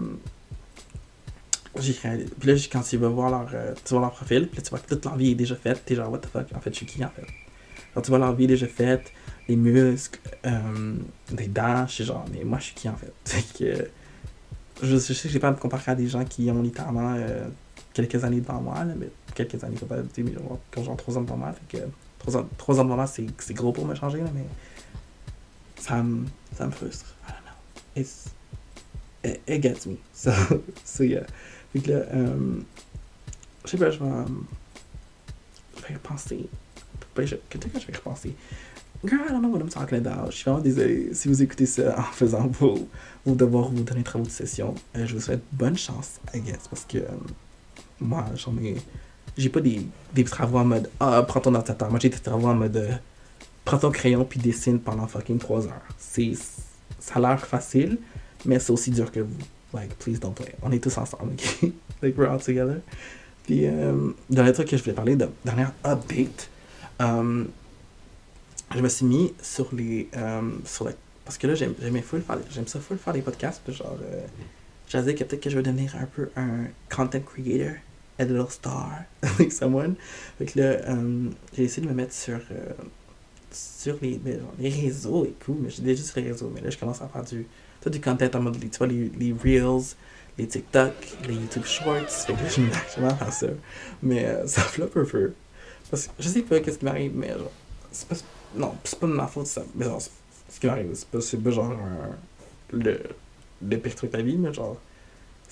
j'ai 1.80 1.94
puis 1.94 2.50
là, 2.50 2.56
quand 2.72 2.82
tu 2.82 2.98
vas 2.98 3.08
voir 3.08 3.32
leur, 3.32 3.50
euh, 3.54 3.74
tu 3.84 3.94
vois 3.94 4.02
leur 4.02 4.12
profil, 4.12 4.48
puis 4.48 4.58
là, 4.58 4.64
tu 4.64 4.70
vois 4.70 4.80
que 4.80 4.88
toute 4.88 5.06
leur 5.06 5.16
vie 5.16 5.32
est 5.32 5.36
déjà 5.36 5.56
faite, 5.56 5.82
t'es 5.86 5.96
genre, 5.96 6.12
what 6.12 6.20
the 6.20 6.28
fuck, 6.28 6.48
en 6.56 6.60
fait, 6.60 6.72
je 6.72 6.78
suis 6.78 6.86
qui, 6.86 7.04
en 7.04 7.10
fait? 7.10 7.26
Genre, 7.96 8.04
tu 8.04 8.10
vois 8.10 8.20
leur 8.20 8.36
vie 8.36 8.46
déjà 8.46 8.68
faite, 8.68 9.12
les 9.48 9.56
muscles, 9.56 10.20
euh, 10.46 10.94
des 11.32 11.48
dents, 11.48 11.88
je 11.88 11.94
suis 11.94 12.04
genre, 12.04 12.26
mais 12.32 12.44
moi, 12.44 12.60
je 12.60 12.66
suis 12.66 12.76
qui, 12.76 12.88
en 12.88 12.96
fait? 12.96 13.12
Fait 13.26 13.58
que, 13.58 13.90
je, 14.82 14.98
sais 14.98 15.14
que 15.14 15.30
j'ai 15.30 15.40
pas 15.40 15.50
à 15.50 15.52
me 15.52 15.58
comparer 15.58 15.92
à 15.92 15.96
des 15.96 16.08
gens 16.08 16.24
qui 16.26 16.50
ont 16.52 16.62
littéralement 16.62 17.14
euh, 17.18 17.48
quelques 17.94 18.24
années 18.24 18.42
devant 18.42 18.62
moi, 18.62 18.84
là, 18.84 18.94
mais 18.98 19.10
quelques 19.36 19.64
années, 19.64 19.78
pas 19.78 19.98
mais 20.18 20.34
genre, 20.84 20.98
3 20.98 21.18
ans 21.18 21.22
devant 21.22 21.38
moi, 21.38 21.54
fait 21.54 21.80
que 21.80 21.84
3 22.20 22.38
ans, 22.38 22.50
trois 22.58 22.80
ans 22.80 22.84
devant 22.84 22.96
moi, 22.96 23.08
c'est 23.08 23.54
gros 23.54 23.72
pour 23.72 23.86
me 23.86 23.96
changer, 23.96 24.20
là, 24.20 24.30
mais 24.34 24.46
ça 25.80 26.04
me, 26.04 26.26
ça 26.56 26.66
me 26.66 26.72
frustre. 26.72 27.16
I 27.28 27.32
don't 27.32 27.44
know. 27.44 28.02
It's, 28.02 28.30
it, 29.48 29.62
gets 29.62 29.86
me. 29.86 29.98
So, 30.86 31.04
yeah. 31.04 31.26
Fait 31.74 31.80
que 31.80 31.92
là, 31.92 31.98
euh, 32.14 32.60
je 33.66 33.70
sais 33.70 33.78
pas, 33.78 33.92
je 33.92 34.00
vais, 34.00 34.06
euh, 34.06 34.26
je 35.78 35.82
vais 35.88 35.94
repenser. 35.96 36.50
Qu'est-ce 37.16 37.36
que 37.36 37.80
je 37.80 37.88
vais 37.88 37.96
repenser? 37.98 38.36
Girl, 39.06 39.22
I 39.22 39.30
don't 39.32 39.42
know 39.42 39.48
what 39.50 39.62
I'm 39.62 39.70
talking 39.70 39.98
about. 40.06 40.32
Je 40.32 40.36
suis 40.38 40.44
vraiment 40.44 40.62
désolé 40.62 41.14
si 41.14 41.30
vous 41.30 41.42
écoutez 41.42 41.66
ça 41.66 41.98
en 41.98 42.04
faisant 42.04 42.48
vos, 42.48 42.88
vos 43.26 43.34
devoirs 43.36 43.72
ou 43.72 43.78
vos 43.78 43.84
derniers 43.84 44.04
travaux 44.04 44.26
de 44.26 44.30
session. 44.30 44.76
Euh, 44.98 45.06
je 45.06 45.16
vous 45.16 45.22
souhaite 45.22 45.42
bonne 45.54 45.78
chance, 45.78 46.20
I 46.34 46.42
guess, 46.42 46.68
parce 46.70 46.84
que 46.84 46.98
euh, 46.98 47.08
moi, 48.02 48.26
j'en 48.36 48.56
ai. 48.58 48.76
J'ai 49.38 49.48
pas 49.50 49.62
des, 49.62 49.82
des 50.14 50.24
travaux 50.26 50.58
en 50.58 50.66
mode 50.66 50.90
Ah, 51.00 51.24
prends 51.26 51.40
ton 51.40 51.56
ordinateur. 51.56 51.90
Moi, 51.90 52.00
j'ai 52.02 52.10
des 52.10 52.18
travaux 52.18 52.48
en 52.48 52.56
mode 52.56 52.76
euh, 52.76 52.92
Prends 53.64 53.78
ton 53.78 53.92
crayon 53.92 54.26
puis 54.26 54.40
dessine 54.40 54.80
pendant 54.80 55.08
fucking 55.08 55.38
3 55.38 55.68
heures. 55.68 55.82
C'est, 55.98 56.34
ça 57.00 57.16
a 57.16 57.20
l'air 57.20 57.46
facile, 57.46 58.00
mais 58.44 58.60
c'est 58.60 58.72
aussi 58.74 58.92
dur 58.92 59.12
que 59.12 59.22
vous. 59.22 59.38
Like, 59.74 59.96
please 60.00 60.20
don't 60.20 60.34
play. 60.34 60.56
On 60.62 60.72
est 60.72 60.84
tous 60.84 60.98
ensemble, 60.98 61.34
ok? 61.34 61.72
like, 62.02 62.18
we're 62.18 62.30
all 62.30 62.40
together. 62.42 62.82
Puis, 63.44 63.66
euh, 63.66 64.12
dernier 64.30 64.52
truc 64.52 64.68
que 64.68 64.76
je 64.76 64.84
voulais 64.84 64.96
parler, 64.96 65.16
de 65.16 65.30
dernière 65.46 65.72
update. 65.86 66.50
euh, 67.02 67.46
je 68.76 68.82
me 68.82 68.90
suis 68.90 69.06
mis 69.06 69.34
sur 69.42 69.74
les. 69.74 70.10
euh, 70.16 70.42
sur 70.66 70.86
la- 70.86 70.94
parce 71.26 71.38
que 71.38 71.48
là, 71.48 71.56
j'aime, 71.56 71.74
j'aimais 71.82 72.04
j'aime 72.52 72.68
ça 72.68 72.80
full 72.80 72.98
faire 72.98 73.14
des 73.14 73.22
podcasts. 73.22 73.62
puis 73.64 73.74
genre, 73.74 73.98
euh, 74.02 74.26
j'ai 74.88 75.02
dit 75.04 75.14
que 75.16 75.24
peut-être 75.24 75.42
que 75.44 75.50
je 75.50 75.58
vais 75.58 75.64
devenir 75.64 75.96
un 75.96 76.06
peu 76.06 76.30
un 76.36 76.66
content 76.90 77.20
creator, 77.22 77.76
a 78.18 78.24
little 78.26 78.50
star, 78.50 79.04
like 79.40 79.52
someone. 79.52 79.96
Fait 80.38 80.46
que 80.46 80.60
là, 80.60 80.66
euh, 80.66 81.30
j'ai 81.56 81.64
essayé 81.64 81.86
de 81.86 81.92
me 81.92 81.96
mettre 81.96 82.14
sur. 82.14 82.40
sur 83.52 83.98
les, 84.02 84.14
genre, 84.14 84.54
les 84.60 84.70
réseaux 84.70 85.26
et 85.26 85.34
tout, 85.40 85.58
mais 85.60 85.70
j'ai 85.70 85.82
déjà 85.84 86.04
sur 86.04 86.20
les 86.20 86.32
réseaux, 86.32 86.52
mais 86.54 86.62
là 86.62 86.70
je 86.70 86.78
commence 86.78 87.02
à 87.02 87.08
faire 87.08 87.24
du, 87.24 87.48
tout 87.82 87.90
du 87.90 88.00
content 88.02 88.30
en 88.34 88.42
mode, 88.42 88.60
tu 88.60 88.78
vois, 88.78 88.88
les, 88.88 89.34
Reels, 89.44 89.96
les 90.38 90.48
TikTok, 90.48 90.94
les 91.28 91.34
YouTube 91.36 91.66
Shorts, 91.66 92.10
fait 92.10 92.34
que 92.34 92.40
je 92.48 92.62
me 92.62 92.72
actuellement 92.72 93.18
à 93.20 93.32
ça, 93.32 93.48
mais 94.04 94.26
euh, 94.26 94.48
ça 94.48 94.62
floppe 94.62 94.98
un 94.98 95.06
peu, 95.06 95.34
parce 95.90 96.08
que 96.08 96.14
je 96.20 96.30
sais 96.30 96.42
pas 96.44 96.60
qu'est-ce 96.60 96.78
qui 96.80 96.86
m'arrive, 96.86 97.12
mais 97.16 97.30
genre, 97.30 97.52
c'est 97.92 98.08
pas, 98.08 98.16
non, 98.56 98.76
c'est 98.84 99.00
pas 99.00 99.08
de 99.08 99.14
ma 99.14 99.28
faute 99.28 99.48
ça, 99.48 99.64
mais 99.76 99.86
genre, 99.86 100.02
ce 100.02 100.60
qui 100.60 100.68
m'arrive, 100.68 100.90
c'est 100.94 101.08
pas, 101.10 101.20
pas 101.44 101.52
genre 101.52 101.72
un- 101.72 102.16
le, 102.74 103.00
le 103.68 103.78
pire 103.78 103.96
truc 103.96 104.12
de 104.12 104.18
la 104.18 104.24
vie, 104.24 104.38
mais 104.38 104.54
genre, 104.54 104.78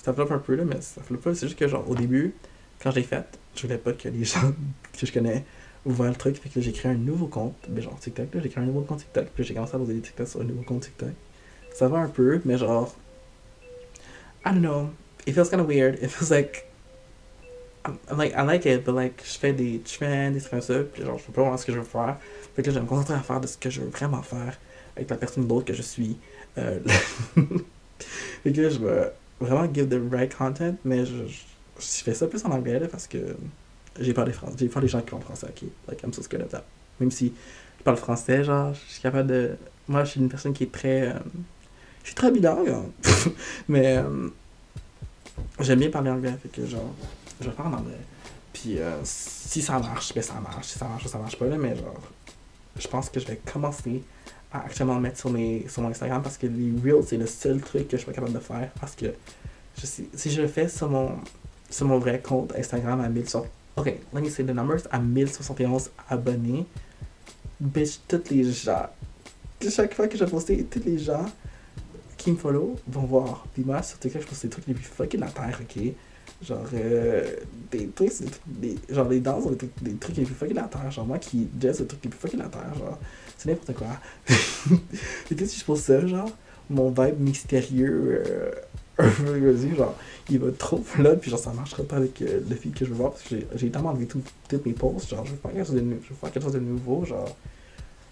ça 0.02 0.12
floppe 0.12 0.30
un 0.32 0.38
peu 0.38 0.54
là, 0.54 0.64
mais 0.64 0.80
ça 0.80 1.02
floppe 1.02 1.22
pas, 1.22 1.34
c'est 1.34 1.46
juste 1.46 1.58
que 1.58 1.68
genre, 1.68 1.88
au 1.88 1.94
début, 1.94 2.34
quand 2.82 2.90
je 2.90 2.96
l'ai 2.96 3.02
fait, 3.02 3.24
je 3.54 3.62
voulais 3.62 3.78
pas 3.78 3.92
que 3.92 4.08
les 4.08 4.24
gens 4.24 4.52
que 4.98 5.06
je 5.06 5.12
connais 5.12 5.44
ouvert 5.86 6.08
le 6.10 6.16
truc, 6.16 6.36
fait 6.36 6.48
que 6.48 6.60
j'ai 6.60 6.72
créé 6.72 6.90
un 6.92 6.96
nouveau 6.96 7.26
compte, 7.26 7.54
mais 7.68 7.80
genre 7.82 7.98
TikTok, 7.98 8.34
là, 8.34 8.40
j'ai 8.42 8.48
créé 8.48 8.62
un 8.62 8.66
nouveau 8.66 8.82
compte 8.82 8.98
TikTok, 9.00 9.26
puis 9.34 9.44
j'ai 9.44 9.54
commencé 9.54 9.74
à 9.74 9.78
poser 9.78 9.94
des 9.94 10.00
TikTok 10.00 10.28
sur 10.28 10.40
un 10.40 10.44
nouveau 10.44 10.62
compte 10.62 10.82
TikTok. 10.82 11.10
Ça 11.74 11.88
va 11.88 11.98
un 11.98 12.08
peu, 12.08 12.40
mais 12.44 12.58
genre, 12.58 12.94
I 14.44 14.50
don't 14.52 14.60
know, 14.60 14.90
it 15.26 15.34
feels 15.34 15.48
kind 15.48 15.60
of 15.60 15.66
weird, 15.68 15.98
it 16.02 16.10
feels 16.10 16.30
like, 16.30 16.66
I'm 17.86 18.18
like, 18.18 18.34
I 18.36 18.42
like 18.42 18.66
it, 18.66 18.84
but 18.84 18.94
like, 18.94 19.22
je 19.24 19.38
fais 19.38 19.52
des 19.52 19.80
trends, 19.80 20.30
des 20.32 20.40
trucs 20.40 20.50
comme 20.50 20.60
ça, 20.60 20.80
puis 20.80 21.02
genre, 21.02 21.18
je 21.18 21.24
sais 21.24 21.32
pas 21.32 21.40
vraiment 21.42 21.56
ce 21.56 21.64
que 21.64 21.72
je 21.72 21.78
veux 21.78 21.84
faire, 21.84 22.16
fait 22.54 22.62
que 22.62 22.68
là, 22.68 22.74
je 22.74 22.78
vais 22.78 22.84
me 22.84 22.88
concentrer 22.88 23.14
à 23.14 23.20
faire 23.20 23.40
de 23.40 23.46
ce 23.46 23.56
que 23.56 23.70
je 23.70 23.80
veux 23.80 23.88
vraiment 23.88 24.22
faire, 24.22 24.58
avec 24.96 25.08
la 25.08 25.16
personne 25.16 25.46
d'autre 25.46 25.64
que 25.66 25.74
je 25.74 25.82
suis. 25.82 26.16
Euh, 26.58 26.80
fait 28.42 28.52
que 28.52 28.60
là, 28.60 28.68
je 28.68 28.78
vais 28.78 29.12
vraiment 29.40 29.72
give 29.72 29.88
the 29.88 30.00
right 30.12 30.34
content, 30.34 30.74
mais 30.84 31.06
je, 31.06 31.26
je, 31.26 31.38
je 31.78 32.02
fais 32.02 32.14
ça 32.14 32.26
plus 32.26 32.44
en 32.44 32.50
anglais, 32.50 32.78
là, 32.78 32.88
parce 32.88 33.06
que 33.06 33.18
j'ai 34.00 34.12
peur 34.12 34.24
des 34.24 34.32
Français. 34.32 34.54
J'ai 34.58 34.68
peur 34.68 34.82
des 34.82 34.88
gens 34.88 35.00
qui 35.00 35.10
parlent 35.10 35.22
français, 35.22 35.46
ok? 35.48 35.68
Like, 35.88 36.02
I'm 36.02 36.12
so 36.12 36.22
scared 36.22 36.44
of 36.44 36.50
that. 36.50 36.64
Même 37.00 37.10
si 37.10 37.32
je 37.78 37.84
parle 37.84 37.96
français, 37.96 38.44
genre, 38.44 38.74
je 38.74 38.92
suis 38.92 39.02
capable 39.02 39.28
de. 39.28 39.56
Moi, 39.88 40.04
je 40.04 40.10
suis 40.10 40.20
une 40.20 40.28
personne 40.28 40.52
qui 40.52 40.64
est 40.64 40.72
très. 40.72 41.08
euh, 41.08 41.14
Je 42.02 42.08
suis 42.08 42.14
très 42.14 42.30
bilingue, 42.30 42.68
hein. 42.68 42.84
mais 43.68 43.96
euh, 43.98 44.28
j'aime 45.60 45.78
bien 45.78 45.90
parler 45.90 46.10
anglais, 46.10 46.34
fait 46.42 46.48
que 46.48 46.66
genre, 46.66 46.94
je 47.40 47.48
vais 47.48 47.54
parler 47.54 47.74
en 47.74 47.78
anglais. 47.78 47.94
Puis 48.52 48.78
euh, 48.78 48.98
si 49.04 49.62
ça 49.62 49.78
marche, 49.78 50.14
ben 50.14 50.22
ça 50.22 50.34
marche. 50.40 50.66
Si 50.68 50.78
ça 50.78 50.86
marche, 50.88 51.06
ça 51.06 51.18
marche 51.18 51.38
pas, 51.38 51.46
là, 51.46 51.56
mais 51.56 51.76
genre, 51.76 52.00
je 52.78 52.88
pense 52.88 53.10
que 53.10 53.20
je 53.20 53.26
vais 53.26 53.40
commencer 53.50 54.02
à 54.52 54.60
actuellement 54.60 54.94
le 54.94 55.00
mettre 55.00 55.18
sur, 55.18 55.30
mes, 55.30 55.66
sur 55.68 55.82
mon 55.82 55.90
Instagram 55.90 56.22
parce 56.22 56.38
que 56.38 56.46
les 56.46 56.72
Reels, 56.82 57.04
c'est 57.06 57.16
le 57.18 57.26
seul 57.26 57.60
truc 57.60 57.86
que 57.88 57.96
je 57.96 58.02
suis 58.02 58.06
pas 58.06 58.12
capable 58.14 58.32
de 58.32 58.38
faire. 58.40 58.70
Parce 58.80 58.94
que 58.94 59.06
si 59.76 60.30
je 60.30 60.40
le 60.42 60.48
fais 60.48 60.68
sur 60.68 60.88
mon, 60.88 61.12
sur 61.70 61.86
mon 61.86 61.98
vrai 61.98 62.20
compte 62.20 62.54
Instagram 62.56 63.00
à 63.00 63.08
1000 63.08 63.28
sur- 63.28 63.46
Ok, 63.76 63.86
let 64.12 64.20
me 64.20 64.28
the 64.28 64.40
numbers. 64.50 64.80
À 64.90 64.98
1071 64.98 65.90
abonnés, 66.08 66.66
bitch, 67.60 68.00
tous 68.08 68.22
les 68.30 68.50
gens, 68.50 68.88
chaque 69.70 69.94
fois 69.94 70.08
que 70.08 70.18
je 70.18 70.24
poster, 70.24 70.64
tous 70.64 70.82
les 70.84 70.98
gens 70.98 71.26
qui 72.16 72.32
me 72.32 72.36
follow 72.36 72.76
vont 72.88 73.02
voir. 73.02 73.46
Puis 73.54 73.62
moi, 73.64 73.82
sur 73.82 73.98
TikTok, 74.00 74.22
je 74.22 74.26
poste 74.26 74.42
des 74.42 74.48
trucs 74.48 74.66
les 74.66 74.74
plus 74.74 74.84
fucking 74.84 75.20
de 75.20 75.24
la 75.26 75.30
terre, 75.30 75.60
ok? 75.60 75.82
Genre, 76.40 76.64
euh, 76.72 77.34
des 77.72 77.88
trucs, 77.88 78.12
c'est 78.12 78.24
des 78.46 78.74
des- 78.74 78.94
genre, 78.94 79.08
les 79.08 79.18
danses, 79.20 79.48
des 79.50 79.56
trucs, 79.56 79.82
des 79.82 79.90
les 79.90 79.96
plus 79.96 80.34
fucking 80.34 80.54
de 80.56 80.60
la 80.60 80.68
terre. 80.68 80.90
Genre, 80.90 81.04
moi 81.06 81.18
qui 81.18 81.48
jazz, 81.60 81.78
des 81.80 81.86
trucs 81.86 82.04
les 82.04 82.10
plus 82.10 82.18
fucking 82.18 82.38
de 82.38 82.44
la 82.44 82.48
terre, 82.50 82.74
genre, 82.78 82.98
c'est 83.36 83.48
n'importe 83.50 83.74
quoi. 83.76 83.88
Et 85.30 85.34
que 85.34 85.44
si 85.46 85.58
je 85.58 85.64
pose 85.64 85.80
ça, 85.80 86.06
genre, 86.06 86.30
mon 86.70 86.90
vibe 86.90 87.20
mystérieux, 87.20 88.22
euh, 88.26 88.52
vas-y, 88.98 89.74
genre, 89.76 89.96
il 90.30 90.38
va 90.38 90.52
trop 90.52 90.78
flot, 90.78 91.16
puis 91.16 91.30
genre, 91.30 91.40
ça 91.40 91.52
marchera 91.52 91.82
pas 91.82 91.96
avec 91.96 92.22
euh, 92.22 92.40
le 92.48 92.54
feed 92.54 92.74
que 92.74 92.84
je 92.84 92.90
veux 92.90 92.96
voir, 92.96 93.12
parce 93.12 93.24
que 93.24 93.36
j'ai- 93.56 93.70
tellement 93.70 93.90
enlevé 93.90 94.06
tout, 94.06 94.22
toutes 94.48 94.64
mes 94.64 94.72
posts, 94.72 95.08
genre, 95.10 95.24
je 95.24 95.32
veux 95.32 95.36
faire 95.38 95.52
quelque 95.52 95.66
chose 95.66 95.74
de, 95.74 95.80
je 95.80 96.08
veux 96.08 96.14
faire 96.20 96.30
quelque 96.30 96.42
chose 96.44 96.52
de 96.52 96.60
nouveau, 96.60 97.04
genre, 97.04 97.36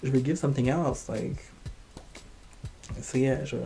je 0.02 0.10
veux 0.10 0.18
give 0.24 0.36
something 0.36 0.68
else, 0.68 1.06
like, 1.08 1.38
c'est, 3.02 3.20
yeah, 3.20 3.44
je, 3.44 3.56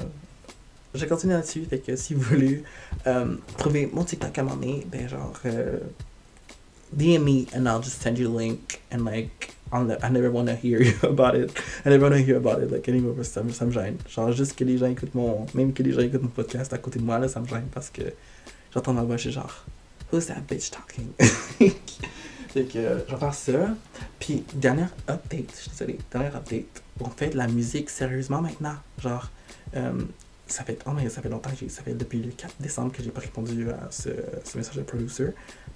je 0.94 1.04
continue 1.06 1.32
là-dessus, 1.34 1.64
fait 1.64 1.78
que 1.78 1.94
si 1.96 2.14
vous 2.14 2.22
voulez 2.22 2.62
euh, 3.06 3.36
trouver 3.58 3.88
mon 3.92 4.04
TikTok 4.04 4.36
à 4.38 4.40
un 4.40 4.44
moment 4.44 4.78
ben 4.86 5.08
genre, 5.08 5.32
euh, 5.46 5.78
DM 6.92 7.22
me 7.22 7.46
and 7.54 7.66
I'll 7.66 7.82
just 7.82 8.02
send 8.02 8.18
you 8.18 8.28
the 8.28 8.36
link 8.40 8.80
and 8.92 9.04
like, 9.04 9.54
I 9.72 10.10
never 10.10 10.30
want 10.30 10.46
to 10.46 10.56
hear 10.56 10.80
about 11.04 11.36
it. 11.36 11.52
I 11.86 11.90
never 11.90 12.02
want 12.08 12.14
to 12.16 12.24
hear 12.24 12.36
about 12.36 12.60
it 12.60 12.72
like 12.72 12.88
anymore 12.88 13.14
ça, 13.24 13.42
me- 13.44 13.52
ça 13.52 13.64
me 13.64 13.70
gêne. 13.70 13.96
Genre 14.08 14.32
juste 14.32 14.56
que 14.56 14.64
les 14.64 14.78
gens 14.78 14.86
écoutent 14.86 15.14
mon, 15.14 15.46
même 15.54 15.72
que 15.72 15.82
les 15.84 15.92
gens 15.92 16.00
écoutent 16.00 16.22
mon 16.22 16.28
podcast 16.28 16.72
à 16.72 16.78
côté 16.78 16.98
de 16.98 17.04
moi 17.04 17.18
là, 17.20 17.28
ça 17.28 17.38
me 17.40 17.46
gêne 17.46 17.68
parce 17.72 17.88
que 17.90 18.02
j'entends 18.74 18.92
ma 18.92 19.02
voix, 19.02 19.16
je 19.16 19.22
suis 19.22 19.32
genre, 19.32 19.64
who's 20.12 20.26
that 20.26 20.40
bitch 20.48 20.70
talking? 20.70 21.10
fait 22.48 22.64
que 22.64 22.78
euh, 22.78 22.98
je 23.08 23.14
vais 23.14 23.32
ça. 23.32 23.76
Puis 24.18 24.42
dernière 24.54 24.90
update, 25.08 25.52
je 25.54 25.60
suis 25.60 25.70
désolé, 25.70 25.98
dernière 26.10 26.34
update. 26.34 26.82
On 26.98 27.08
fait 27.08 27.28
de 27.30 27.36
la 27.36 27.46
musique 27.46 27.88
sérieusement 27.90 28.42
maintenant. 28.42 28.74
Genre, 29.00 29.30
ça 30.52 30.64
fait, 30.64 30.78
oh, 30.86 30.90
mais 30.94 31.08
ça 31.08 31.22
fait 31.22 31.28
longtemps, 31.28 31.50
que 31.50 31.68
ça 31.68 31.82
fait 31.82 31.94
depuis 31.94 32.20
le 32.22 32.32
4 32.32 32.54
décembre 32.60 32.92
que 32.92 33.02
j'ai 33.02 33.10
pas 33.10 33.20
répondu 33.20 33.70
à 33.70 33.88
ce, 33.90 34.10
message 34.56 34.76
de 34.76 34.82
producer. 34.82 35.28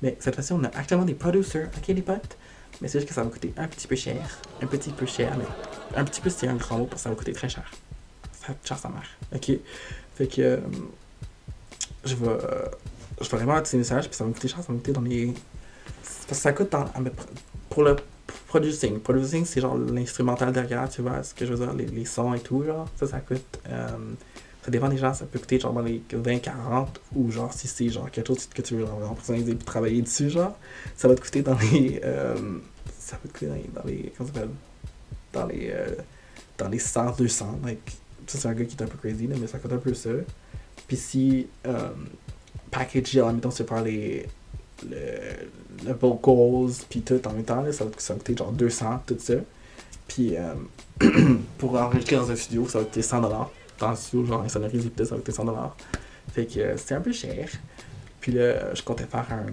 Mais 0.02 0.16
cette 0.20 0.34
fois-ci, 0.34 0.52
on 0.52 0.64
a 0.64 0.68
actuellement 0.68 1.04
des 1.04 1.14
producers, 1.14 1.68
ok 1.76 1.86
les 1.88 2.02
potes? 2.02 2.36
Mais 2.80 2.88
c'est 2.88 2.98
juste 2.98 3.08
que 3.08 3.14
ça 3.14 3.22
va 3.22 3.30
coûter 3.30 3.52
un 3.56 3.68
petit 3.68 3.86
peu 3.86 3.94
cher. 3.94 4.38
Un 4.60 4.66
petit 4.66 4.90
peu 4.90 5.06
cher, 5.06 5.36
mais 5.38 5.44
un 5.96 6.04
petit 6.04 6.20
peu 6.20 6.28
c'est 6.28 6.48
un 6.48 6.56
grand 6.56 6.78
mot 6.78 6.86
parce 6.86 7.02
que 7.02 7.04
ça 7.04 7.10
va 7.10 7.16
coûter 7.16 7.32
très 7.32 7.48
cher. 7.48 7.70
Ça 8.32 8.48
va 8.48 8.54
cher 8.64 8.78
sa 8.78 8.88
mère. 8.88 9.08
Ok? 9.34 9.52
Fait 10.16 10.26
que 10.26 10.60
je 12.04 12.14
vais. 12.16 12.28
euh, 12.28 12.66
je 13.20 13.30
vais 13.30 13.36
vraiment 13.36 13.64
ces 13.64 13.76
messages, 13.76 14.08
puis 14.08 14.16
ça 14.16 14.24
va 14.24 14.28
me 14.28 14.34
coûter 14.34 14.48
cher, 14.48 14.58
ça 14.58 14.66
va 14.66 14.72
me 14.74 14.78
coûter 14.78 14.92
dans 14.92 15.00
les. 15.02 15.32
Parce 16.02 16.26
que 16.26 16.34
ça 16.34 16.52
coûte 16.52 16.72
dans, 16.72 16.86
pour 17.70 17.84
le 17.84 17.96
producing. 18.48 18.98
Producing, 18.98 19.44
c'est 19.44 19.60
genre 19.60 19.76
l'instrumental 19.76 20.52
derrière, 20.52 20.88
tu 20.88 21.02
vois, 21.02 21.22
ce 21.22 21.32
que 21.32 21.46
je 21.46 21.52
veux 21.52 21.64
dire, 21.64 21.74
les, 21.74 21.86
les 21.86 22.04
sons 22.04 22.34
et 22.34 22.40
tout, 22.40 22.64
genre. 22.64 22.88
Ça, 22.96 23.06
ça 23.06 23.20
coûte. 23.20 23.44
euh, 23.68 23.88
ça 24.64 24.70
dépend 24.70 24.88
des 24.88 24.96
gens, 24.96 25.12
ça 25.12 25.26
peut 25.26 25.38
coûter 25.38 25.60
genre 25.60 25.74
dans 25.74 25.82
les 25.82 26.00
20-40 26.10 26.86
ou 27.14 27.30
genre 27.30 27.52
si 27.52 27.68
c'est 27.68 27.90
genre 27.90 28.10
quelque 28.10 28.28
chose 28.28 28.46
que 28.46 28.62
tu 28.62 28.74
veux 28.74 28.86
genre, 28.86 29.14
personnaliser 29.14 29.52
et 29.52 29.56
travailler 29.56 30.00
dessus, 30.00 30.30
genre, 30.30 30.56
ça 30.96 31.06
va 31.06 31.14
te 31.14 31.20
coûter 31.20 31.42
dans 31.42 31.56
les. 31.70 32.00
euh, 32.02 32.34
ça 32.98 33.18
va 33.22 33.28
te 33.28 33.34
coûter 33.34 33.46
dans 33.46 33.54
les. 33.54 33.70
Dans 33.74 33.84
les 33.84 34.12
comment 34.16 34.28
ça 34.30 34.34
s'appelle? 34.34 34.50
Dans 35.34 35.46
les. 35.46 35.70
euh, 35.70 35.94
dans 36.56 36.68
les 36.68 36.78
100, 36.78 37.16
200. 37.18 37.60
Like, 37.62 37.78
ça, 38.26 38.38
c'est 38.38 38.48
un 38.48 38.54
gars 38.54 38.64
qui 38.64 38.74
est 38.76 38.82
un 38.82 38.86
peu 38.86 38.96
crazy, 38.96 39.26
mais 39.28 39.46
ça 39.46 39.58
coûte 39.58 39.72
un 39.72 39.78
peu 39.78 39.92
ça. 39.92 40.10
Puis 40.88 40.96
si. 40.96 41.46
Euh, 41.66 41.90
package, 42.70 43.10
genre, 43.10 43.32
mettons, 43.34 43.50
c'est 43.50 43.64
par 43.64 43.82
les. 43.82 44.26
Le, 44.88 45.86
le 45.86 45.92
vocals, 45.92 46.74
puis 46.88 47.02
tout 47.02 47.20
en 47.26 47.32
même 47.32 47.44
temps, 47.44 47.60
là, 47.60 47.70
ça, 47.72 47.84
va, 47.84 47.90
ça 47.98 48.14
va 48.14 48.18
coûter 48.18 48.34
genre 48.36 48.52
200, 48.52 49.02
tout 49.06 49.16
ça. 49.18 49.34
Puis 50.08 50.36
euh, 50.36 50.54
pour 51.58 51.74
enregistrer 51.74 52.16
dans 52.16 52.30
un 52.30 52.36
studio, 52.36 52.66
ça 52.66 52.78
va 52.78 52.84
coûter 52.86 53.02
100$. 53.02 53.46
Dans 53.84 54.20
un 54.20 54.26
genre 54.26 54.42
insonorisé, 54.42 54.88
peut-être, 54.90 55.08
ça 55.08 55.16
coûter 55.16 55.32
100$. 55.32 55.70
Fait 56.32 56.46
que 56.46 56.58
euh, 56.60 56.76
c'était 56.76 56.94
un 56.94 57.00
peu 57.00 57.12
cher. 57.12 57.48
Puis 58.20 58.32
là, 58.32 58.74
je 58.74 58.82
comptais 58.82 59.04
faire 59.04 59.26
un. 59.30 59.46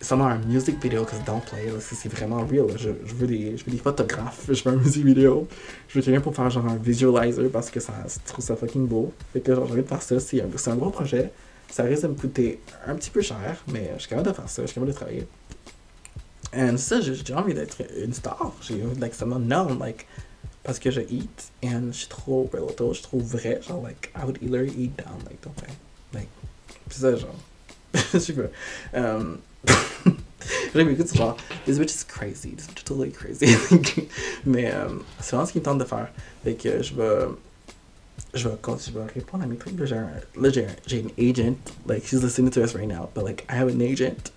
Seulement 0.00 0.26
un 0.26 0.38
music 0.38 0.82
video, 0.82 1.04
cause 1.04 1.18
don't 1.24 1.40
play, 1.40 1.72
c'est 1.80 2.10
vraiment 2.10 2.44
real. 2.44 2.66
Je, 2.76 2.90
je, 3.06 3.14
veux 3.14 3.26
des, 3.26 3.56
je 3.56 3.64
veux 3.64 3.72
des 3.72 3.78
photographes, 3.78 4.44
je 4.52 4.62
veux 4.62 4.70
un 4.70 4.76
music 4.76 5.04
video. 5.04 5.48
Je 5.88 5.98
veux 5.98 6.04
quelqu'un 6.04 6.20
pour 6.20 6.34
faire 6.34 6.50
genre 6.50 6.66
un 6.66 6.76
visualizer 6.76 7.48
parce 7.50 7.70
que 7.70 7.80
ça, 7.80 7.94
je 8.06 8.30
trouve 8.30 8.44
ça 8.44 8.54
fucking 8.54 8.86
beau. 8.86 9.12
Fait 9.32 9.40
que 9.40 9.54
genre, 9.54 9.66
j'ai 9.66 9.72
envie 9.72 9.82
de 9.82 9.88
faire 9.88 10.02
ça. 10.02 10.20
C'est 10.20 10.42
un, 10.42 10.72
un 10.72 10.76
gros 10.76 10.90
projet. 10.90 11.32
Ça 11.70 11.84
risque 11.84 12.02
de 12.02 12.08
me 12.08 12.14
coûter 12.14 12.60
un 12.86 12.94
petit 12.96 13.10
peu 13.10 13.22
cher, 13.22 13.64
mais 13.72 13.92
je 13.94 14.00
suis 14.00 14.10
capable 14.10 14.28
de 14.28 14.34
faire 14.34 14.48
ça, 14.48 14.62
je 14.62 14.66
suis 14.66 14.74
capable 14.74 14.92
de 14.92 14.96
travailler. 14.96 15.26
Et 16.56 16.76
ça, 16.76 17.00
j'ai 17.00 17.34
envie 17.34 17.54
d'être 17.54 17.78
une 17.96 18.12
star. 18.12 18.52
J'ai 18.60 18.82
envie 18.84 18.96
d'être 18.96 19.14
someone 19.14 19.46
known, 19.46 19.78
like, 19.78 20.06
parce 20.64 20.78
que 20.78 20.90
je 20.90 21.00
eat, 21.02 21.52
et 21.62 21.68
je 21.68 21.92
suis 21.92 22.08
trop 22.08 22.50
relatable, 22.52 22.90
je 22.90 22.94
suis 22.94 23.02
trop 23.02 23.20
vrai, 23.20 23.60
genre, 23.62 23.82
like, 23.82 24.10
I 24.16 24.24
would 24.24 24.40
literally 24.42 24.74
eat 24.76 24.96
down, 24.96 25.18
like, 25.26 25.40
don't 25.42 25.54
play. 25.54 25.72
Like, 26.12 26.28
c'est 26.90 27.00
ça, 27.00 27.16
genre. 27.16 27.34
Je 28.12 28.18
sais 28.18 28.32
pas. 28.32 28.50
Um, 28.98 29.38
J'aime 30.74 30.90
écoute, 30.90 31.06
c'est 31.06 31.16
genre, 31.16 31.36
this 31.64 31.78
bitch 31.78 31.94
is 31.94 32.04
crazy, 32.04 32.50
this 32.56 32.66
bitch 32.66 32.80
is 32.80 32.84
totally 32.84 33.12
crazy. 33.12 33.46
mais 34.44 34.72
euh, 34.72 34.88
c'est 35.20 35.30
vraiment 35.30 35.46
ce 35.46 35.52
qui 35.52 35.58
me 35.58 35.64
tente 35.64 35.78
de 35.78 35.84
faire. 35.84 36.08
Fait 36.42 36.54
que 36.54 36.82
je 36.82 36.94
vais 36.94 37.28
je 38.32 38.48
vais, 38.48 38.56
quand 38.60 38.76
je 38.78 38.90
vais 38.90 39.04
répondre 39.04 39.44
à 39.44 39.46
mes 39.46 39.56
trucs, 39.56 39.78
là, 39.78 39.86
j'ai 39.86 39.96
un, 39.96 40.08
un- 40.08 41.08
agent, 41.18 41.56
like, 41.86 42.04
she's 42.06 42.22
listening 42.22 42.50
to 42.50 42.62
us 42.62 42.74
right 42.74 42.88
now, 42.88 43.08
but, 43.14 43.24
like, 43.24 43.44
I 43.48 43.54
have 43.54 43.68
an 43.68 43.80
agent. 43.80 44.32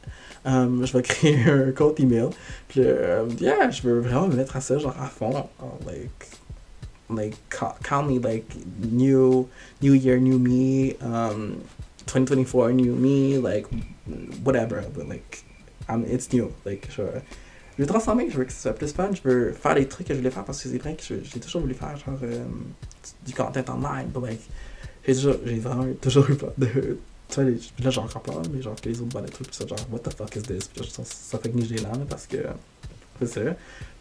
Um, 0.47 0.85
je 0.85 0.93
vais 0.93 1.01
créer 1.01 1.43
un 1.49 1.73
compte 1.73 1.99
email, 1.99 2.29
puis, 2.69 2.79
euh, 2.81 3.25
yeah, 3.41 3.69
je 3.69 3.81
veux 3.81 3.99
vraiment 3.99 4.29
me 4.29 4.35
mettre 4.35 4.55
à 4.55 4.61
ça, 4.61 4.77
genre, 4.77 4.95
à 4.97 5.07
fond, 5.07 5.49
like, 5.85 6.29
like, 7.09 7.35
call, 7.49 8.05
me, 8.05 8.17
like, 8.17 8.45
new, 8.79 9.49
new 9.81 9.93
year, 9.93 10.17
new 10.21 10.39
me, 10.39 10.95
um, 11.01 11.57
2024, 12.05 12.71
new 12.71 12.95
me, 12.95 13.37
like, 13.39 13.67
whatever, 14.45 14.85
but, 14.93 15.09
like, 15.09 15.43
um, 15.89 16.05
it's 16.05 16.31
new, 16.31 16.53
like, 16.65 16.87
je, 16.91 17.03
je 17.03 17.83
veux 17.83 17.85
transformer, 17.85 18.29
je 18.29 18.37
veux 18.37 18.45
que 18.45 18.53
ce 18.53 18.61
soit 18.61 18.73
plus 18.73 18.93
fun, 18.93 19.09
je 19.11 19.21
veux 19.27 19.51
faire 19.51 19.75
les 19.75 19.85
trucs 19.85 20.07
que 20.07 20.13
je 20.13 20.19
voulais 20.19 20.31
faire, 20.31 20.45
parce 20.45 20.63
que 20.63 20.69
c'est 20.69 20.77
vrai 20.77 20.95
que 20.95 21.03
j'ai 21.03 21.39
toujours 21.41 21.59
voulu 21.59 21.73
faire, 21.73 21.97
genre, 21.97 22.17
euh, 22.23 22.45
du 23.25 23.33
content 23.33 23.65
online, 23.67 24.07
but 24.13 24.23
like, 24.23 24.41
j'ai 25.05 25.13
toujours, 25.13 25.35
j'ai 25.45 25.59
vraiment 25.59 25.87
toujours 26.01 26.29
eu 26.29 26.35
peur 26.35 26.53
de, 26.57 26.99
tu 27.29 27.41
vois, 27.41 27.51
là 27.79 27.89
j'ai 27.89 27.99
encore 27.99 28.21
peur, 28.21 28.41
mais 28.51 28.61
genre 28.61 28.75
que 28.75 28.89
les 28.89 29.01
autres 29.01 29.21
des 29.21 29.29
trucs, 29.29 29.53
ça, 29.53 29.65
genre, 29.67 29.79
what 29.91 29.99
the 29.99 30.13
fuck 30.13 30.35
is 30.35 30.41
this, 30.43 30.67
Puis 30.67 30.81
là, 30.81 31.03
ça, 31.03 31.37
fait 31.39 31.49
que 31.49 31.65
j'ai 31.65 31.77
là, 31.77 31.91
parce 32.09 32.27
que, 32.27 32.37
c'est 33.19 33.27
ça, 33.27 33.41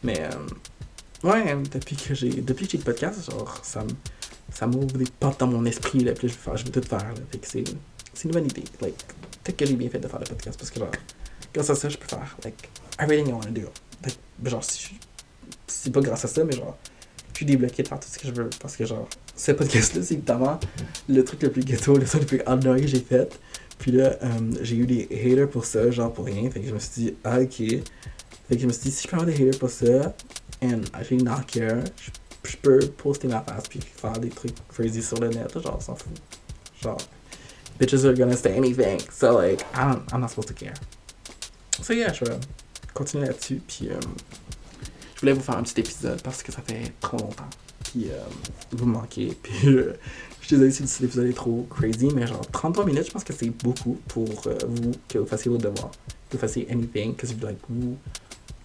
mais, 0.03 0.21
euh, 0.23 1.29
ouais, 1.29 1.57
depuis 1.73 1.97
que 1.97 2.15
j'ai, 2.15 2.31
depuis 2.31 2.67
que 2.67 2.73
j'ai 2.73 2.79
le 2.79 2.85
podcast, 2.85 3.31
genre, 3.31 3.61
ça 3.63 3.85
ça 4.53 4.67
m'ouvre 4.67 4.87
des 4.97 5.07
portes 5.19 5.41
dans 5.41 5.49
mon 5.49 5.65
esprit, 5.65 6.01
là, 6.01 6.13
puis 6.13 6.29
là, 6.29 6.33
je 6.33 6.39
vais 6.39 6.45
faire, 6.45 6.57
je 6.57 6.65
vais 6.65 6.71
tout 6.71 6.89
faire, 6.89 6.99
là, 6.99 7.21
fait 7.31 7.39
que 7.39 7.47
c'est, 7.47 7.65
c'est 8.15 8.25
une 8.25 8.31
bonne 8.33 8.47
idée, 8.47 8.65
like, 8.81 8.97
peut-être 9.43 9.57
que 9.57 9.67
j'ai 9.67 9.75
bien 9.75 9.89
fait 9.91 9.99
de 9.99 10.09
faire 10.09 10.21
le 10.21 10.27
podcast, 10.27 10.59
parce 10.59 10.71
que 10.71 10.79
genre, 10.79 10.91
grâce 11.53 11.71
à 11.71 11.75
ça, 11.75 11.89
je 11.89 11.97
peux 11.99 12.07
faire, 12.07 12.37
like, 12.45 12.69
everything 12.99 13.29
I 13.29 13.33
want 13.33 13.43
to 13.43 13.51
do, 13.51 13.69
like, 14.05 14.19
genre, 14.45 14.63
c'est 15.67 15.93
pas 15.93 16.01
grâce 16.01 16.25
à 16.25 16.29
ça, 16.29 16.45
mais 16.45 16.53
genre, 16.53 16.79
je 17.41 17.45
débloqué 17.45 17.83
de 17.83 17.89
faire 17.89 18.01
tout 18.01 18.09
ce 18.11 18.19
que 18.19 18.27
je 18.29 18.33
veux. 18.33 18.51
Parce 18.61 18.77
que, 18.77 18.85
genre, 18.85 19.09
ce 19.35 19.53
podcast-là, 19.53 20.03
c'est 20.03 20.15
évidemment 20.15 20.59
le 21.09 21.25
truc 21.25 21.43
le 21.43 21.51
plus 21.51 21.65
ghetto, 21.65 21.97
le 21.97 22.05
truc 22.05 22.23
le 22.23 22.27
plus 22.27 22.41
annoying 22.47 22.83
que 22.83 22.91
j'ai 22.91 23.01
fait. 23.01 23.39
Puis 23.79 23.93
là, 23.93 24.17
euh, 24.23 24.29
j'ai 24.63 24.77
eu 24.77 24.87
des 24.87 25.09
haters 25.11 25.49
pour 25.49 25.65
ça, 25.65 25.91
genre 25.91 26.13
pour 26.13 26.25
rien. 26.25 26.51
Fait 26.51 26.61
que 26.61 26.69
je 26.69 26.75
me 26.75 26.79
suis 26.79 27.03
dit, 27.03 27.15
ah, 27.25 27.41
ok. 27.41 27.57
Fait 28.49 28.57
que 28.57 28.59
je 28.59 28.67
me 28.67 28.73
suis 28.73 28.83
dit, 28.85 28.91
si 28.91 29.03
je 29.05 29.09
peux 29.09 29.17
avoir 29.17 29.27
des 29.27 29.35
haters 29.35 29.59
pour 29.59 29.71
ça, 29.71 30.15
and 30.63 30.83
I 30.95 31.03
really 31.11 31.23
not 31.23 31.43
care, 31.47 31.85
je, 31.97 32.11
je 32.51 32.57
peux 32.57 32.79
poster 32.97 33.29
ma 33.29 33.43
face 33.43 33.69
puis 33.69 33.81
faire 33.81 34.13
des 34.13 34.31
trucs 34.31 34.55
crazy 34.69 35.03
sur 35.03 35.19
le 35.19 35.29
net, 35.29 35.53
genre, 35.61 35.83
s'en 35.83 35.95
fout. 35.95 36.13
Genre, 36.83 36.99
bitches 37.79 38.05
are 38.07 38.15
gonna 38.15 38.37
say 38.37 38.57
anything. 38.57 38.99
So, 39.11 39.37
like, 39.37 39.65
I'm, 39.75 40.03
I'm 40.13 40.21
not 40.21 40.31
supposed 40.31 40.49
to 40.49 40.55
care. 40.55 40.75
So, 41.83 41.93
yeah, 41.93 42.13
je 42.13 42.25
vais 42.25 42.39
continuer 42.95 43.27
là-dessus. 43.27 43.61
Puis, 43.67 43.91
euh, 43.91 44.01
je 45.17 45.21
voulais 45.21 45.33
vous 45.33 45.41
faire 45.41 45.57
un 45.57 45.63
petit 45.63 45.81
épisode 45.81 46.21
parce 46.23 46.43
que 46.43 46.53
ça 46.53 46.61
fait 46.63 46.93
trop 47.01 47.17
longtemps. 47.17 47.49
Puis 47.85 48.11
euh, 48.11 48.19
vous 48.73 48.87
me 48.87 48.93
manquez. 48.93 49.37
Puis 49.43 49.69
euh, 49.69 49.95
je 50.41 50.47
suis 50.47 50.57
désolé 50.57 50.71
si 50.71 50.87
cet 50.87 51.03
épisode 51.03 51.27
est 51.27 51.33
trop 51.33 51.67
crazy, 51.71 52.09
mais 52.15 52.27
genre 52.27 52.47
33 52.53 52.85
minutes, 52.85 53.07
je 53.07 53.11
pense 53.11 53.25
que 53.25 53.33
c'est 53.33 53.51
beaucoup 53.51 53.99
pour 54.09 54.29
euh, 54.47 54.59
vous 54.69 54.93
que 55.09 55.19
vous 55.19 55.27
fassiez 55.27 55.51
vos 55.51 55.59
devoirs. 55.59 55.91
Que 56.29 56.37
vous 56.37 56.41
fassiez 56.41 56.69
anything, 56.71 57.13
because 57.13 57.33
you 57.33 57.39
like 57.45 57.59
vous 57.69 57.97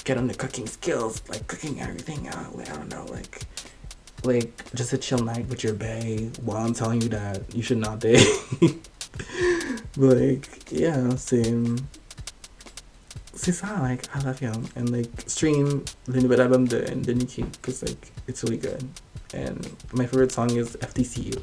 get 0.05 0.17
on 0.17 0.27
the 0.27 0.35
cooking 0.35 0.67
skills, 0.67 1.21
like 1.29 1.47
cooking 1.47 1.79
everything 1.79 2.27
out. 2.27 2.59
I 2.59 2.65
don't 2.65 2.89
know, 2.89 3.05
like 3.11 3.45
like 4.23 4.51
just 4.75 4.93
a 4.93 4.97
chill 4.97 5.23
night 5.23 5.47
with 5.49 5.63
your 5.63 5.73
bae 5.73 6.29
while 6.43 6.65
I'm 6.65 6.73
telling 6.73 7.01
you 7.01 7.09
that 7.09 7.41
you 7.55 7.63
should 7.63 7.79
not 7.79 7.99
date. 7.99 8.27
Like, 9.97 10.47
yeah, 10.71 11.17
c'est 11.17 11.53
c'est 13.41 13.51
ça, 13.51 13.67
like, 13.81 14.03
I 14.13 14.19
love 14.23 14.39
him. 14.39 14.67
And, 14.75 14.89
like, 14.91 15.09
stream 15.25 15.83
the 16.05 16.21
nouvel 16.21 16.41
album 16.41 16.67
de, 16.67 16.81
de 16.81 17.13
Nicki, 17.13 17.43
because, 17.43 17.81
like, 17.81 18.11
it's 18.27 18.43
really 18.43 18.57
good. 18.57 18.83
And 19.33 19.67
my 19.93 20.05
favorite 20.05 20.31
song 20.31 20.55
is 20.55 20.77
FTCU. 20.77 21.41